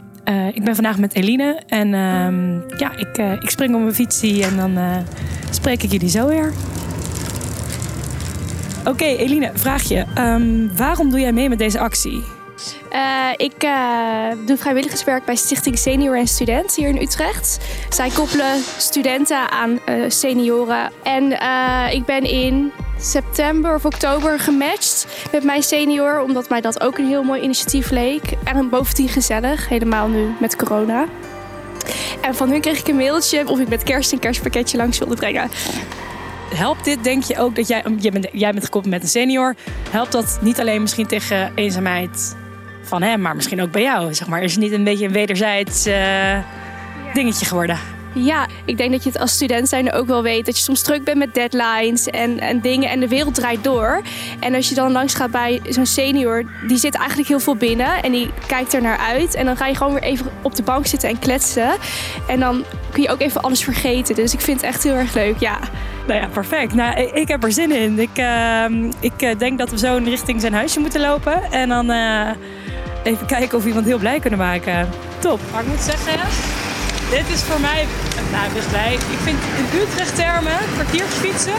Ik 0.54 0.64
ben 0.64 0.74
vandaag 0.74 0.98
met 0.98 1.14
Eline 1.14 1.62
en 1.66 1.94
ehm, 1.94 2.78
ja, 2.78 2.96
ik, 2.96 3.42
ik 3.42 3.50
spring 3.50 3.74
op 3.74 3.80
mijn 3.80 3.94
fietsie 3.94 4.44
en 4.44 4.56
dan 4.56 4.78
spreek 5.50 5.82
ik 5.82 5.92
jullie 5.92 6.08
zo 6.08 6.26
weer. 6.28 6.52
Oké, 8.90 9.04
Eline, 9.04 9.50
vraag 9.54 9.82
je. 9.82 10.04
Ehm, 10.14 10.76
waarom 10.76 11.10
doe 11.10 11.20
jij 11.20 11.32
mee 11.32 11.48
met 11.48 11.58
deze 11.58 11.78
actie? 11.78 12.24
Eh, 12.90 13.28
ik 13.36 13.62
eh, 13.62 14.26
doe 14.46 14.56
vrijwilligerswerk 14.56 15.24
bij 15.24 15.36
Stichting 15.36 15.78
Senior 15.78 16.16
en 16.16 16.26
Student 16.26 16.74
hier 16.74 16.88
in 16.88 17.02
Utrecht. 17.02 17.58
Zij 17.88 18.10
koppelen 18.10 18.62
studenten 18.78 19.50
aan 19.50 19.80
eh, 19.84 19.94
senioren. 20.08 20.92
En 21.02 21.24
ik 21.92 22.04
ben 22.04 22.22
in 22.22 22.72
september 22.98 23.74
of 23.74 23.84
oktober 23.84 24.38
gematcht 24.38 25.06
met 25.32 25.44
mijn 25.44 25.62
senior, 25.62 26.20
omdat 26.20 26.48
mij 26.48 26.60
dat 26.60 26.80
ook 26.80 26.98
een 26.98 27.06
heel 27.06 27.22
mooi 27.22 27.40
initiatief 27.40 27.90
leek. 27.90 28.22
En 28.44 28.68
bovendien 28.68 29.08
gezellig, 29.08 29.68
helemaal 29.68 30.08
nu 30.08 30.34
met 30.40 30.56
corona. 30.56 31.06
En 32.20 32.34
van 32.34 32.50
hun 32.50 32.60
kreeg 32.60 32.78
ik 32.78 32.88
een 32.88 32.96
mailtje 32.96 33.48
of 33.48 33.58
ik 33.58 33.68
met 33.68 33.82
kerst 33.82 34.12
een 34.12 34.18
kerstpakketje 34.18 34.76
langs 34.76 34.98
wilde 34.98 35.14
brengen. 35.14 35.50
Helpt 36.54 36.84
dit, 36.84 37.04
denk 37.04 37.22
je 37.22 37.38
ook, 37.38 37.56
dat 37.56 37.68
jij, 37.68 37.84
jij 37.98 38.10
bent, 38.10 38.28
jij 38.32 38.52
bent 38.52 38.64
gekoppeld 38.64 38.92
met 38.92 39.02
een 39.02 39.08
senior. 39.08 39.54
Helpt 39.90 40.12
dat 40.12 40.38
niet 40.40 40.60
alleen 40.60 40.80
misschien 40.80 41.06
tegen 41.06 41.52
eenzaamheid 41.54 42.36
van 42.82 43.02
hem, 43.02 43.20
maar 43.20 43.36
misschien 43.36 43.62
ook 43.62 43.70
bij 43.70 43.82
jou? 43.82 44.14
Zeg 44.14 44.28
maar. 44.28 44.42
Is 44.42 44.52
het 44.52 44.60
niet 44.60 44.72
een 44.72 44.84
beetje 44.84 45.06
een 45.06 45.12
wederzijds 45.12 45.86
eh, 45.86 46.38
dingetje 47.14 47.46
geworden? 47.46 47.78
Ja, 48.12 48.46
ik 48.64 48.76
denk 48.76 48.92
dat 48.92 49.02
je 49.02 49.10
het 49.10 49.18
als 49.18 49.32
student 49.32 49.68
zijnde 49.68 49.92
ook 49.92 50.06
wel 50.06 50.22
weet 50.22 50.46
dat 50.46 50.56
je 50.56 50.62
soms 50.62 50.82
druk 50.82 51.04
bent 51.04 51.18
met 51.18 51.34
deadlines 51.34 52.06
en, 52.06 52.40
en 52.40 52.60
dingen 52.60 52.90
en 52.90 53.00
de 53.00 53.08
wereld 53.08 53.34
draait 53.34 53.64
door. 53.64 54.02
En 54.40 54.54
als 54.54 54.68
je 54.68 54.74
dan 54.74 54.92
langs 54.92 55.14
gaat 55.14 55.30
bij 55.30 55.60
zo'n 55.68 55.86
senior, 55.86 56.44
die 56.66 56.78
zit 56.78 56.94
eigenlijk 56.94 57.28
heel 57.28 57.40
veel 57.40 57.56
binnen 57.56 58.02
en 58.02 58.12
die 58.12 58.30
kijkt 58.46 58.72
er 58.72 58.82
naar 58.82 58.98
uit. 58.98 59.34
En 59.34 59.44
dan 59.44 59.56
ga 59.56 59.66
je 59.66 59.74
gewoon 59.74 59.92
weer 59.92 60.02
even 60.02 60.26
op 60.42 60.56
de 60.56 60.62
bank 60.62 60.86
zitten 60.86 61.08
en 61.08 61.18
kletsen. 61.18 61.70
En 62.28 62.40
dan 62.40 62.64
kun 62.92 63.02
je 63.02 63.10
ook 63.10 63.20
even 63.20 63.42
alles 63.42 63.64
vergeten. 63.64 64.14
Dus 64.14 64.32
ik 64.32 64.40
vind 64.40 64.60
het 64.60 64.70
echt 64.70 64.82
heel 64.82 64.94
erg 64.94 65.14
leuk, 65.14 65.38
ja. 65.38 65.58
Nou 66.06 66.20
ja, 66.20 66.28
perfect. 66.28 66.74
Nou, 66.74 67.00
ik, 67.00 67.10
ik 67.10 67.28
heb 67.28 67.44
er 67.44 67.52
zin 67.52 67.72
in. 67.72 67.98
Ik, 67.98 68.10
ehm, 68.14 68.92
ik 69.00 69.22
eh, 69.22 69.38
denk 69.38 69.58
dat 69.58 69.70
we 69.70 69.78
zo 69.78 70.00
richting 70.04 70.40
zijn 70.40 70.52
huisje 70.52 70.80
moeten 70.80 71.00
lopen. 71.00 71.42
En 71.42 71.68
dan 71.68 71.90
eh, 71.90 72.30
even 73.02 73.26
kijken 73.26 73.56
of 73.56 73.62
we 73.62 73.68
iemand 73.68 73.86
heel 73.86 73.98
blij 73.98 74.20
kunnen 74.20 74.38
maken. 74.38 74.88
Top. 75.18 75.40
Maar 75.52 75.62
ik 75.62 75.68
moet 75.68 75.80
zeggen, 75.80 76.59
dit 77.10 77.28
is 77.28 77.42
voor 77.42 77.60
mij, 77.60 77.86
nou 78.32 78.68
blij. 78.70 78.94
Ik 78.94 79.20
vind 79.26 79.38
in 79.58 79.80
Utrecht 79.80 80.14
termen, 80.16 80.58
kwartiertje 80.74 81.20
fietsen, 81.20 81.52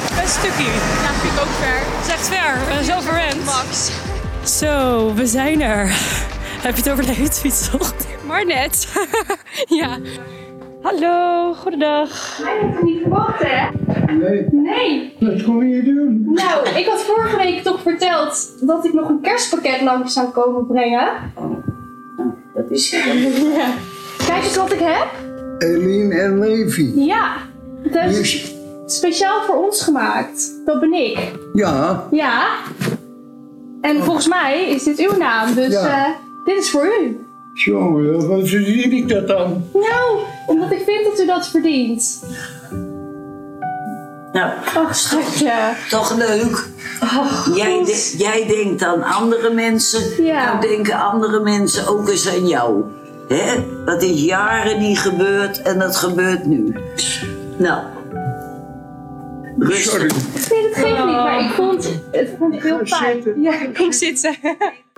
best 0.00 0.20
een 0.20 0.28
stukje. 0.28 0.72
Ja, 1.04 1.10
vind 1.20 1.32
ik 1.32 1.40
ook 1.40 1.54
ver. 1.62 1.78
Het 1.78 2.06
is 2.06 2.12
echt 2.12 2.28
ver, 2.28 2.54
uh, 2.68 2.94
zo 2.94 3.00
verwend. 3.00 3.44
Max. 3.44 3.90
Zo, 4.58 5.14
we 5.14 5.26
zijn 5.26 5.60
er. 5.62 5.86
Heb 6.62 6.76
je 6.76 6.82
het 6.82 6.90
overleefd, 6.90 7.40
fietstocht? 7.40 8.06
Maar 8.26 8.46
net. 8.46 8.88
ja. 9.80 9.98
Hallo, 10.82 11.54
goedendag. 11.54 12.36
Hij 12.42 12.58
heeft 12.60 12.82
niet 12.82 13.00
verwacht, 13.02 13.42
hè? 13.42 13.68
Nee, 14.12 14.46
Nee. 14.52 15.16
wat 15.20 15.42
kom 15.42 15.64
je 15.64 15.82
doen? 15.82 16.22
Nou, 16.34 16.68
ik 16.68 16.86
had 16.86 17.02
vorige 17.02 17.36
week 17.36 17.62
toch 17.62 17.82
verteld 17.82 18.52
dat 18.60 18.84
ik 18.84 18.92
nog 18.92 19.08
een 19.08 19.20
kerstpakket 19.20 19.80
langs 19.80 20.12
zou 20.12 20.28
komen 20.28 20.66
brengen. 20.66 21.32
Dat 22.54 22.70
is 22.70 22.90
Ja. 22.90 23.66
Kijk 24.38 24.50
eens 24.50 24.58
wat 24.58 24.72
ik 24.72 24.78
heb. 24.82 25.06
Eline 25.58 26.14
en 26.14 26.38
Levi. 26.38 26.92
Ja, 27.04 27.36
dat 27.82 27.92
hebben 27.92 28.14
ze 28.14 28.22
Hier- 28.38 28.50
speciaal 28.86 29.42
voor 29.42 29.64
ons 29.64 29.82
gemaakt. 29.82 30.50
Dat 30.64 30.80
ben 30.80 30.92
ik. 30.92 31.18
Ja, 31.52 32.06
Ja. 32.10 32.46
En 33.80 34.04
volgens 34.04 34.28
mij 34.28 34.68
is 34.70 34.82
dit 34.82 34.98
uw 34.98 35.16
naam, 35.18 35.54
dus 35.54 35.72
Ja. 35.72 36.06
eh, 36.06 36.12
dit 36.44 36.58
is 36.58 36.70
voor 36.70 36.86
u. 37.00 37.26
zo, 37.54 38.00
eh, 38.00 38.24
wat 38.24 38.46
zie 38.46 38.90
ik 38.96 39.08
dat 39.08 39.28
dan? 39.28 39.64
Nou, 39.72 40.18
omdat 40.46 40.70
ik 40.70 40.82
vind 40.86 41.04
dat 41.04 41.20
u 41.20 41.26
dat 41.26 41.48
verdient. 41.48 42.24
Nou, 44.32 44.50
Ach, 44.74 44.96
schatje. 44.96 45.52
toch 45.90 46.16
leuk. 46.16 46.66
Ach, 47.00 47.50
Jij, 47.56 47.84
de- 47.84 48.14
jij 48.18 48.46
denkt 48.46 48.82
aan 48.82 49.02
andere 49.02 49.54
mensen. 49.54 50.24
Ja. 50.24 50.44
Nou 50.44 50.60
denken 50.68 51.00
andere 51.00 51.40
mensen 51.40 51.86
ook 51.88 52.08
eens 52.08 52.28
aan 52.28 52.46
jou. 52.46 52.82
Hè? 53.28 53.64
Dat 53.84 54.02
is 54.02 54.22
jaren 54.22 54.78
niet 54.78 54.98
gebeurd 54.98 55.62
en 55.62 55.78
dat 55.78 55.96
gebeurt 55.96 56.46
nu. 56.46 56.76
Nou. 57.56 57.82
Rustig. 59.58 59.90
Sorry. 59.90 60.10
Nee, 60.50 60.62
dat 60.62 60.74
geeft 60.74 61.04
niet, 61.04 61.14
maar 61.14 61.40
ik 61.40 61.50
vond 61.50 61.84
het 62.12 62.30
vond 62.38 62.54
ik 62.54 62.62
heel 62.62 62.80
fijn. 62.84 63.22
Ja, 63.42 63.54
kom 63.74 63.92
zitten. 63.92 64.36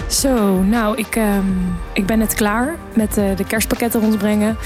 Zo, 0.08 0.62
nou, 0.62 0.96
ik, 0.96 1.16
ehm, 1.16 1.46
ik 1.92 2.06
ben 2.06 2.18
net 2.18 2.34
klaar 2.34 2.76
met 2.94 3.16
eh, 3.16 3.36
de 3.36 3.46
kerstpakketten 3.46 4.00
rondbrengen. 4.00 4.56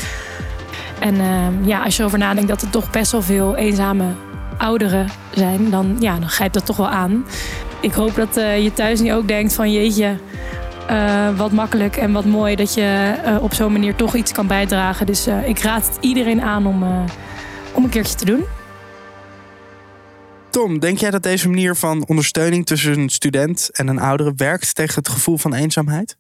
En 1.01 1.21
ehm, 1.21 1.65
ja, 1.65 1.83
als 1.83 1.95
je 1.95 2.01
erover 2.01 2.19
nadenkt 2.19 2.49
dat 2.49 2.63
er 2.63 2.71
toch 2.71 2.91
best 2.91 3.13
wel 3.13 3.23
veel 3.23 3.57
eenzame 3.57 4.05
ouderen 4.59 5.09
zijn, 5.35 5.71
dan, 5.71 5.97
ja, 5.99 6.19
dan 6.19 6.29
grijpt 6.29 6.55
dat 6.55 6.67
toch 6.67 6.77
wel 6.77 6.89
aan. 6.89 7.27
Ik 7.81 7.93
hoop 7.93 8.15
dat 8.15 8.37
eh, 8.37 8.63
je 8.63 8.73
thuis 8.73 9.01
niet 9.01 9.13
ook 9.13 9.29
denkt 9.29 9.55
van 9.55 9.73
jeetje, 9.73 10.17
eh, 10.89 11.37
wat 11.37 11.53
makkelijk 11.53 11.97
en 11.97 12.13
wat 12.13 12.25
mooi 12.25 12.57
dat 12.57 12.75
je 12.75 13.15
eh, 13.25 13.43
op 13.43 13.55
zo'n 13.55 13.73
manier 13.73 13.95
toch 13.95 14.15
iets 14.15 14.33
kan 14.33 14.47
bijdragen. 14.47 15.07
Dus 15.07 15.27
eh, 15.27 15.49
ik 15.49 15.59
raad 15.59 15.87
het 15.87 15.97
iedereen 16.01 16.41
aan 16.41 16.67
om, 16.67 16.83
eh, 16.83 17.05
om 17.73 17.85
een 17.85 17.91
keertje 17.91 18.15
te 18.15 18.25
doen. 18.25 18.45
Tom, 20.51 20.79
denk 20.79 20.99
jij 20.99 21.11
dat 21.11 21.23
deze 21.23 21.49
manier 21.49 21.75
van 21.75 22.07
ondersteuning 22.07 22.67
tussen 22.67 22.99
een 22.99 23.09
student 23.09 23.69
en 23.73 23.89
een 23.89 23.99
oudere 23.99 24.33
werkt 24.37 24.75
tegen 24.75 24.95
het 24.95 25.09
gevoel 25.09 25.37
van 25.37 25.55
eenzaamheid? 25.55 26.17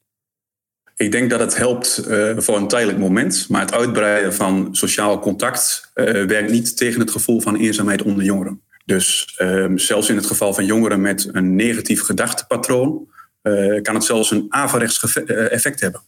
Ik 0.97 1.13
denk 1.13 1.31
dat 1.31 1.41
het 1.41 1.57
helpt 1.57 1.97
eh, 1.97 2.33
voor 2.37 2.57
een 2.57 2.69
tijdelijk 2.69 2.99
moment. 2.99 3.47
Maar 3.49 3.61
het 3.61 3.73
uitbreiden 3.73 4.35
van 4.35 4.69
sociaal 4.71 5.19
contact 5.19 5.91
eh, 5.95 6.05
werkt 6.05 6.51
niet 6.51 6.77
tegen 6.77 7.01
het 7.01 7.11
gevoel 7.11 7.41
van 7.41 7.57
eenzaamheid 7.57 8.03
onder 8.03 8.25
jongeren. 8.25 8.61
Dus 8.85 9.35
ehm, 9.37 9.77
zelfs 9.77 10.09
in 10.09 10.17
het 10.17 10.27
geval 10.27 10.55
van 10.55 10.65
jongeren 10.65 11.01
met 11.01 11.29
een 11.33 11.55
negatief 11.55 12.03
gedachtepatroon... 12.03 13.09
eh, 13.45 13.83
kan 13.83 13.95
het 13.95 14.05
zelfs 14.05 14.31
een 14.31 14.47
averechts 14.49 15.15
eh, 15.15 15.53
effect 15.53 15.81
hebben. 15.81 16.01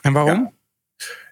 En 0.00 0.12
waarom? 0.12 0.54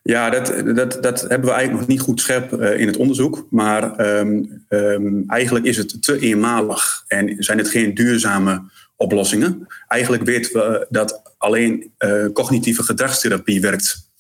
Ja, 0.03 0.31
dat, 0.31 0.77
dat, 0.77 1.03
dat 1.03 1.21
hebben 1.21 1.49
we 1.49 1.55
eigenlijk 1.55 1.79
nog 1.79 1.87
niet 1.87 2.01
goed 2.01 2.21
scherp 2.21 2.53
eh, 2.53 2.81
in 2.81 2.87
het 2.87 2.97
onderzoek. 2.97 3.47
Maar 3.51 3.97
ehm, 3.97 4.43
ehm, 4.69 5.23
eigenlijk 5.27 5.65
is 5.65 5.77
het 5.77 6.03
te 6.03 6.19
eenmalig 6.19 7.05
en 7.07 7.37
zijn 7.39 7.59
het 7.59 7.69
geen 7.69 7.95
duurzame 7.95 8.63
oplossingen. 8.97 9.67
Eigenlijk 9.89 10.23
weten 10.23 10.53
we 10.53 10.87
dat 10.91 11.35
alleen 11.39 11.93
cognitieve 12.33 12.83
gedragstherapie 12.83 13.61
werkt 13.61 14.11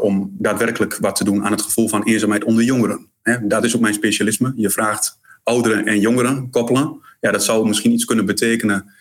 om 0.00 0.36
daadwerkelijk 0.38 0.96
wat 0.96 1.16
te 1.16 1.24
doen 1.24 1.44
aan 1.44 1.52
het 1.52 1.62
gevoel 1.62 1.88
van 1.88 2.04
eenzaamheid 2.04 2.44
onder 2.44 2.64
jongeren. 2.64 3.10
Dat 3.42 3.64
is 3.64 3.74
ook 3.74 3.80
mijn 3.80 3.94
specialisme. 3.94 4.52
Je 4.56 4.70
vraagt 4.70 5.18
ouderen 5.42 5.86
en 5.86 6.00
jongeren 6.00 6.50
koppelen. 6.50 7.00
Ja, 7.20 7.30
dat 7.30 7.44
zou 7.44 7.68
misschien 7.68 7.92
iets 7.92 8.04
kunnen 8.04 8.26
betekenen 8.26 8.92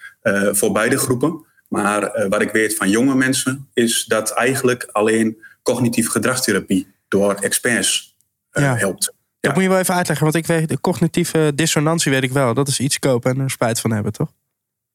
voor 0.53 0.71
beide 0.71 0.97
groepen. 0.97 1.45
Maar 1.73 2.03
eh, 2.03 2.29
wat 2.29 2.41
ik 2.41 2.51
weet 2.51 2.75
van 2.75 2.89
jonge 2.89 3.15
mensen 3.15 3.67
is 3.73 4.05
dat 4.05 4.31
eigenlijk 4.31 4.89
alleen 4.91 5.37
cognitieve 5.63 6.09
gedragstherapie 6.09 6.87
door 7.07 7.33
experts 7.33 8.15
eh, 8.51 8.63
Ja. 8.63 8.75
helpt. 8.75 9.13
Dat 9.39 9.53
moet 9.53 9.63
je 9.63 9.69
wel 9.69 9.79
even 9.79 9.95
uitleggen, 9.95 10.25
want 10.25 10.37
ik 10.37 10.45
weet 10.45 10.69
de 10.69 10.81
cognitieve 10.81 11.51
dissonantie 11.55 12.11
weet 12.11 12.23
ik 12.23 12.31
wel. 12.31 12.53
Dat 12.53 12.67
is 12.67 12.79
iets 12.79 12.99
kopen 12.99 13.31
en 13.31 13.39
er 13.39 13.49
spijt 13.49 13.79
van 13.79 13.91
hebben, 13.91 14.11
toch? 14.11 14.31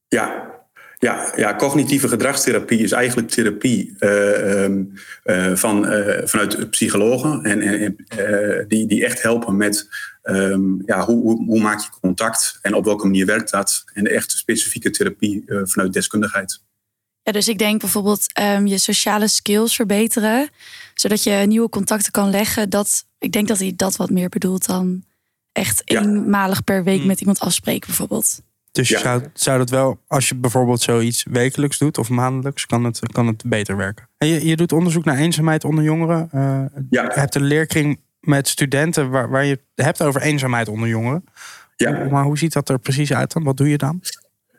Ja, 0.09 0.47
ja, 0.99 1.33
ja, 1.37 1.57
cognitieve 1.57 2.09
gedragstherapie 2.09 2.79
is 2.79 2.93
eigenlijk 2.93 3.29
therapie 3.29 3.95
eh, 3.99 4.64
ehm, 4.64 4.83
eh, 5.23 5.55
van, 5.55 5.87
eh, 5.88 6.27
vanuit 6.27 6.71
psychologen. 6.71 7.43
En, 7.45 7.61
en, 7.61 7.97
eh, 8.09 8.64
die, 8.69 8.87
die 8.87 9.05
echt 9.05 9.23
helpen 9.23 9.57
met 9.57 9.88
ehm, 10.29 10.87
ja, 10.87 11.05
hoe, 11.05 11.23
hoe, 11.23 11.45
hoe 11.47 11.61
maak 11.61 11.81
je 11.81 11.88
contact 12.01 12.59
en 12.62 12.75
op 12.75 12.85
welke 12.85 13.07
manier 13.07 13.27
werkt 13.27 13.51
dat. 13.51 13.85
En 13.95 14.05
de 14.05 14.11
echte 14.11 14.37
specifieke 14.37 14.91
therapie 14.91 15.43
eh, 15.47 15.61
vanuit 15.64 15.93
deskundigheid. 15.93 16.61
Ja, 17.23 17.33
dus 17.33 17.49
ik 17.49 17.59
denk 17.59 17.81
bijvoorbeeld 17.81 18.33
ehm, 18.33 18.67
je 18.67 18.79
sociale 18.79 19.29
skills 19.29 19.75
verbeteren, 19.75 20.49
zodat 20.95 21.23
je 21.23 21.31
nieuwe 21.31 21.69
contacten 21.69 22.12
kan 22.12 22.31
leggen. 22.31 22.71
Dat, 22.71 23.05
ik 23.19 23.33
denk 23.33 23.49
dat 23.49 23.59
hij 23.59 23.73
dat 23.77 23.97
wat 23.97 24.11
meer 24.11 24.29
bedoelt 24.29 24.67
dan 24.67 25.03
echt 25.53 25.83
Ja. 25.85 26.01
eenmalig 26.03 26.64
per 26.64 26.85
week 26.85 26.99
Hmm. 26.99 27.07
met 27.07 27.21
iemand 27.21 27.41
afspreken 27.41 27.87
bijvoorbeeld. 27.87 28.41
Dus 28.73 28.88
Ja. 28.88 28.99
zou, 28.99 29.23
zou 29.35 29.59
dat 29.59 29.71
wel, 29.71 29.99
als 30.07 30.29
je 30.29 30.35
bijvoorbeeld 30.35 30.81
zoiets 30.81 31.25
wekelijks 31.31 31.79
doet 31.79 31.99
of 31.99 32.09
maandelijks, 32.09 32.67
kan 32.67 32.85
het, 32.85 33.01
kan 33.12 33.27
het 33.27 33.43
beter 33.47 33.77
werken. 33.77 34.09
En 34.19 34.29
je, 34.29 34.47
je 34.47 34.57
doet 34.57 34.73
onderzoek 34.73 35.05
naar 35.05 35.17
eenzaamheid 35.17 35.64
onder 35.64 35.85
jongeren. 35.85 36.29
Eh, 36.33 36.41
Ja. 36.91 37.03
Je 37.03 37.11
hebt 37.21 37.35
een 37.35 37.43
leerkring 37.45 38.01
met 38.29 38.49
studenten 38.49 39.11
waar, 39.11 39.31
waar 39.31 39.45
je 39.45 39.51
het 39.51 39.85
hebt 39.87 40.03
over 40.03 40.21
eenzaamheid 40.21 40.69
onder 40.69 40.88
jongeren. 40.88 41.25
Ja. 41.77 42.07
Maar 42.11 42.25
hoe 42.25 42.38
ziet 42.38 42.53
dat 42.53 42.69
er 42.69 42.79
precies 42.79 43.12
uit 43.12 43.33
dan? 43.33 43.45
Wat 43.45 43.57
doe 43.57 43.69
je 43.69 43.79
dan? 43.79 44.01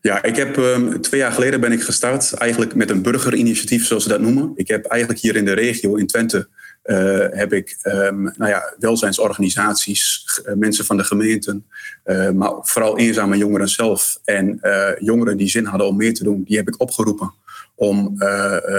Ja, 0.02 0.24
ik 0.24 0.36
heb 0.36 0.58
ehm, 0.58 1.00
twee 1.00 1.20
jaar 1.20 1.32
geleden 1.32 1.62
ben 1.62 1.72
ik 1.72 1.82
gestart, 1.82 2.34
eigenlijk 2.34 2.76
met 2.76 2.90
een 2.90 3.02
burgerinitiatief, 3.02 3.86
zoals 3.86 4.04
ze 4.04 4.10
dat 4.10 4.20
noemen. 4.20 4.52
Ik 4.56 4.68
heb 4.68 4.86
eigenlijk 4.86 5.22
hier 5.22 5.36
in 5.36 5.46
de 5.46 5.54
regio 5.54 5.96
in 5.96 6.08
Twente 6.08 6.48
eh, 6.90 7.26
heb 7.30 7.54
ik 7.54 7.78
ehm, 7.82 8.22
nou 8.22 8.48
ja, 8.48 8.74
welzijnsorganisaties, 8.80 10.26
eh, 10.46 10.54
mensen 10.54 10.86
van 10.86 10.98
de 10.98 11.04
gemeenten, 11.04 11.66
eh, 12.04 12.30
maar 12.30 12.52
vooral 12.62 12.98
eenzame 12.98 13.38
jongeren 13.38 13.70
zelf 13.70 14.20
en 14.24 14.60
jongeren 15.00 15.38
die 15.38 15.50
zin 15.50 15.66
hadden 15.66 15.88
om 15.88 15.96
mee 15.96 16.12
te 16.12 16.24
doen, 16.24 16.44
die 16.44 16.58
heb 16.58 16.68
ik 16.68 16.82
opgeroepen 16.82 17.34
om 17.76 18.14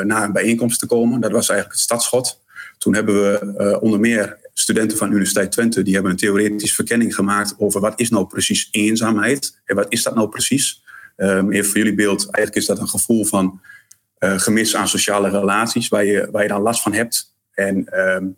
naar 0.02 0.22
een 0.22 0.32
bijeenkomst 0.32 0.78
te 0.80 0.86
komen. 0.86 1.20
Dat 1.20 1.30
was 1.30 1.48
eigenlijk 1.48 1.78
het 1.78 1.80
startschot. 1.80 2.40
Toen 2.78 2.94
hebben 2.94 3.14
we 3.14 3.80
onder 3.80 4.00
meer 4.00 4.38
studenten 4.54 4.98
van 4.98 5.10
Universiteit 5.10 5.52
Twente, 5.52 5.82
die 5.82 5.94
hebben 5.94 6.12
een 6.12 6.18
theoretische 6.18 6.74
verkenning 6.74 7.14
gemaakt 7.14 7.54
over 7.58 7.80
wat 7.80 8.00
is 8.00 8.10
nou 8.10 8.26
precies 8.26 8.68
eenzaamheid 8.70 9.60
en 9.64 9.76
wat 9.76 9.86
is 9.88 10.02
dat 10.02 10.14
nou 10.14 10.28
precies. 10.28 10.82
Um, 11.16 11.52
even 11.52 11.70
voor 11.70 11.78
jullie 11.78 11.94
beeld, 11.94 12.20
eigenlijk 12.20 12.56
is 12.56 12.66
dat 12.66 12.78
een 12.78 12.88
gevoel 12.88 13.24
van 13.24 13.60
uh, 14.18 14.38
gemis 14.38 14.76
aan 14.76 14.88
sociale 14.88 15.28
relaties, 15.28 15.88
waar 15.88 16.04
je, 16.04 16.28
waar 16.32 16.42
je 16.42 16.48
dan 16.48 16.62
last 16.62 16.82
van 16.82 16.92
hebt. 16.92 17.34
En 17.52 18.00
um, 18.00 18.36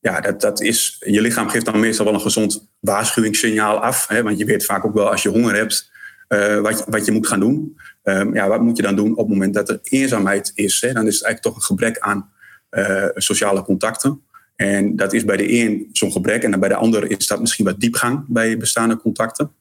ja, 0.00 0.20
dat, 0.20 0.40
dat 0.40 0.60
is, 0.60 0.96
je 1.06 1.20
lichaam 1.20 1.48
geeft 1.48 1.64
dan 1.64 1.80
meestal 1.80 2.04
wel 2.04 2.14
een 2.14 2.20
gezond 2.20 2.68
waarschuwingssignaal 2.78 3.78
af. 3.78 4.06
Hè, 4.06 4.22
want 4.22 4.38
je 4.38 4.44
weet 4.44 4.64
vaak 4.64 4.84
ook 4.84 4.94
wel 4.94 5.10
als 5.10 5.22
je 5.22 5.28
honger 5.28 5.54
hebt, 5.54 5.90
uh, 6.28 6.60
wat, 6.60 6.84
wat 6.88 7.04
je 7.04 7.12
moet 7.12 7.26
gaan 7.26 7.40
doen. 7.40 7.78
Um, 8.04 8.34
ja, 8.34 8.48
wat 8.48 8.60
moet 8.60 8.76
je 8.76 8.82
dan 8.82 8.96
doen 8.96 9.10
op 9.10 9.18
het 9.18 9.28
moment 9.28 9.54
dat 9.54 9.68
er 9.68 9.78
eenzaamheid 9.82 10.52
is? 10.54 10.80
Hè? 10.80 10.92
Dan 10.92 11.06
is 11.06 11.14
het 11.14 11.24
eigenlijk 11.24 11.42
toch 11.42 11.54
een 11.56 11.76
gebrek 11.76 11.98
aan 11.98 12.30
uh, 12.70 13.06
sociale 13.14 13.62
contacten. 13.62 14.22
En 14.58 14.96
dat 14.96 15.12
is 15.12 15.24
bij 15.24 15.36
de 15.36 15.52
een 15.52 15.88
zo'n 15.92 16.12
gebrek 16.12 16.42
en 16.42 16.60
bij 16.60 16.68
de 16.68 16.74
ander 16.74 17.10
is 17.10 17.26
dat 17.26 17.40
misschien 17.40 17.64
wat 17.64 17.80
diepgang 17.80 18.24
bij 18.28 18.56
bestaande 18.56 18.96
contacten. 18.96 19.52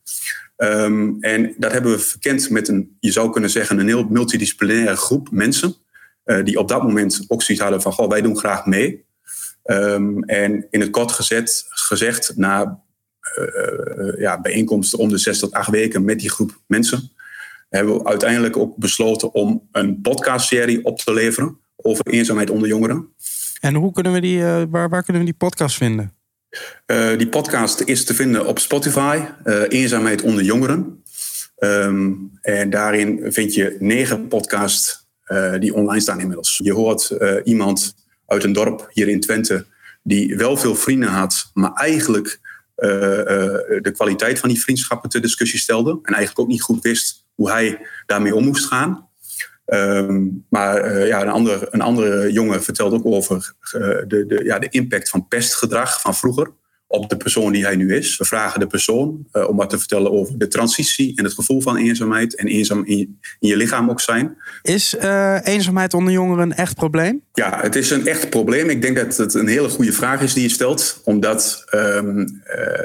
Um, 0.58 1.18
en 1.22 1.56
dat 1.58 1.72
hebben 1.72 1.92
we 1.92 2.00
verkend 2.00 2.50
met 2.50 2.68
een, 2.68 2.98
je 3.00 3.12
zou 3.12 3.32
kunnen 3.32 3.50
zeggen, 3.50 3.80
een 3.80 3.88
heel 3.88 4.08
multidisciplinaire 4.10 4.96
groep 4.96 5.32
mensen. 5.32 5.76
Uh, 6.26 6.44
die 6.44 6.60
op 6.60 6.68
dat 6.68 6.84
moment 6.84 7.26
ook 7.28 7.44
hadden 7.44 7.82
van, 7.82 7.94
goh, 7.94 8.10
wij 8.10 8.22
doen 8.22 8.38
graag 8.38 8.66
mee. 8.66 9.06
Um, 9.64 10.24
en 10.24 10.68
in 10.70 10.80
het 10.82 10.90
kort 10.90 11.12
gezet, 11.12 11.66
gezegd, 11.70 12.34
na 12.36 12.84
uh, 13.38 14.20
ja, 14.20 14.42
bijeenkomsten 14.42 15.00
om 15.00 15.10
de 15.10 15.18
zes 15.18 15.40
tot 15.40 15.52
acht 15.52 15.70
weken 15.70 16.04
met 16.04 16.20
die 16.20 16.30
groep 16.30 16.62
mensen, 16.68 17.12
hebben 17.70 17.98
we 17.98 18.06
uiteindelijk 18.06 18.58
ook 18.58 18.78
besloten 18.78 19.34
om 19.34 19.68
een 19.72 20.02
podcastserie 20.02 20.86
op 20.86 21.00
te 21.00 21.14
leveren 21.14 21.58
over 21.76 22.06
eenzaamheid 22.06 22.50
onder 22.50 22.68
jongeren. 22.68 23.08
En 23.60 23.76
hoe 23.76 23.92
kunnen 23.94 24.14
we 24.14 24.22
die, 24.22 24.40
uh, 24.40 24.64
waar, 24.70 24.90
waar 24.90 25.04
kunnen 25.04 25.22
we 25.22 25.28
die 25.28 25.38
podcast 25.38 25.78
vinden? 25.78 26.14
Uh, 26.86 27.18
die 27.18 27.28
podcast 27.28 27.82
is 27.82 28.06
te 28.06 28.14
vinden 28.14 28.46
op 28.46 28.60
Spotify, 28.60 29.22
uh, 29.46 29.62
Eenzaamheid 29.68 30.22
onder 30.22 30.44
jongeren. 30.44 31.04
Um, 31.60 32.32
en 32.42 32.70
daarin 32.70 33.32
vind 33.32 33.54
je 33.54 33.76
negen 33.80 34.28
podcasts 34.28 35.06
die 35.60 35.74
online 35.74 36.00
staan 36.00 36.20
inmiddels. 36.20 36.60
Je 36.64 36.74
hoort 36.74 37.16
iemand 37.44 37.96
uit 38.26 38.44
een 38.44 38.54
dorp 38.54 38.90
hier 38.94 39.08
in 39.08 39.20
Twente 39.20 39.66
die 40.04 40.38
wel 40.38 40.58
veel 40.58 40.76
vrienden 40.76 41.10
had, 41.10 41.52
maar 41.54 41.74
eigenlijk 41.74 42.40
de 42.76 43.92
kwaliteit 43.94 44.40
van 44.40 44.50
die 44.50 44.62
vriendschappen 44.62 45.10
ter 45.10 45.22
discussie 45.22 45.60
stelde. 45.60 45.92
En 45.92 46.14
eigenlijk 46.14 46.40
ook 46.40 46.48
niet 46.48 46.62
goed 46.62 46.84
wist 46.84 47.26
hoe 47.36 47.52
hij 47.52 47.88
daarmee 48.06 48.36
om 48.36 48.46
moest 48.46 48.66
gaan. 48.66 49.07
Um, 49.74 50.46
maar 50.50 50.92
uh, 50.92 51.08
ja, 51.08 51.22
een, 51.22 51.30
andere, 51.30 51.68
een 51.72 51.82
andere 51.82 52.32
jongen 52.32 52.64
vertelt 52.64 52.94
ook 52.94 53.06
over 53.06 53.54
uh, 53.76 53.82
de, 54.08 54.26
de, 54.28 54.42
ja, 54.44 54.60
de 54.60 54.70
impact 54.70 55.10
van 55.10 55.28
pestgedrag 55.28 56.02
van 56.02 56.16
vroeger 56.16 56.52
op 56.88 57.10
de 57.10 57.18
persoon 57.18 57.52
die 57.52 57.66
hij 57.66 57.76
nu 57.76 57.96
is. 57.96 58.18
We 58.18 58.26
vragen 58.26 58.60
de 58.60 58.68
persoon 58.68 59.28
uh, 59.34 59.50
om 59.50 59.58
wat 59.58 59.70
te 59.70 59.78
vertellen 59.78 60.12
over 60.12 60.38
de 60.38 60.48
transitie 60.48 61.16
en 61.16 61.24
het 61.24 61.34
gevoel 61.34 61.62
van 61.62 61.78
eenzaamheid 61.78 62.36
en 62.36 62.48
eenzaam 62.48 62.86
in 62.86 62.98
je, 62.98 63.10
in 63.40 63.48
je 63.48 63.58
lichaam 63.58 63.90
ook 63.90 64.02
zijn. 64.02 64.38
Is 64.62 64.96
eenzaamheid 65.44 65.94
onder 65.94 66.14
jongeren 66.14 66.44
een 66.44 66.56
echt 66.56 66.76
probleem? 66.76 67.22
Ja, 67.34 67.60
het 67.62 67.76
is 67.76 67.90
een 67.90 68.08
echt 68.08 68.30
probleem. 68.30 68.70
Ik 68.70 68.82
denk 68.82 68.96
dat 68.96 69.18
het 69.18 69.34
een 69.34 69.48
hele 69.48 69.70
goede 69.70 69.94
vraag 69.94 70.22
is 70.22 70.34
die 70.34 70.44
je 70.44 70.50
stelt, 70.50 71.02
omdat 71.04 71.66
um, 71.74 72.42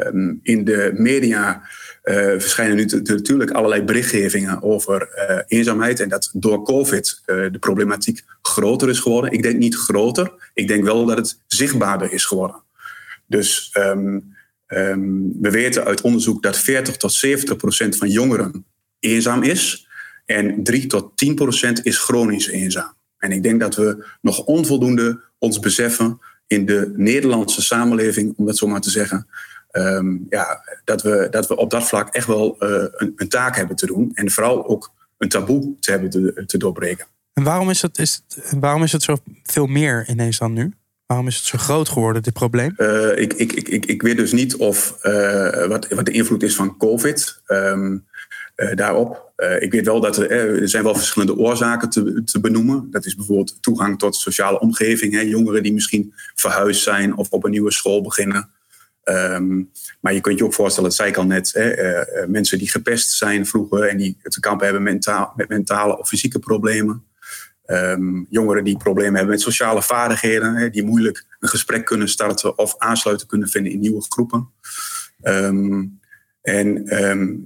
um, 0.06 0.40
in 0.42 0.64
de 0.64 0.90
media 0.94 1.62
uh, 2.04 2.14
verschijnen 2.14 2.76
nu 2.76 2.84
natuurlijk 2.84 3.50
allerlei 3.50 3.82
berichtgevingen 3.82 4.62
over 4.62 5.08
uh, 5.28 5.38
eenzaamheid. 5.46 6.00
En 6.00 6.08
dat 6.08 6.30
door 6.32 6.64
COVID 6.64 7.22
uh, 7.26 7.52
de 7.52 7.58
problematiek 7.58 8.24
groter 8.42 8.88
is 8.88 8.98
geworden. 8.98 9.32
Ik 9.32 9.42
denk 9.42 9.58
niet 9.58 9.76
groter. 9.76 10.32
Ik 10.54 10.68
denk 10.68 10.84
wel 10.84 11.04
dat 11.04 11.16
het 11.16 11.38
zichtbaarder 11.46 12.12
is 12.12 12.24
geworden. 12.24 12.62
Dus 13.26 13.70
um, 13.78 14.34
um, 14.68 15.32
we 15.40 15.50
weten 15.50 15.84
uit 15.84 16.00
onderzoek 16.00 16.42
dat 16.42 16.58
40 16.58 16.96
tot 16.96 17.12
70 17.12 17.56
procent 17.56 17.96
van 17.96 18.08
jongeren 18.08 18.64
eenzaam 18.98 19.42
is. 19.42 19.88
En 20.26 20.62
3 20.62 20.86
tot 20.86 21.16
10 21.16 21.34
procent 21.34 21.84
is 21.86 21.98
chronisch 21.98 22.46
eenzaam. 22.46 22.94
En 23.18 23.32
ik 23.32 23.42
denk 23.42 23.60
dat 23.60 23.74
we 23.74 24.04
nog 24.20 24.44
onvoldoende 24.44 25.20
ons 25.38 25.58
beseffen 25.58 26.20
in 26.46 26.66
de 26.66 26.92
Nederlandse 26.96 27.62
samenleving, 27.62 28.34
om 28.36 28.46
dat 28.46 28.56
zo 28.56 28.66
maar 28.66 28.80
te 28.80 28.90
zeggen, 28.90 29.26
um, 29.72 30.26
ja, 30.28 30.64
dat, 30.84 31.02
we, 31.02 31.26
dat 31.30 31.46
we 31.46 31.56
op 31.56 31.70
dat 31.70 31.84
vlak 31.84 32.14
echt 32.14 32.26
wel 32.26 32.56
uh, 32.58 32.84
een, 32.92 33.12
een, 33.16 33.28
taak 33.28 33.56
hebben 33.56 33.76
te 33.76 33.86
doen. 33.86 34.10
En 34.14 34.30
vooral 34.30 34.66
ook 34.66 34.92
een 35.18 35.28
taboe 35.28 35.74
te 35.80 35.90
hebben 35.90 36.10
te, 36.10 36.44
te 36.46 36.58
doorbreken. 36.58 37.06
En 37.32 37.42
waarom 37.42 37.70
is, 37.70 37.82
het, 37.82 37.98
is 37.98 38.24
het, 38.28 38.54
waarom 38.60 38.82
is 38.82 38.92
het 38.92 39.02
zo 39.02 39.16
veel 39.42 39.66
meer 39.66 40.08
ineens 40.08 40.38
dan 40.38 40.52
nu? 40.52 40.72
Waarom 41.06 41.26
is 41.26 41.36
het 41.36 41.44
zo 41.44 41.58
groot 41.58 41.88
geworden, 41.88 42.22
dit 42.22 42.32
probleem? 42.32 42.74
Uh, 42.76 43.18
ik, 43.18 43.32
ik, 43.32 43.52
ik, 43.52 43.86
ik 43.86 44.02
weet 44.02 44.16
dus 44.16 44.32
niet 44.32 44.56
of, 44.56 44.98
uh, 45.02 45.66
wat, 45.66 45.88
wat 45.88 46.04
de 46.04 46.12
invloed 46.12 46.42
is 46.42 46.54
van 46.54 46.76
COVID 46.76 47.42
um, 47.46 48.06
daarop. 48.74 49.32
ik 49.58 49.72
weet 49.72 49.86
wel 49.86 50.00
dat 50.00 50.16
er, 50.16 50.30
er 50.30 50.68
zijn 50.68 50.84
wel 50.84 50.94
verschillende 50.94 51.36
oorzaken 51.36 51.90
te, 51.90 52.22
te 52.24 52.40
benoemen. 52.40 52.88
Dat 52.90 53.04
is 53.04 53.14
bijvoorbeeld 53.14 53.62
toegang 53.62 53.98
tot 53.98 54.16
sociale 54.16 54.60
omgeving. 54.60 55.12
Hè, 55.12 55.20
jongeren 55.20 55.62
die 55.62 55.72
misschien 55.72 56.12
verhuisd 56.34 56.82
zijn 56.82 57.16
of 57.16 57.30
op 57.30 57.44
een 57.44 57.50
nieuwe 57.50 57.72
school 57.72 58.02
beginnen. 58.02 58.50
Um, 59.04 59.70
maar 60.00 60.14
je 60.14 60.20
kunt 60.20 60.38
je 60.38 60.44
ook 60.44 60.54
voorstellen, 60.54 60.88
dat 60.88 60.98
zei 60.98 61.10
ik 61.10 61.16
al 61.16 61.26
net, 61.26 61.52
hè, 61.52 61.98
uh, 62.00 62.26
mensen 62.28 62.58
die 62.58 62.70
gepest 62.70 63.10
zijn 63.10 63.46
vroeger 63.46 63.82
en 63.82 63.96
die 63.96 64.16
te 64.22 64.40
kampen 64.40 64.64
hebben 64.64 64.82
mentaal, 64.82 65.32
met 65.36 65.48
mentale 65.48 65.98
of 65.98 66.08
fysieke 66.08 66.38
problemen. 66.38 67.04
Um, 67.66 68.26
jongeren 68.30 68.64
die 68.64 68.76
problemen 68.76 69.14
hebben 69.14 69.30
met 69.30 69.40
sociale 69.40 69.82
vaardigheden, 69.82 70.54
hè, 70.54 70.70
die 70.70 70.84
moeilijk 70.84 71.26
een 71.40 71.48
gesprek 71.48 71.84
kunnen 71.84 72.08
starten 72.08 72.58
of 72.58 72.74
aansluiten 72.78 73.26
kunnen 73.26 73.48
vinden 73.48 73.72
in 73.72 73.80
nieuwe 73.80 74.04
groepen. 74.08 74.48
Um, 75.22 76.00
en 76.42 76.84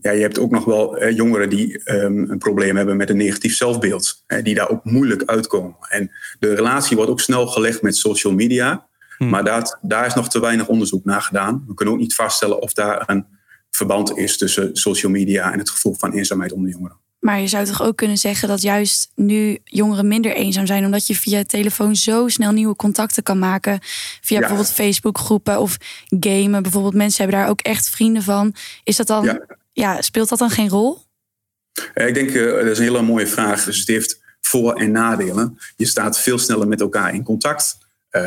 ja, 0.00 0.10
je 0.10 0.22
hebt 0.22 0.38
ook 0.38 0.50
nog 0.50 0.64
wel 0.64 1.08
jongeren 1.08 1.50
die 1.50 1.80
een 1.84 2.38
probleem 2.38 2.76
hebben 2.76 2.96
met 2.96 3.10
een 3.10 3.16
negatief 3.16 3.56
zelfbeeld, 3.56 4.24
hè, 4.26 4.42
die 4.42 4.54
daar 4.54 4.70
ook 4.70 4.84
moeilijk 4.84 5.22
uitkomen. 5.24 5.76
En 5.88 6.10
de 6.38 6.54
relatie 6.54 6.96
wordt 6.96 7.10
ook 7.10 7.20
snel 7.20 7.46
gelegd 7.46 7.82
met 7.82 7.96
social 7.96 8.32
media. 8.32 8.86
Hmm. 9.16 9.28
Maar 9.28 9.44
dat, 9.44 9.78
daar 9.82 10.06
is 10.06 10.14
nog 10.14 10.28
te 10.28 10.40
weinig 10.40 10.66
onderzoek 10.66 11.04
naar 11.04 11.22
gedaan. 11.22 11.64
We 11.66 11.74
kunnen 11.74 11.94
ook 11.94 12.00
niet 12.00 12.14
vaststellen 12.14 12.60
of 12.60 12.72
daar 12.72 13.02
een 13.06 13.26
verband 13.70 14.16
is 14.16 14.38
tussen 14.38 14.76
social 14.76 15.12
media 15.12 15.52
en 15.52 15.58
het 15.58 15.70
gevoel 15.70 15.94
van 15.94 16.12
eenzaamheid 16.12 16.52
onder 16.52 16.70
jongeren. 16.70 16.96
Maar 17.18 17.40
je 17.40 17.46
zou 17.46 17.64
toch 17.64 17.82
ook 17.82 17.96
kunnen 17.96 18.16
zeggen 18.16 18.48
dat 18.48 18.62
juist 18.62 19.10
nu 19.14 19.58
jongeren 19.64 20.08
minder 20.08 20.34
eenzaam 20.34 20.66
zijn, 20.66 20.84
omdat 20.84 21.06
je 21.06 21.16
via 21.16 21.42
telefoon 21.44 21.96
zo 21.96 22.28
snel 22.28 22.52
nieuwe 22.52 22.76
contacten 22.76 23.22
kan 23.22 23.38
maken. 23.38 23.78
Via 23.82 24.20
ja. 24.34 24.38
bijvoorbeeld 24.38 24.72
Facebookgroepen 24.72 25.60
of 25.60 25.76
gamen. 26.08 26.62
Bijvoorbeeld 26.62 26.94
mensen 26.94 27.22
hebben 27.22 27.40
daar 27.40 27.50
ook 27.50 27.60
echt 27.60 27.90
vrienden 27.90 28.22
van. 28.22 28.54
Is 28.84 28.96
dat 28.96 29.06
dan, 29.06 29.24
ja, 29.24 29.46
ja 29.72 30.02
speelt 30.02 30.28
dat 30.28 30.38
dan 30.38 30.50
geen 30.50 30.68
rol? 30.68 30.98
Ik 31.94 32.14
denk, 32.14 32.30
uh, 32.30 32.52
dat 32.52 32.64
is 32.64 32.78
een 32.78 32.84
hele 32.84 33.02
mooie 33.02 33.26
vraag. 33.26 33.64
Dus 33.64 33.78
het 33.78 33.88
heeft 33.88 34.20
voor- 34.40 34.74
en 34.74 34.90
nadelen. 34.90 35.58
Je 35.76 35.86
staat 35.86 36.20
veel 36.20 36.38
sneller 36.38 36.68
met 36.68 36.80
elkaar 36.80 37.14
in 37.14 37.22
contact. 37.22 37.78
Uh, 38.12 38.22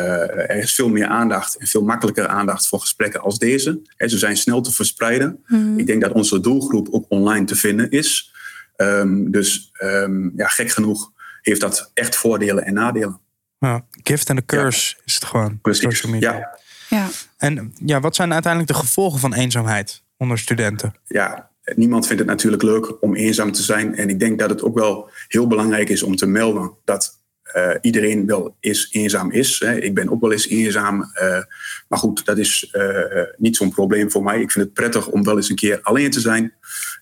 er 0.49 0.57
is 0.57 0.75
veel 0.75 0.89
meer 0.89 1.07
aandacht 1.07 1.55
en 1.55 1.67
veel 1.67 1.83
makkelijker 1.83 2.27
aandacht 2.27 2.67
voor 2.67 2.79
gesprekken 2.79 3.21
als 3.21 3.37
deze. 3.37 3.81
He, 3.95 4.07
ze 4.07 4.17
zijn 4.17 4.37
snel 4.37 4.61
te 4.61 4.73
verspreiden. 4.73 5.43
Mm. 5.47 5.79
Ik 5.79 5.87
denk 5.87 6.01
dat 6.01 6.11
onze 6.11 6.39
doelgroep 6.39 6.87
ook 6.91 7.05
online 7.07 7.45
te 7.45 7.55
vinden 7.55 7.89
is. 7.89 8.33
Um, 8.77 9.31
dus 9.31 9.71
um, 9.83 10.33
ja, 10.35 10.47
gek 10.47 10.69
genoeg 10.69 11.11
heeft 11.41 11.61
dat 11.61 11.91
echt 11.93 12.15
voordelen 12.15 12.65
en 12.65 12.73
nadelen. 12.73 13.19
Ja, 13.59 13.85
gift 14.03 14.29
en 14.29 14.35
de 14.35 14.45
curse 14.45 14.95
ja. 14.97 15.03
is 15.05 15.15
het 15.15 15.25
gewoon. 15.25 15.59
Precies. 15.61 15.83
Social 15.83 16.11
media. 16.11 16.33
Ja. 16.33 16.59
Ja. 16.89 17.07
En 17.37 17.73
ja, 17.85 17.99
wat 17.99 18.15
zijn 18.15 18.33
uiteindelijk 18.33 18.71
de 18.71 18.79
gevolgen 18.79 19.19
van 19.19 19.33
eenzaamheid 19.33 20.03
onder 20.17 20.37
studenten? 20.37 20.93
Ja, 21.07 21.49
niemand 21.75 22.07
vindt 22.07 22.21
het 22.21 22.31
natuurlijk 22.31 22.63
leuk 22.63 23.03
om 23.03 23.15
eenzaam 23.15 23.51
te 23.51 23.61
zijn. 23.61 23.95
En 23.95 24.09
ik 24.09 24.19
denk 24.19 24.39
dat 24.39 24.49
het 24.49 24.63
ook 24.63 24.75
wel 24.75 25.09
heel 25.27 25.47
belangrijk 25.47 25.89
is 25.89 26.03
om 26.03 26.15
te 26.15 26.25
melden 26.25 26.71
dat 26.85 27.18
uh, 27.55 27.75
iedereen 27.81 28.25
wel 28.25 28.55
eens 28.59 28.87
eenzaam 28.91 29.31
is. 29.31 29.59
Hè. 29.59 29.75
Ik 29.75 29.93
ben 29.93 30.09
ook 30.09 30.21
wel 30.21 30.31
eens 30.31 30.47
eenzaam. 30.47 31.11
Uh, 31.21 31.41
maar 31.87 31.99
goed, 31.99 32.25
dat 32.25 32.37
is 32.37 32.69
uh, 32.71 33.23
niet 33.37 33.55
zo'n 33.55 33.71
probleem 33.71 34.11
voor 34.11 34.23
mij. 34.23 34.41
Ik 34.41 34.51
vind 34.51 34.65
het 34.65 34.73
prettig 34.73 35.07
om 35.07 35.23
wel 35.23 35.35
eens 35.35 35.49
een 35.49 35.55
keer 35.55 35.81
alleen 35.81 36.11
te 36.11 36.19
zijn. 36.19 36.43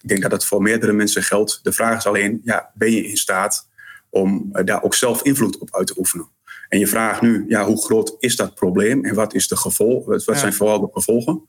Ik 0.01 0.07
denk 0.07 0.21
dat 0.21 0.31
dat 0.31 0.45
voor 0.45 0.61
meerdere 0.61 0.93
mensen 0.93 1.23
geldt. 1.23 1.59
De 1.63 1.71
vraag 1.71 1.97
is 1.97 2.05
alleen, 2.05 2.41
ja, 2.43 2.71
ben 2.73 2.91
je 2.91 3.07
in 3.07 3.17
staat 3.17 3.69
om 4.09 4.49
daar 4.51 4.83
ook 4.83 4.95
zelf 4.95 5.23
invloed 5.23 5.57
op 5.57 5.75
uit 5.75 5.87
te 5.87 5.97
oefenen? 5.97 6.29
En 6.69 6.79
je 6.79 6.87
vraagt 6.87 7.21
nu, 7.21 7.45
ja, 7.47 7.65
hoe 7.65 7.83
groot 7.83 8.15
is 8.19 8.35
dat 8.35 8.55
probleem 8.55 9.05
en 9.05 9.15
wat, 9.15 9.33
is 9.33 9.47
de 9.47 9.57
gevolg, 9.57 10.05
wat 10.05 10.25
ja. 10.25 10.35
zijn 10.35 10.53
vooral 10.53 10.79
de 10.79 10.89
gevolgen? 10.91 11.47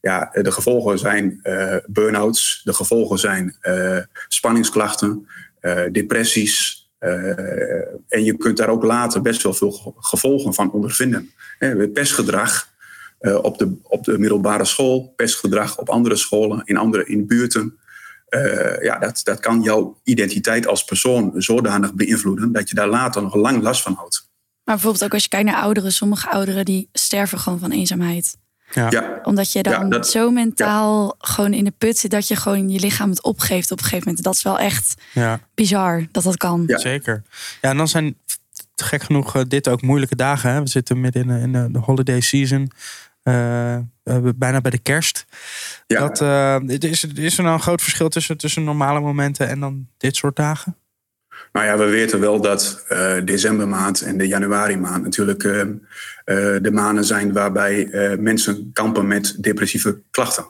Ja, 0.00 0.30
de 0.32 0.52
gevolgen 0.52 0.98
zijn 0.98 1.40
burn-outs, 1.86 2.60
de 2.64 2.72
gevolgen 2.72 3.18
zijn 3.18 3.56
spanningsklachten, 4.28 5.26
depressies, 5.92 6.87
en 8.08 8.24
je 8.24 8.36
kunt 8.38 8.56
daar 8.56 8.68
ook 8.68 8.82
later 8.82 9.22
best 9.22 9.42
wel 9.42 9.54
veel 9.54 9.94
gevolgen 9.98 10.54
van 10.54 10.72
ondervinden. 10.72 11.30
He, 11.58 11.88
pestgedrag 11.88 12.68
uh, 13.20 13.38
op, 13.42 13.58
de, 13.58 13.76
op 13.82 14.04
de 14.04 14.18
middelbare 14.18 14.64
school, 14.64 15.12
pestgedrag 15.16 15.78
op 15.78 15.88
andere 15.88 16.16
scholen, 16.16 16.62
in 16.64 16.76
andere 16.76 17.06
in 17.06 17.26
buurten. 17.26 17.78
Uh, 18.30 18.82
ja, 18.82 18.98
dat, 18.98 19.20
dat 19.24 19.40
kan 19.40 19.62
jouw 19.62 20.00
identiteit 20.04 20.66
als 20.66 20.84
persoon 20.84 21.32
zodanig 21.36 21.94
beïnvloeden 21.94 22.52
dat 22.52 22.68
je 22.68 22.74
daar 22.74 22.88
later 22.88 23.22
nog 23.22 23.34
lang 23.34 23.62
last 23.62 23.82
van 23.82 23.92
houdt. 23.92 24.28
Maar 24.64 24.74
bijvoorbeeld 24.74 25.04
ook 25.04 25.12
als 25.12 25.22
je 25.22 25.28
kijkt 25.28 25.46
naar 25.46 25.62
ouderen, 25.62 25.92
sommige 25.92 26.30
ouderen 26.30 26.64
die 26.64 26.88
sterven 26.92 27.38
gewoon 27.38 27.58
van 27.58 27.70
eenzaamheid. 27.70 28.36
Ja. 28.72 28.86
Ja, 28.90 29.18
Omdat 29.22 29.52
je 29.52 29.62
dan 29.62 29.72
Ja, 29.72 29.84
dat- 29.84 30.08
zo 30.08 30.30
mentaal 30.30 31.14
gewoon 31.18 31.52
in 31.52 31.64
de 31.64 31.72
put 31.78 31.98
zit 31.98 32.10
dat 32.10 32.28
je 32.28 32.36
gewoon 32.36 32.68
je 32.68 32.80
lichaam 32.80 33.10
het 33.10 33.22
opgeeft 33.22 33.70
op 33.70 33.78
een 33.78 33.84
gegeven 33.84 34.06
moment. 34.06 34.24
Dat 34.24 34.34
is 34.34 34.42
wel 34.42 34.58
echt 34.58 34.94
Ja. 35.12 35.40
bizar 35.54 36.06
dat 36.12 36.22
dat 36.22 36.36
kan. 36.36 36.64
Ja. 36.66 36.78
Zeker. 36.78 37.22
Ja, 37.60 37.70
en 37.70 37.76
dan 37.76 37.88
zijn 37.88 38.16
gek 38.76 39.02
genoeg 39.02 39.36
eh, 39.36 39.42
dit 39.48 39.68
ook 39.68 39.82
moeilijke 39.82 40.16
dagen. 40.16 40.50
Hè? 40.52 40.60
We 40.62 40.68
zitten 40.68 41.00
midden 41.00 41.22
in, 41.22 41.28
de- 41.28 41.40
in 41.40 41.52
de, 41.52 41.68
de 41.72 41.78
holiday 41.78 42.20
season. 42.20 42.70
Eh, 43.22 43.74
eh, 43.74 43.82
bijna 44.36 44.60
bij 44.60 44.70
de 44.70 44.78
kerst. 44.78 45.26
ja. 45.86 45.98
Dat, 46.00 46.20
eh, 46.20 46.56
is, 46.90 47.04
is 47.04 47.36
er 47.36 47.42
nou 47.42 47.54
een 47.54 47.62
groot 47.62 47.82
verschil 47.82 48.08
tussen, 48.08 48.36
tussen 48.36 48.64
normale 48.64 49.00
momenten 49.00 49.48
en 49.48 49.60
dan 49.60 49.86
dit 49.96 50.16
soort 50.16 50.36
dagen? 50.36 50.76
Nou 51.52 51.66
ja, 51.66 51.78
we 51.78 51.84
weten 51.84 52.20
wel 52.20 52.40
dat 52.40 52.84
eh, 52.88 53.16
decembermaand 53.24 54.00
en 54.00 54.18
de 54.18 54.26
januari 54.26 54.76
maand 54.76 55.02
natuurlijk 55.02 55.44
eh, 55.44 55.60
eh, 55.60 56.62
de 56.62 56.70
maanden 56.72 57.04
zijn 57.04 57.32
waarbij 57.32 57.88
mensen 58.20 58.70
kampen 58.72 59.06
met 59.06 59.36
depressieve 59.42 60.02
klachten. 60.10 60.46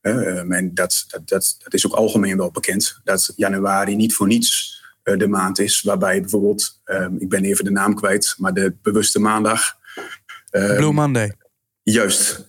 En 0.00 0.70
dat, 0.74 1.04
dat, 1.08 1.28
dat, 1.28 1.56
dat 1.58 1.74
is 1.74 1.86
ook 1.86 1.92
algemeen 1.92 2.36
wel 2.36 2.50
bekend. 2.50 3.00
Dat 3.04 3.32
januari 3.36 3.96
niet 3.96 4.14
voor 4.14 4.26
niets 4.26 4.76
de 5.02 5.28
maand 5.28 5.58
is 5.58 5.82
waarbij 5.82 6.20
bijvoorbeeld, 6.20 6.80
ik 7.18 7.28
ben 7.28 7.44
even 7.44 7.64
de 7.64 7.70
naam 7.70 7.94
kwijt, 7.94 8.34
maar 8.38 8.54
de 8.54 8.74
bewuste 8.82 9.18
maandag. 9.20 9.76
Blue 10.50 10.92
Monday. 10.92 11.32
Juist, 11.82 12.44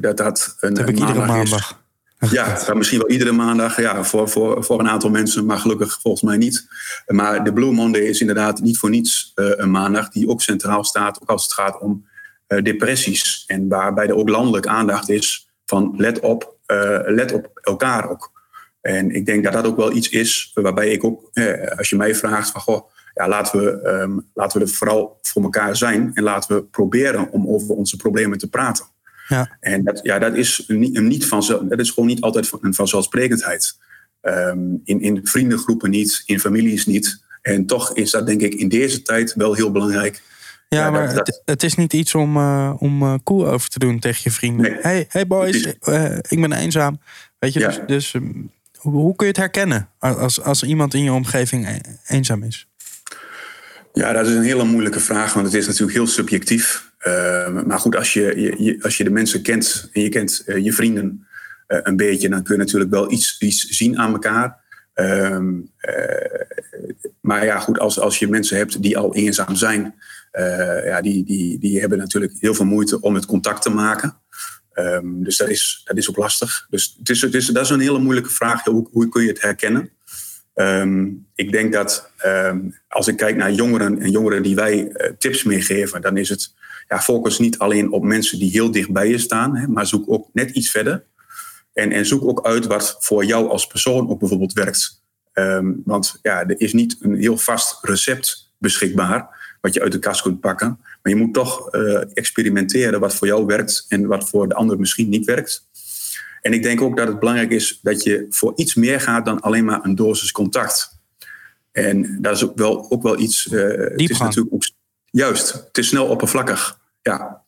dat 0.00 0.16
dat 0.16 0.56
een, 0.60 0.74
Dat 0.74 0.78
heb 0.78 0.88
ik 0.88 0.98
iedere 0.98 1.26
maandag 1.26 1.70
is. 1.70 1.79
Ja, 2.28 2.74
misschien 2.74 2.98
wel 2.98 3.10
iedere 3.10 3.32
maandag. 3.32 3.80
Ja, 3.80 4.04
voor, 4.04 4.28
voor, 4.28 4.64
voor 4.64 4.80
een 4.80 4.88
aantal 4.88 5.10
mensen, 5.10 5.46
maar 5.46 5.58
gelukkig 5.58 5.98
volgens 6.00 6.22
mij 6.22 6.36
niet. 6.36 6.68
Maar 7.06 7.44
de 7.44 7.52
Blue 7.52 7.72
Monday 7.72 8.00
is 8.00 8.20
inderdaad 8.20 8.60
niet 8.60 8.78
voor 8.78 8.90
niets 8.90 9.32
eh, 9.34 9.50
een 9.56 9.70
maandag 9.70 10.08
die 10.08 10.28
ook 10.28 10.42
centraal 10.42 10.84
staat, 10.84 11.22
ook 11.22 11.28
als 11.28 11.42
het 11.42 11.52
gaat 11.52 11.80
om 11.80 12.06
eh, 12.46 12.62
depressies. 12.62 13.44
En 13.46 13.68
waarbij 13.68 14.06
er 14.06 14.16
ook 14.16 14.28
landelijk 14.28 14.66
aandacht 14.66 15.08
is 15.08 15.48
van 15.66 15.94
let 15.96 16.20
op, 16.20 16.56
eh, 16.66 16.98
let 17.04 17.32
op 17.32 17.50
elkaar 17.54 18.10
ook. 18.10 18.30
En 18.80 19.10
ik 19.10 19.26
denk 19.26 19.44
dat 19.44 19.52
dat 19.52 19.66
ook 19.66 19.76
wel 19.76 19.92
iets 19.92 20.08
is 20.08 20.50
waarbij 20.54 20.90
ik 20.90 21.04
ook, 21.04 21.30
als 21.76 21.88
je 21.88 21.96
mij 21.96 22.14
vraagt 22.14 22.50
van 22.50 22.60
goh, 22.60 22.90
ja, 23.14 23.28
laten, 23.28 23.60
we, 23.60 23.80
ehm, 23.80 24.18
laten 24.34 24.58
we 24.58 24.64
er 24.66 24.72
vooral 24.72 25.18
voor 25.22 25.42
elkaar 25.42 25.76
zijn 25.76 26.10
en 26.14 26.22
laten 26.22 26.56
we 26.56 26.62
proberen 26.62 27.30
om 27.30 27.48
over 27.48 27.74
onze 27.74 27.96
problemen 27.96 28.38
te 28.38 28.48
praten. 28.48 28.84
Ja. 29.30 29.56
En 29.60 29.84
dat, 29.84 30.00
ja, 30.02 30.18
dat 30.18 30.34
is 30.34 30.64
niet, 30.66 30.96
een 30.96 31.06
niet 31.08 31.26
vanzelf, 31.26 31.62
dat 31.68 31.78
is 31.80 31.90
gewoon 31.90 32.08
niet 32.08 32.20
altijd 32.20 32.52
een 32.60 32.74
vanzelfsprekendheid. 32.74 33.78
Ehm, 34.20 34.58
in, 34.84 35.00
in 35.00 35.20
vriendengroepen 35.22 35.90
niet, 35.90 36.22
in 36.26 36.40
families 36.40 36.86
niet. 36.86 37.22
En 37.42 37.66
toch 37.66 37.94
is 37.96 38.10
dat 38.10 38.26
denk 38.26 38.40
ik 38.40 38.54
in 38.54 38.68
deze 38.68 39.02
tijd 39.02 39.34
wel 39.34 39.54
heel 39.54 39.70
belangrijk. 39.70 40.22
Ja, 40.68 40.78
Ja, 40.78 40.90
maar 40.90 41.06
dat- 41.06 41.14
dat- 41.16 41.26
Het, 41.26 41.42
het 41.44 41.62
is 41.62 41.74
niet 41.74 41.92
iets 41.92 42.14
om, 42.14 42.36
eh, 42.36 42.74
om 42.78 43.02
eh, 43.02 43.14
cool 43.24 43.48
over 43.48 43.68
te 43.68 43.78
doen 43.78 43.98
tegen 43.98 44.20
je 44.24 44.30
vrienden. 44.30 44.70
Nee. 44.70 44.80
Hey, 44.80 45.06
hey 45.08 45.26
boys, 45.26 45.74
eh, 45.80 46.16
ik 46.28 46.40
ben 46.40 46.52
eenzaam. 46.52 47.00
Weet 47.38 47.52
je, 47.52 47.60
Ja. 47.60 47.66
dus, 47.68 47.78
dus 47.86 48.14
ehm, 48.14 48.30
hoe, 48.76 48.92
hoe 48.92 49.16
kun 49.16 49.26
je 49.26 49.32
het 49.32 49.40
herkennen 49.40 49.88
als, 49.98 50.42
als 50.42 50.62
iemand 50.62 50.94
in 50.94 51.02
je 51.02 51.12
omgeving 51.12 51.68
e- 51.68 51.80
eenzaam 52.06 52.42
is? 52.42 52.68
Ja, 53.92 54.12
dat 54.12 54.26
is 54.26 54.34
een 54.34 54.42
hele 54.42 54.64
moeilijke 54.64 55.00
vraag, 55.00 55.32
want 55.32 55.46
het 55.46 55.54
is 55.54 55.66
natuurlijk 55.66 55.92
heel 55.92 56.06
subjectief. 56.06 56.89
Ehm, 57.00 57.66
maar 57.66 57.78
goed, 57.78 57.96
als 57.96 58.12
je, 58.12 58.78
als 58.82 58.96
je 58.96 59.04
de 59.04 59.10
mensen 59.10 59.42
kent 59.42 59.88
en 59.92 60.02
je 60.02 60.08
kent 60.08 60.42
eh, 60.46 60.64
je 60.64 60.72
vrienden 60.72 61.26
eh, 61.66 61.78
een 61.82 61.96
beetje, 61.96 62.28
dan 62.28 62.42
kun 62.42 62.54
je 62.54 62.60
natuurlijk 62.60 62.90
wel 62.90 63.12
iets, 63.12 63.36
iets 63.38 63.64
zien 63.64 63.98
aan 63.98 64.12
elkaar. 64.12 64.58
Ehm, 64.94 65.54
eh, 65.76 66.44
maar 67.20 67.44
ja, 67.44 67.58
goed, 67.58 67.78
als, 67.78 67.98
als 67.98 68.18
je 68.18 68.28
mensen 68.28 68.56
hebt 68.56 68.82
die 68.82 68.98
al 68.98 69.14
eenzaam 69.14 69.56
zijn, 69.56 69.94
ja, 70.84 71.00
die, 71.00 71.24
die, 71.24 71.58
die 71.58 71.80
hebben 71.80 71.98
natuurlijk 71.98 72.32
heel 72.38 72.54
veel 72.54 72.64
moeite 72.64 73.00
om 73.00 73.14
het 73.14 73.26
contact 73.26 73.62
te 73.62 73.70
maken. 73.70 74.16
Ehm, 74.72 75.22
dus 75.22 75.36
dat 75.36 75.48
is, 75.48 75.82
dat 75.84 75.96
is 75.96 76.08
ook 76.10 76.16
lastig. 76.16 76.66
Dus 76.70 76.96
het 76.98 77.08
is, 77.10 77.20
het 77.20 77.34
is, 77.34 77.46
dat 77.46 77.64
is 77.64 77.70
een 77.70 77.80
hele 77.80 77.98
moeilijke 77.98 78.30
vraag. 78.30 78.64
Hoe, 78.64 78.88
hoe 78.92 79.08
kun 79.08 79.22
je 79.22 79.28
het 79.28 79.42
herkennen? 79.42 79.90
Ik 81.34 81.52
denk 81.52 81.72
dat 81.72 82.10
als 82.88 83.08
ik 83.08 83.16
kijk 83.16 83.36
naar 83.36 83.52
jongeren 83.52 84.00
en 84.00 84.10
jongeren 84.10 84.42
die 84.42 84.54
wij 84.54 84.92
tips 85.18 85.42
meegeven, 85.42 86.02
dan 86.02 86.16
is 86.16 86.28
het 86.28 86.54
ja, 86.90 87.00
focus 87.00 87.38
niet 87.38 87.58
alleen 87.58 87.92
op 87.92 88.02
mensen 88.02 88.38
die 88.38 88.50
heel 88.50 88.70
dicht 88.70 88.90
bij 88.90 89.08
je 89.08 89.18
staan, 89.18 89.56
hè, 89.56 89.68
maar 89.68 89.86
zoek 89.86 90.04
ook 90.06 90.28
net 90.32 90.50
iets 90.50 90.70
verder. 90.70 91.04
En, 91.72 91.92
en 91.92 92.06
zoek 92.06 92.24
ook 92.24 92.46
uit 92.46 92.66
wat 92.66 92.96
voor 92.98 93.24
jou 93.24 93.48
als 93.48 93.66
persoon 93.66 94.08
ook 94.08 94.18
bijvoorbeeld 94.18 94.52
werkt. 94.52 95.02
Ehm, 95.32 95.72
want 95.84 96.18
ja, 96.22 96.46
er 96.46 96.60
is 96.60 96.72
niet 96.72 96.96
een 97.00 97.16
heel 97.16 97.36
vast 97.36 97.78
recept 97.82 98.52
beschikbaar 98.58 99.38
wat 99.60 99.74
je 99.74 99.80
uit 99.80 99.92
de 99.92 99.98
kast 99.98 100.22
kunt 100.22 100.40
pakken. 100.40 100.78
Maar 101.02 101.12
je 101.12 101.18
moet 101.18 101.34
toch 101.34 101.70
eh, 101.70 102.02
experimenteren 102.14 103.00
wat 103.00 103.14
voor 103.14 103.26
jou 103.26 103.46
werkt 103.46 103.84
en 103.88 104.06
wat 104.06 104.28
voor 104.28 104.48
de 104.48 104.54
ander 104.54 104.78
misschien 104.78 105.08
niet 105.08 105.26
werkt. 105.26 105.68
En 106.40 106.52
ik 106.52 106.62
denk 106.62 106.80
ook 106.80 106.96
dat 106.96 107.08
het 107.08 107.18
belangrijk 107.18 107.50
is 107.50 107.78
dat 107.82 108.02
je 108.02 108.26
voor 108.30 108.52
iets 108.56 108.74
meer 108.74 109.00
gaat 109.00 109.24
dan 109.24 109.40
alleen 109.40 109.64
maar 109.64 109.84
een 109.84 109.94
dosis 109.94 110.32
contact. 110.32 110.98
En 111.72 112.18
dat 112.22 112.36
is 112.36 112.44
ook 112.44 112.56
wel, 112.56 112.90
ook 112.90 113.02
wel 113.02 113.18
iets. 113.18 113.48
eh, 113.48 113.68
het 113.68 114.10
is 114.10 114.18
natuurlijk 114.18 114.54
ook, 114.54 114.70
juist, 115.10 115.52
het 115.52 115.78
is 115.78 115.88
snel 115.88 116.06
oppervlakkig. 116.06 116.79
Ja. 117.02 117.44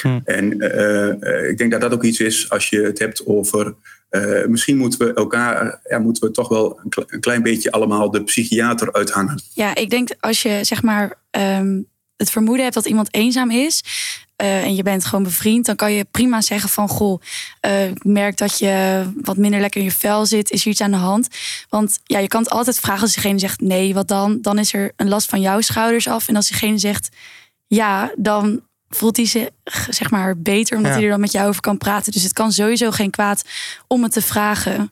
Hm. 0.00 0.20
En 0.24 0.60
eh, 0.60 1.08
eh, 1.44 1.50
ik 1.50 1.58
denk 1.58 1.70
dat 1.70 1.80
dat 1.80 1.92
ook 1.92 2.04
iets 2.04 2.20
is 2.20 2.50
als 2.50 2.68
je 2.68 2.80
het 2.80 2.98
hebt 2.98 3.26
over. 3.26 3.74
eh, 4.08 4.44
misschien 4.46 4.76
moeten 4.76 4.98
we 4.98 5.14
elkaar, 5.14 5.80
ja, 5.88 5.98
moeten 5.98 6.22
we 6.22 6.30
toch 6.30 6.48
wel 6.48 6.80
een, 6.84 6.88
kle- 6.90 7.04
een 7.06 7.20
klein 7.20 7.42
beetje 7.42 7.70
allemaal 7.70 8.10
de 8.10 8.22
psychiater 8.24 8.92
uithangen. 8.92 9.42
Ja, 9.54 9.74
ik 9.74 9.90
denk 9.90 10.08
als 10.20 10.42
je 10.42 10.58
zeg 10.62 10.82
maar 10.82 11.14
ehm, 11.30 11.80
het 12.16 12.30
vermoeden 12.30 12.62
hebt 12.62 12.74
dat 12.74 12.86
iemand 12.86 13.14
eenzaam 13.14 13.50
is 13.50 13.82
eh, 14.36 14.62
en 14.64 14.74
je 14.74 14.82
bent 14.82 15.04
gewoon 15.04 15.24
bevriend, 15.24 15.66
dan 15.66 15.76
kan 15.76 15.92
je 15.92 16.04
prima 16.10 16.40
zeggen 16.40 16.68
van 16.68 16.88
goh, 16.88 17.20
eh, 17.60 17.88
ik 17.88 18.04
merk 18.04 18.36
dat 18.36 18.58
je 18.58 19.04
wat 19.22 19.36
minder 19.36 19.60
lekker 19.60 19.80
in 19.80 19.86
je 19.86 19.92
vel 19.92 20.26
zit, 20.26 20.50
is 20.50 20.64
er 20.64 20.70
iets 20.70 20.80
aan 20.80 20.90
de 20.90 20.96
hand? 20.96 21.28
Want 21.68 21.98
ja, 22.04 22.18
je 22.18 22.28
kan 22.28 22.42
het 22.42 22.50
altijd 22.50 22.80
vragen 22.80 23.02
als 23.02 23.12
diegene 23.14 23.38
zegt 23.38 23.60
nee, 23.60 23.94
wat 23.94 24.08
dan? 24.08 24.38
Dan 24.42 24.58
is 24.58 24.72
er 24.74 24.92
een 24.96 25.08
last 25.08 25.28
van 25.28 25.40
jouw 25.40 25.60
schouders 25.60 26.08
af. 26.08 26.28
En 26.28 26.36
als 26.36 26.48
diegene 26.48 26.78
zegt 26.78 27.08
ja, 27.66 28.12
dan 28.16 28.60
voelt 28.88 29.16
hij 29.16 29.26
zich 29.26 29.48
zeg 29.88 30.10
maar 30.10 30.38
beter 30.38 30.76
omdat 30.76 30.90
Ja. 30.90 30.96
hij 30.96 31.04
er 31.06 31.10
dan 31.12 31.20
met 31.20 31.32
jou 31.32 31.48
over 31.48 31.60
kan 31.60 31.78
praten. 31.78 32.12
Dus 32.12 32.22
het 32.22 32.32
kan 32.32 32.52
sowieso 32.52 32.90
geen 32.90 33.10
kwaad 33.10 33.44
om 33.86 34.02
het 34.02 34.12
te 34.12 34.22
vragen. 34.22 34.90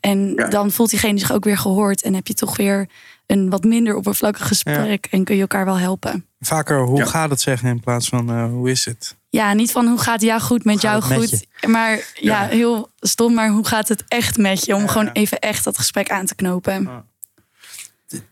En 0.00 0.32
Ja. 0.36 0.48
dan 0.48 0.70
voelt 0.70 0.90
diegene 0.90 1.18
zich 1.18 1.32
ook 1.32 1.44
weer 1.44 1.58
gehoord 1.58 2.02
en 2.02 2.14
heb 2.14 2.26
je 2.26 2.34
toch 2.34 2.56
weer 2.56 2.88
een 3.26 3.50
wat 3.50 3.64
minder 3.64 3.94
oppervlakkig 3.94 4.46
gesprek 4.46 5.06
en 5.10 5.24
kun 5.24 5.34
je 5.34 5.40
elkaar 5.40 5.64
wel 5.64 5.78
helpen. 5.78 6.26
Vaker 6.40 6.80
hoe 6.82 6.98
Ja. 6.98 7.04
gaat 7.06 7.30
het 7.30 7.40
zeggen 7.40 7.68
in 7.68 7.80
plaats 7.80 8.08
van 8.08 8.30
eh, 8.30 8.44
hoe 8.46 8.70
is 8.70 8.84
het? 8.84 9.16
Ja, 9.30 9.52
niet 9.52 9.72
van 9.72 9.86
hoe 9.86 9.98
gaat 9.98 10.20
jou 10.22 10.40
goed 10.40 10.64
met 10.64 10.74
Hoe 10.82 10.90
jou 10.90 11.08
met 11.08 11.18
goed. 11.18 11.46
Maar 11.70 11.90
ja, 12.14 12.42
Ja. 12.42 12.46
heel 12.48 12.90
stom, 13.00 13.34
maar 13.34 13.48
hoe 13.50 13.66
gaat 13.66 13.88
het 13.88 14.04
echt 14.08 14.36
met 14.36 14.64
je? 14.64 14.74
Om 14.74 14.80
Ja. 14.80 14.86
gewoon 14.88 15.10
even 15.12 15.38
echt 15.38 15.64
dat 15.64 15.78
gesprek 15.78 16.10
aan 16.10 16.26
te 16.26 16.34
knopen. 16.34 17.04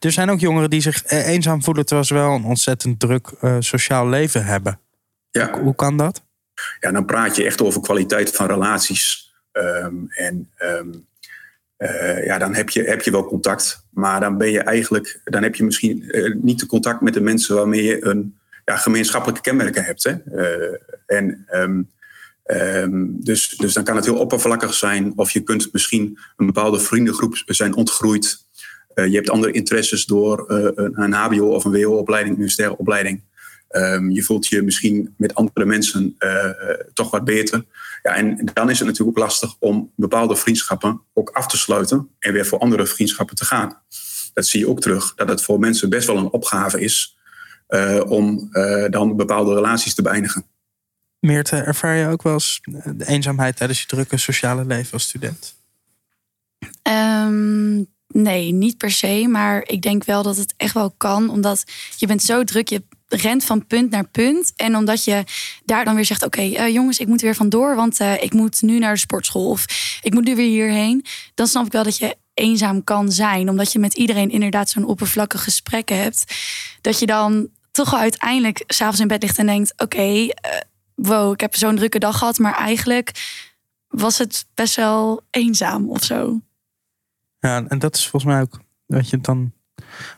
Er 0.00 0.12
zijn 0.12 0.30
ook 0.30 0.40
jongeren 0.40 0.70
die 0.70 0.80
zich 0.80 1.02
eh, 1.04 1.26
eenzaam 1.28 1.62
voelen 1.62 1.84
terwijl 1.86 2.06
ze 2.06 2.14
wel 2.14 2.30
een 2.34 2.44
ontzettend 2.44 3.00
druk 3.00 3.32
eh, 3.40 3.56
sociaal 3.58 4.08
leven 4.08 4.44
hebben. 4.44 4.78
Ja. 5.40 5.60
Hoe 5.60 5.74
kan 5.74 5.96
dat? 5.96 6.22
ja, 6.80 6.92
dan 6.92 7.04
praat 7.04 7.36
je 7.36 7.44
echt 7.44 7.62
over 7.62 7.80
kwaliteit 7.80 8.30
van 8.30 8.46
relaties. 8.46 9.32
Ehm, 9.52 9.94
en 10.08 10.50
ehm, 10.56 10.88
eh, 11.76 12.24
ja, 12.24 12.38
dan 12.38 12.54
heb 12.54 12.70
je, 12.70 12.82
heb 12.82 13.02
je 13.02 13.10
wel 13.10 13.26
contact. 13.26 13.86
Maar 13.90 14.20
dan 14.20 14.38
ben 14.38 14.50
je 14.50 14.60
eigenlijk, 14.60 15.20
dan 15.24 15.42
heb 15.42 15.54
je 15.54 15.64
misschien 15.64 16.10
eh, 16.10 16.34
niet 16.34 16.60
de 16.60 16.66
contact 16.66 17.00
met 17.00 17.14
de 17.14 17.20
mensen 17.20 17.54
waarmee 17.54 17.82
je 17.82 18.04
een 18.04 18.38
ja, 18.64 18.76
gemeenschappelijke 18.76 19.42
kenmerken 19.42 19.84
hebt. 19.84 20.04
Hè? 20.04 20.12
Eh, 20.12 20.78
en 21.06 21.44
ehm, 21.46 21.82
dus, 23.08 23.48
dus 23.48 23.72
dan 23.72 23.84
kan 23.84 23.96
het 23.96 24.04
heel 24.04 24.18
oppervlakkig 24.18 24.74
zijn. 24.74 25.12
Of 25.16 25.30
je 25.30 25.40
kunt 25.40 25.72
misschien 25.72 26.18
een 26.36 26.46
bepaalde 26.46 26.80
vriendengroep 26.80 27.42
zijn 27.46 27.74
ontgroeid. 27.74 28.42
Je 28.94 29.14
hebt 29.14 29.30
andere 29.30 29.52
interesses 29.52 30.04
door 30.04 30.44
een, 30.50 31.02
een 31.02 31.12
HBO 31.12 31.54
of 31.54 31.64
een 31.64 31.72
WO-opleiding, 31.72 32.38
een 32.38 32.50
sterrenopleiding. 32.50 33.16
opleiding. 33.16 33.33
Ehm, 33.74 34.10
je 34.10 34.22
voelt 34.22 34.46
je 34.46 34.62
misschien 34.62 35.14
met 35.16 35.34
andere 35.34 35.66
mensen 35.66 36.14
eh, 36.18 36.44
eh, 36.44 36.54
toch 36.92 37.10
wat 37.10 37.24
beter. 37.24 37.64
Ja, 38.02 38.14
en 38.14 38.50
dan 38.52 38.70
is 38.70 38.78
het 38.78 38.88
natuurlijk 38.88 39.18
ook 39.18 39.24
lastig 39.24 39.56
om 39.58 39.92
bepaalde 39.96 40.36
vriendschappen 40.36 41.00
ook 41.12 41.30
af 41.30 41.46
te 41.46 41.56
sluiten 41.56 42.08
en 42.18 42.32
weer 42.32 42.46
voor 42.46 42.58
andere 42.58 42.86
vriendschappen 42.86 43.36
te 43.36 43.44
gaan. 43.44 43.80
Dat 44.34 44.46
zie 44.46 44.60
je 44.60 44.68
ook 44.68 44.80
terug, 44.80 45.14
dat 45.14 45.28
het 45.28 45.42
voor 45.42 45.58
mensen 45.58 45.90
best 45.90 46.06
wel 46.06 46.16
een 46.16 46.30
opgave 46.30 46.80
is 46.80 47.16
eh, 47.66 48.00
om 48.06 48.48
eh, 48.52 48.90
dan 48.90 49.16
bepaalde 49.16 49.54
relaties 49.54 49.94
te 49.94 50.02
beëindigen. 50.02 50.46
Meerte, 51.20 51.56
ervaar 51.56 51.96
je 51.96 52.08
ook 52.08 52.22
wel 52.22 52.32
eens 52.32 52.60
de 52.96 53.06
eenzaamheid 53.06 53.56
tijdens 53.56 53.80
je 53.80 53.86
drukke 53.86 54.16
sociale 54.16 54.64
leven 54.64 54.92
als 54.92 55.02
student? 55.02 55.54
Ehm, 56.82 57.82
nee, 58.08 58.52
niet 58.52 58.76
per 58.76 58.90
se. 58.90 59.26
Maar 59.28 59.62
ik 59.66 59.82
denk 59.82 60.04
wel 60.04 60.22
dat 60.22 60.36
het 60.36 60.54
echt 60.56 60.74
wel 60.74 60.90
kan. 60.96 61.30
Omdat 61.30 61.64
je 61.96 62.06
bent 62.06 62.22
zo 62.22 62.44
druk. 62.44 62.68
Je 62.68 62.82
rent 63.08 63.44
van 63.44 63.66
punt 63.66 63.90
naar 63.90 64.08
punt. 64.08 64.52
En 64.56 64.76
omdat 64.76 65.04
je 65.04 65.24
daar 65.64 65.84
dan 65.84 65.94
weer 65.94 66.04
zegt... 66.04 66.24
oké, 66.24 66.40
eh, 66.40 66.72
jongens, 66.72 66.98
ik 66.98 67.06
moet 67.06 67.18
er 67.18 67.24
weer 67.24 67.34
vandoor. 67.34 67.76
Want 67.76 68.00
eh, 68.00 68.22
ik 68.22 68.32
moet 68.32 68.62
nu 68.62 68.78
naar 68.78 68.92
de 68.92 69.00
sportschool. 69.00 69.50
Of 69.50 69.64
ik 70.02 70.14
moet 70.14 70.24
nu 70.24 70.36
weer 70.36 70.48
hierheen. 70.48 71.04
Dan 71.34 71.46
snap 71.46 71.66
ik 71.66 71.72
wel 71.72 71.84
dat 71.84 71.98
je 71.98 72.16
eenzaam 72.34 72.84
kan 72.84 73.12
zijn. 73.12 73.48
Omdat 73.48 73.72
je 73.72 73.78
met 73.78 73.94
iedereen 73.94 74.30
inderdaad 74.30 74.70
zo'n 74.70 74.84
oppervlakkig 74.84 75.42
gesprek 75.42 75.88
hebt. 75.88 76.24
Dat 76.80 76.98
je 76.98 77.06
dan 77.06 77.48
toch 77.70 77.90
wel 77.90 78.00
uiteindelijk 78.00 78.64
s'avonds 78.66 79.00
in 79.00 79.08
bed 79.08 79.22
ligt 79.22 79.38
en 79.38 79.46
denkt... 79.46 79.72
oké, 79.76 80.26
eh, 80.26 80.60
wow, 80.94 81.32
ik 81.32 81.40
heb 81.40 81.56
zo'n 81.56 81.76
drukke 81.76 81.98
dag 81.98 82.18
gehad, 82.18 82.38
maar 82.38 82.54
eigenlijk 82.54 83.10
was 83.88 84.18
het 84.18 84.46
best 84.54 84.76
wel 84.76 85.22
eenzaam 85.30 85.90
of 85.90 86.04
zo. 86.04 86.40
Ja, 87.40 87.64
en 87.68 87.78
dat 87.78 87.94
is 87.94 88.08
volgens 88.08 88.32
mij 88.32 88.40
ook 88.40 88.60
dat 88.86 89.10
je 89.10 89.20
dan, 89.20 89.52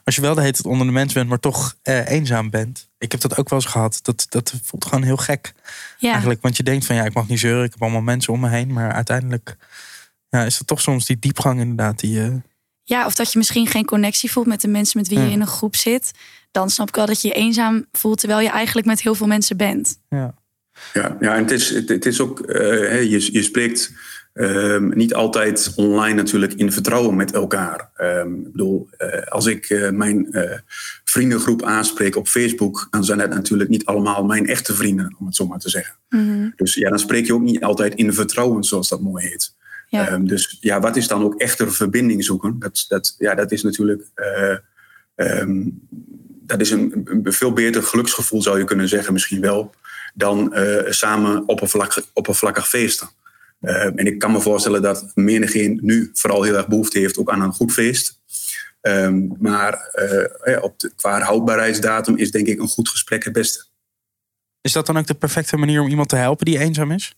als 0.04 0.14
je 0.14 0.20
wel 0.20 0.34
de 0.34 0.40
hele 0.40 0.52
tijd 0.52 0.66
onder 0.66 0.86
de 0.86 0.92
mens 0.92 1.12
bent, 1.12 1.28
maar 1.28 1.40
toch 1.40 1.76
eh, 1.82 2.08
eenzaam 2.10 2.50
bent. 2.50 2.88
Ik 2.98 3.12
heb 3.12 3.20
dat 3.20 3.36
ook 3.38 3.48
wel 3.48 3.58
eens 3.58 3.68
gehad. 3.68 3.98
Dat, 4.02 4.26
dat 4.28 4.54
voelt 4.62 4.84
gewoon 4.84 5.02
heel 5.02 5.16
gek 5.16 5.52
Ja, 5.98 6.10
eigenlijk. 6.10 6.42
Want 6.42 6.56
je 6.56 6.62
denkt 6.62 6.86
van 6.86 6.96
ja, 6.96 7.04
ik 7.04 7.14
mag 7.14 7.28
niet 7.28 7.40
zeuren, 7.40 7.64
ik 7.64 7.72
heb 7.72 7.82
allemaal 7.82 8.00
mensen 8.00 8.32
om 8.32 8.40
me 8.40 8.48
heen. 8.48 8.72
Maar 8.72 8.92
uiteindelijk 8.92 9.56
ja, 10.28 10.44
is 10.44 10.58
het 10.58 10.66
toch 10.66 10.80
soms 10.80 11.06
die 11.06 11.18
diepgang 11.18 11.60
inderdaad 11.60 11.98
die 11.98 12.10
je... 12.12 12.40
ja, 12.82 13.06
of 13.06 13.14
dat 13.14 13.32
je 13.32 13.38
misschien 13.38 13.66
geen 13.66 13.84
connectie 13.84 14.30
voelt 14.30 14.46
met 14.46 14.60
de 14.60 14.68
mensen 14.68 14.98
met 14.98 15.08
wie 15.08 15.18
Ja. 15.18 15.24
je 15.24 15.30
in 15.30 15.40
een 15.40 15.46
groep 15.46 15.76
zit. 15.76 16.10
Dan 16.50 16.70
snap 16.70 16.88
ik 16.88 16.94
wel 16.94 17.06
dat 17.06 17.22
je 17.22 17.28
je 17.28 17.34
eenzaam 17.34 17.86
voelt, 17.92 18.18
terwijl 18.18 18.40
je 18.40 18.50
eigenlijk 18.50 18.86
met 18.86 19.02
heel 19.02 19.14
veel 19.14 19.26
mensen 19.26 19.56
bent. 19.56 19.98
Ja. 20.08 20.34
Ja, 20.92 21.16
ja 21.20 21.34
en 21.34 21.42
het 21.42 21.50
is, 21.50 21.70
het, 21.70 21.88
het 21.88 22.06
is 22.06 22.20
ook, 22.20 22.40
eh, 22.40 22.58
hè, 22.68 22.98
je, 22.98 23.32
je 23.32 23.42
spreekt 23.42 23.92
ehm, 24.36 24.88
niet 24.88 25.14
altijd 25.14 25.72
online 25.76 26.14
natuurlijk 26.14 26.52
in 26.52 26.72
vertrouwen 26.72 27.16
met 27.16 27.32
elkaar. 27.32 27.90
Ehm, 27.94 28.34
ik 28.34 28.52
bedoel, 28.52 28.88
eh, 28.96 29.22
als 29.22 29.46
ik 29.46 29.68
eh, 29.68 29.90
mijn 29.90 30.32
eh, 30.32 30.58
vriendengroep 31.04 31.62
aanspreek 31.62 32.16
op 32.16 32.28
Facebook, 32.28 32.86
dan 32.90 33.04
zijn 33.04 33.18
dat 33.18 33.28
natuurlijk 33.28 33.70
niet 33.70 33.84
allemaal 33.84 34.24
mijn 34.24 34.46
echte 34.46 34.74
vrienden, 34.74 35.16
om 35.18 35.26
het 35.26 35.36
zo 35.36 35.46
maar 35.46 35.58
te 35.58 35.68
zeggen. 35.68 35.94
Dus 36.56 36.74
ja, 36.74 36.88
dan 36.88 36.98
spreek 36.98 37.26
je 37.26 37.34
ook 37.34 37.42
niet 37.42 37.62
altijd 37.62 37.94
in 37.94 38.12
vertrouwen, 38.12 38.64
zoals 38.64 38.88
dat 38.88 39.00
mooi 39.00 39.26
heet. 39.26 39.54
Ja. 39.88 40.08
Ehm, 40.08 40.24
dus 40.24 40.56
ja, 40.60 40.80
wat 40.80 40.96
is 40.96 41.08
dan 41.08 41.22
ook 41.22 41.40
echter 41.40 41.72
verbinding 41.72 42.24
zoeken? 42.24 42.58
Dat, 42.58 42.84
dat, 42.88 43.14
ja, 43.18 43.34
dat 43.34 43.52
is 43.52 43.62
natuurlijk 43.62 44.04
dat 46.46 46.60
is 46.60 46.70
een, 46.70 47.02
een 47.04 47.32
veel 47.32 47.52
beter 47.52 47.82
geluksgevoel, 47.82 48.42
zou 48.42 48.58
je 48.58 48.64
kunnen 48.64 48.88
zeggen, 48.88 49.12
misschien 49.12 49.40
wel, 49.40 49.74
dan 50.14 50.54
samen 50.88 51.48
oppervlakkig, 51.48 52.04
oppervlakkig 52.12 52.68
feesten. 52.68 53.08
Eh, 53.66 53.84
en 53.84 54.06
ik 54.06 54.18
kan 54.18 54.32
me 54.32 54.40
voorstellen 54.40 54.82
dat 54.82 55.10
menigeen 55.14 55.78
nu 55.82 56.10
vooral 56.12 56.42
heel 56.42 56.56
erg 56.56 56.68
behoefte 56.68 56.98
heeft 56.98 57.18
ook 57.18 57.30
aan 57.30 57.40
een 57.40 57.52
goed 57.52 57.72
feest. 57.72 58.20
Ehm, 58.80 59.26
maar 59.38 59.72
eh, 59.72 60.62
op 60.62 60.78
de, 60.78 60.92
qua 60.96 61.20
houdbaarheidsdatum 61.20 62.16
is 62.16 62.30
denk 62.30 62.46
ik 62.46 62.60
een 62.60 62.68
goed 62.68 62.88
gesprek 62.88 63.24
het 63.24 63.32
beste. 63.32 63.64
Is 64.60 64.72
dat 64.72 64.86
dan 64.86 64.98
ook 64.98 65.06
de 65.06 65.14
perfecte 65.14 65.56
manier 65.56 65.80
om 65.80 65.88
iemand 65.88 66.08
te 66.08 66.16
helpen 66.16 66.44
die 66.44 66.58
eenzaam 66.58 66.90
is? 66.90 67.14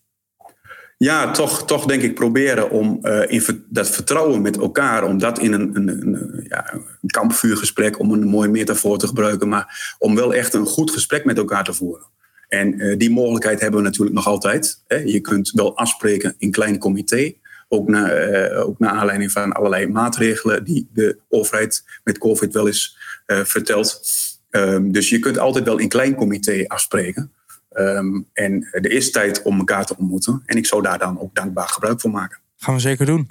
Ja, 0.96 1.30
toch, 1.30 1.64
toch 1.64 1.84
denk 1.84 2.02
ik 2.02 2.14
proberen 2.14 2.70
om 2.70 2.98
eh, 3.02 3.30
in 3.30 3.64
dat 3.68 3.90
vertrouwen 3.90 4.42
met 4.42 4.58
elkaar, 4.58 5.04
om 5.04 5.18
dat 5.18 5.38
in 5.38 5.52
een, 5.52 5.76
een, 5.76 5.88
een, 5.88 6.46
ja, 6.48 6.72
een 6.72 7.10
kampvuurgesprek, 7.10 7.98
om 7.98 8.12
een 8.12 8.28
mooie 8.28 8.48
metafoor 8.48 8.98
te 8.98 9.06
gebruiken, 9.06 9.48
maar 9.48 9.96
om 9.98 10.14
wel 10.14 10.34
echt 10.34 10.54
een 10.54 10.66
goed 10.66 10.90
gesprek 10.90 11.24
met 11.24 11.38
elkaar 11.38 11.64
te 11.64 11.72
voeren. 11.72 12.06
En 12.48 12.80
eh, 12.80 12.98
die 12.98 13.10
mogelijkheid 13.10 13.60
hebben 13.60 13.80
we 13.80 13.86
natuurlijk 13.86 14.16
nog 14.16 14.26
altijd. 14.26 14.82
Hè. 14.86 14.96
Je 14.96 15.20
kunt 15.20 15.50
wel 15.50 15.76
afspreken 15.76 16.34
in 16.38 16.50
klein 16.50 16.78
comité, 16.78 17.32
ook 17.68 17.88
naar, 17.88 18.10
eh, 18.10 18.66
ook 18.66 18.78
naar 18.78 18.90
aanleiding 18.90 19.32
van 19.32 19.52
allerlei 19.52 19.86
maatregelen 19.86 20.64
die 20.64 20.88
de 20.92 21.18
overheid 21.28 21.84
met 22.04 22.18
COVID 22.18 22.52
wel 22.52 22.66
eens 22.66 22.96
eh, 23.26 23.44
vertelt. 23.44 24.02
Ehm, 24.50 24.90
dus 24.90 25.08
je 25.08 25.18
kunt 25.18 25.38
altijd 25.38 25.64
wel 25.64 25.78
in 25.78 25.88
klein 25.88 26.14
comité 26.14 26.64
afspreken. 26.66 27.32
Ehm, 27.70 28.20
en 28.32 28.68
er 28.70 28.90
is 28.90 29.10
tijd 29.10 29.42
om 29.42 29.58
elkaar 29.58 29.86
te 29.86 29.96
ontmoeten. 29.96 30.42
En 30.46 30.56
ik 30.56 30.66
zou 30.66 30.82
daar 30.82 30.98
dan 30.98 31.20
ook 31.20 31.34
dankbaar 31.34 31.68
gebruik 31.68 32.00
van 32.00 32.10
maken. 32.10 32.38
Gaan 32.56 32.74
we 32.74 32.80
zeker 32.80 33.06
doen. 33.06 33.28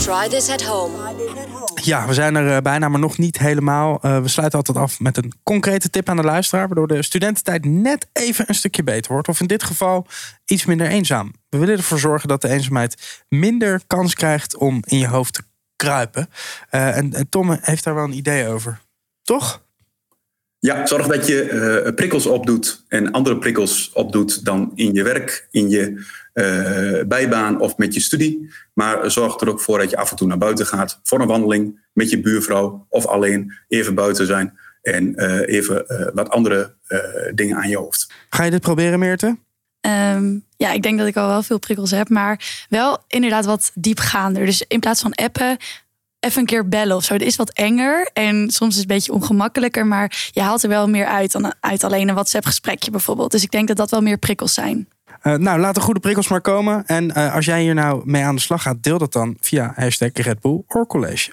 Try 0.00 0.28
this 0.28 0.48
at 0.48 0.62
home. 0.62 0.94
Ja, 1.74 2.06
we 2.06 2.14
zijn 2.14 2.34
er 2.34 2.56
eh, 2.56 2.62
bijna, 2.62 2.88
maar 2.88 3.00
nog 3.00 3.18
niet 3.18 3.38
helemaal. 3.38 3.98
Eh, 4.02 4.20
we 4.20 4.28
sluiten 4.28 4.58
altijd 4.58 4.78
af 4.78 5.00
met 5.00 5.16
een 5.16 5.32
concrete 5.42 5.90
tip 5.90 6.08
aan 6.08 6.16
de 6.16 6.22
luisteraar, 6.22 6.66
waardoor 6.66 6.86
de 6.86 7.02
studententijd 7.02 7.64
net 7.64 8.06
even 8.12 8.44
een 8.48 8.54
stukje 8.54 8.82
beter 8.82 9.12
wordt. 9.12 9.28
Of 9.28 9.40
in 9.40 9.46
dit 9.46 9.62
geval 9.62 10.06
iets 10.44 10.64
minder 10.64 10.86
eenzaam. 10.86 11.32
We 11.48 11.58
willen 11.58 11.76
ervoor 11.76 11.98
zorgen 11.98 12.28
dat 12.28 12.40
de 12.40 12.48
eenzaamheid 12.48 13.24
minder 13.28 13.80
kans 13.86 14.14
krijgt 14.14 14.56
om 14.56 14.82
in 14.86 14.98
je 14.98 15.08
hoofd 15.08 15.34
te 15.34 15.42
kruipen. 15.76 16.28
Eh, 16.70 16.96
en, 16.96 17.12
en 17.12 17.28
Tom 17.28 17.58
heeft 17.60 17.84
daar 17.84 17.94
wel 17.94 18.04
een 18.04 18.16
idee 18.16 18.48
over. 18.48 18.80
Toch? 19.22 19.62
Ja, 20.60 20.86
zorg 20.86 21.06
dat 21.06 21.26
je 21.26 21.42
eh, 21.42 21.94
prikkels 21.94 22.26
opdoet 22.26 22.84
en 22.88 23.10
andere 23.10 23.38
prikkels 23.38 23.90
opdoet 23.92 24.44
dan 24.44 24.72
in 24.74 24.92
je 24.92 25.02
werk, 25.02 25.48
in 25.50 25.68
je 25.68 26.04
eh, 26.32 27.06
bijbaan 27.06 27.60
of 27.60 27.76
met 27.76 27.94
je 27.94 28.00
studie. 28.00 28.50
Maar 28.74 29.10
zorg 29.10 29.40
er 29.40 29.48
ook 29.48 29.60
voor 29.60 29.78
dat 29.78 29.90
je 29.90 29.96
af 29.96 30.10
en 30.10 30.16
toe 30.16 30.28
naar 30.28 30.38
buiten 30.38 30.66
gaat 30.66 31.00
voor 31.02 31.20
een 31.20 31.26
wandeling 31.26 31.88
met 31.92 32.10
je 32.10 32.20
buurvrouw 32.20 32.86
of 32.88 33.06
alleen 33.06 33.52
even 33.68 33.94
buiten 33.94 34.26
zijn 34.26 34.58
en 34.82 35.14
eh, 35.16 35.54
even 35.54 35.88
eh, 35.88 36.06
wat 36.14 36.30
andere 36.30 36.74
eh, 36.86 36.98
dingen 37.34 37.56
aan 37.56 37.68
je 37.68 37.76
hoofd. 37.76 38.12
Ga 38.30 38.44
je 38.44 38.50
dit 38.50 38.60
proberen, 38.60 38.98
Meerte? 38.98 39.38
Ehm, 39.80 40.38
ja, 40.56 40.72
ik 40.72 40.82
denk 40.82 40.98
dat 40.98 41.06
ik 41.06 41.16
al 41.16 41.26
wel 41.26 41.42
veel 41.42 41.58
prikkels 41.58 41.90
heb, 41.90 42.08
maar 42.08 42.64
wel 42.68 42.98
inderdaad 43.06 43.44
wat 43.44 43.70
diepgaander. 43.74 44.46
Dus 44.46 44.64
in 44.68 44.80
plaats 44.80 45.00
van 45.00 45.14
appen, 45.14 45.56
even 46.20 46.40
een 46.40 46.46
keer 46.46 46.68
bellen 46.68 46.96
of 46.96 47.04
zo. 47.04 47.18
Dat 47.18 47.26
is 47.26 47.36
wat 47.36 47.50
enger 47.50 48.10
en 48.12 48.50
soms 48.50 48.74
is 48.74 48.80
het 48.80 48.90
een 48.90 48.96
beetje 48.96 49.12
ongemakkelijker, 49.12 49.86
maar 49.86 50.30
je 50.30 50.40
haalt 50.40 50.62
er 50.62 50.68
wel 50.68 50.88
meer 50.88 51.06
uit 51.06 51.32
dan 51.32 51.54
uit 51.60 51.84
alleen 51.84 52.08
een 52.08 52.14
WhatsApp-gesprekje 52.14 52.90
bijvoorbeeld. 52.90 53.30
Dus 53.30 53.42
ik 53.42 53.50
denk 53.50 53.68
dat 53.68 53.76
dat 53.76 53.90
wel 53.90 54.02
meer 54.02 54.18
prikkels 54.18 54.54
zijn. 54.54 54.88
Eh, 55.20 55.34
nou, 55.34 55.60
laat 55.60 55.74
de 55.74 55.80
goede 55.80 56.00
prikkels 56.00 56.28
maar 56.28 56.40
komen. 56.40 56.86
En 56.86 57.14
eh, 57.14 57.34
als 57.34 57.44
jij 57.44 57.62
hier 57.62 57.74
nou 57.74 58.02
mee 58.04 58.24
aan 58.24 58.34
de 58.34 58.40
slag 58.40 58.62
gaat, 58.62 58.82
deel 58.82 58.98
dat 58.98 59.12
dan 59.12 59.36
via 59.40 59.72
hashtag 59.76 60.10
Red 60.12 60.40
Bull 60.40 60.62
College. 60.86 61.30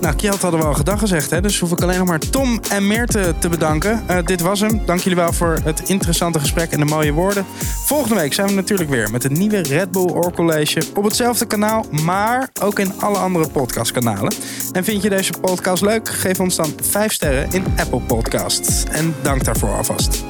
Nou, 0.00 0.14
Kjeld 0.14 0.42
hadden 0.42 0.60
we 0.60 0.66
al 0.66 0.74
gedag 0.74 0.98
gezegd, 0.98 1.30
hè? 1.30 1.40
dus 1.40 1.58
hoef 1.58 1.72
ik 1.72 1.80
alleen 1.82 1.98
nog 1.98 2.06
maar 2.06 2.18
Tom 2.18 2.60
en 2.70 2.86
Meerte 2.86 3.34
te 3.38 3.48
bedanken. 3.48 4.02
Eh, 4.06 4.18
dit 4.24 4.40
was 4.40 4.60
hem. 4.60 4.80
Dank 4.86 5.00
jullie 5.00 5.18
wel 5.18 5.32
voor 5.32 5.58
het 5.64 5.88
interessante 5.88 6.40
gesprek 6.40 6.70
en 6.70 6.78
de 6.78 6.84
mooie 6.84 7.12
woorden. 7.12 7.46
Volgende 7.84 8.14
week 8.14 8.32
zijn 8.32 8.48
we 8.48 8.54
natuurlijk 8.54 8.90
weer 8.90 9.10
met 9.10 9.24
een 9.24 9.32
nieuwe 9.32 9.62
Red 9.62 9.90
Bull 9.90 10.08
Or 10.08 10.32
College 10.32 10.82
op 10.94 11.04
hetzelfde 11.04 11.46
kanaal, 11.46 11.84
maar 11.90 12.48
ook 12.62 12.78
in 12.78 12.92
alle 13.00 13.18
andere 13.18 13.48
podcastkanalen. 13.48 14.32
En 14.72 14.84
vind 14.84 15.02
je 15.02 15.08
deze 15.08 15.32
podcast 15.40 15.82
leuk? 15.82 16.08
Geef 16.08 16.40
ons 16.40 16.56
dan 16.56 16.72
5 16.82 17.12
sterren 17.12 17.48
in 17.52 17.64
Apple 17.76 18.00
Podcasts. 18.00 18.84
En 18.90 19.14
dank 19.22 19.44
daarvoor 19.44 19.76
alvast. 19.76 20.24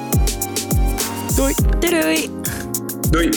Doei! 1.36 1.54
Doei 1.80 2.00
doei! 2.00 2.30
Doei! 3.10 3.30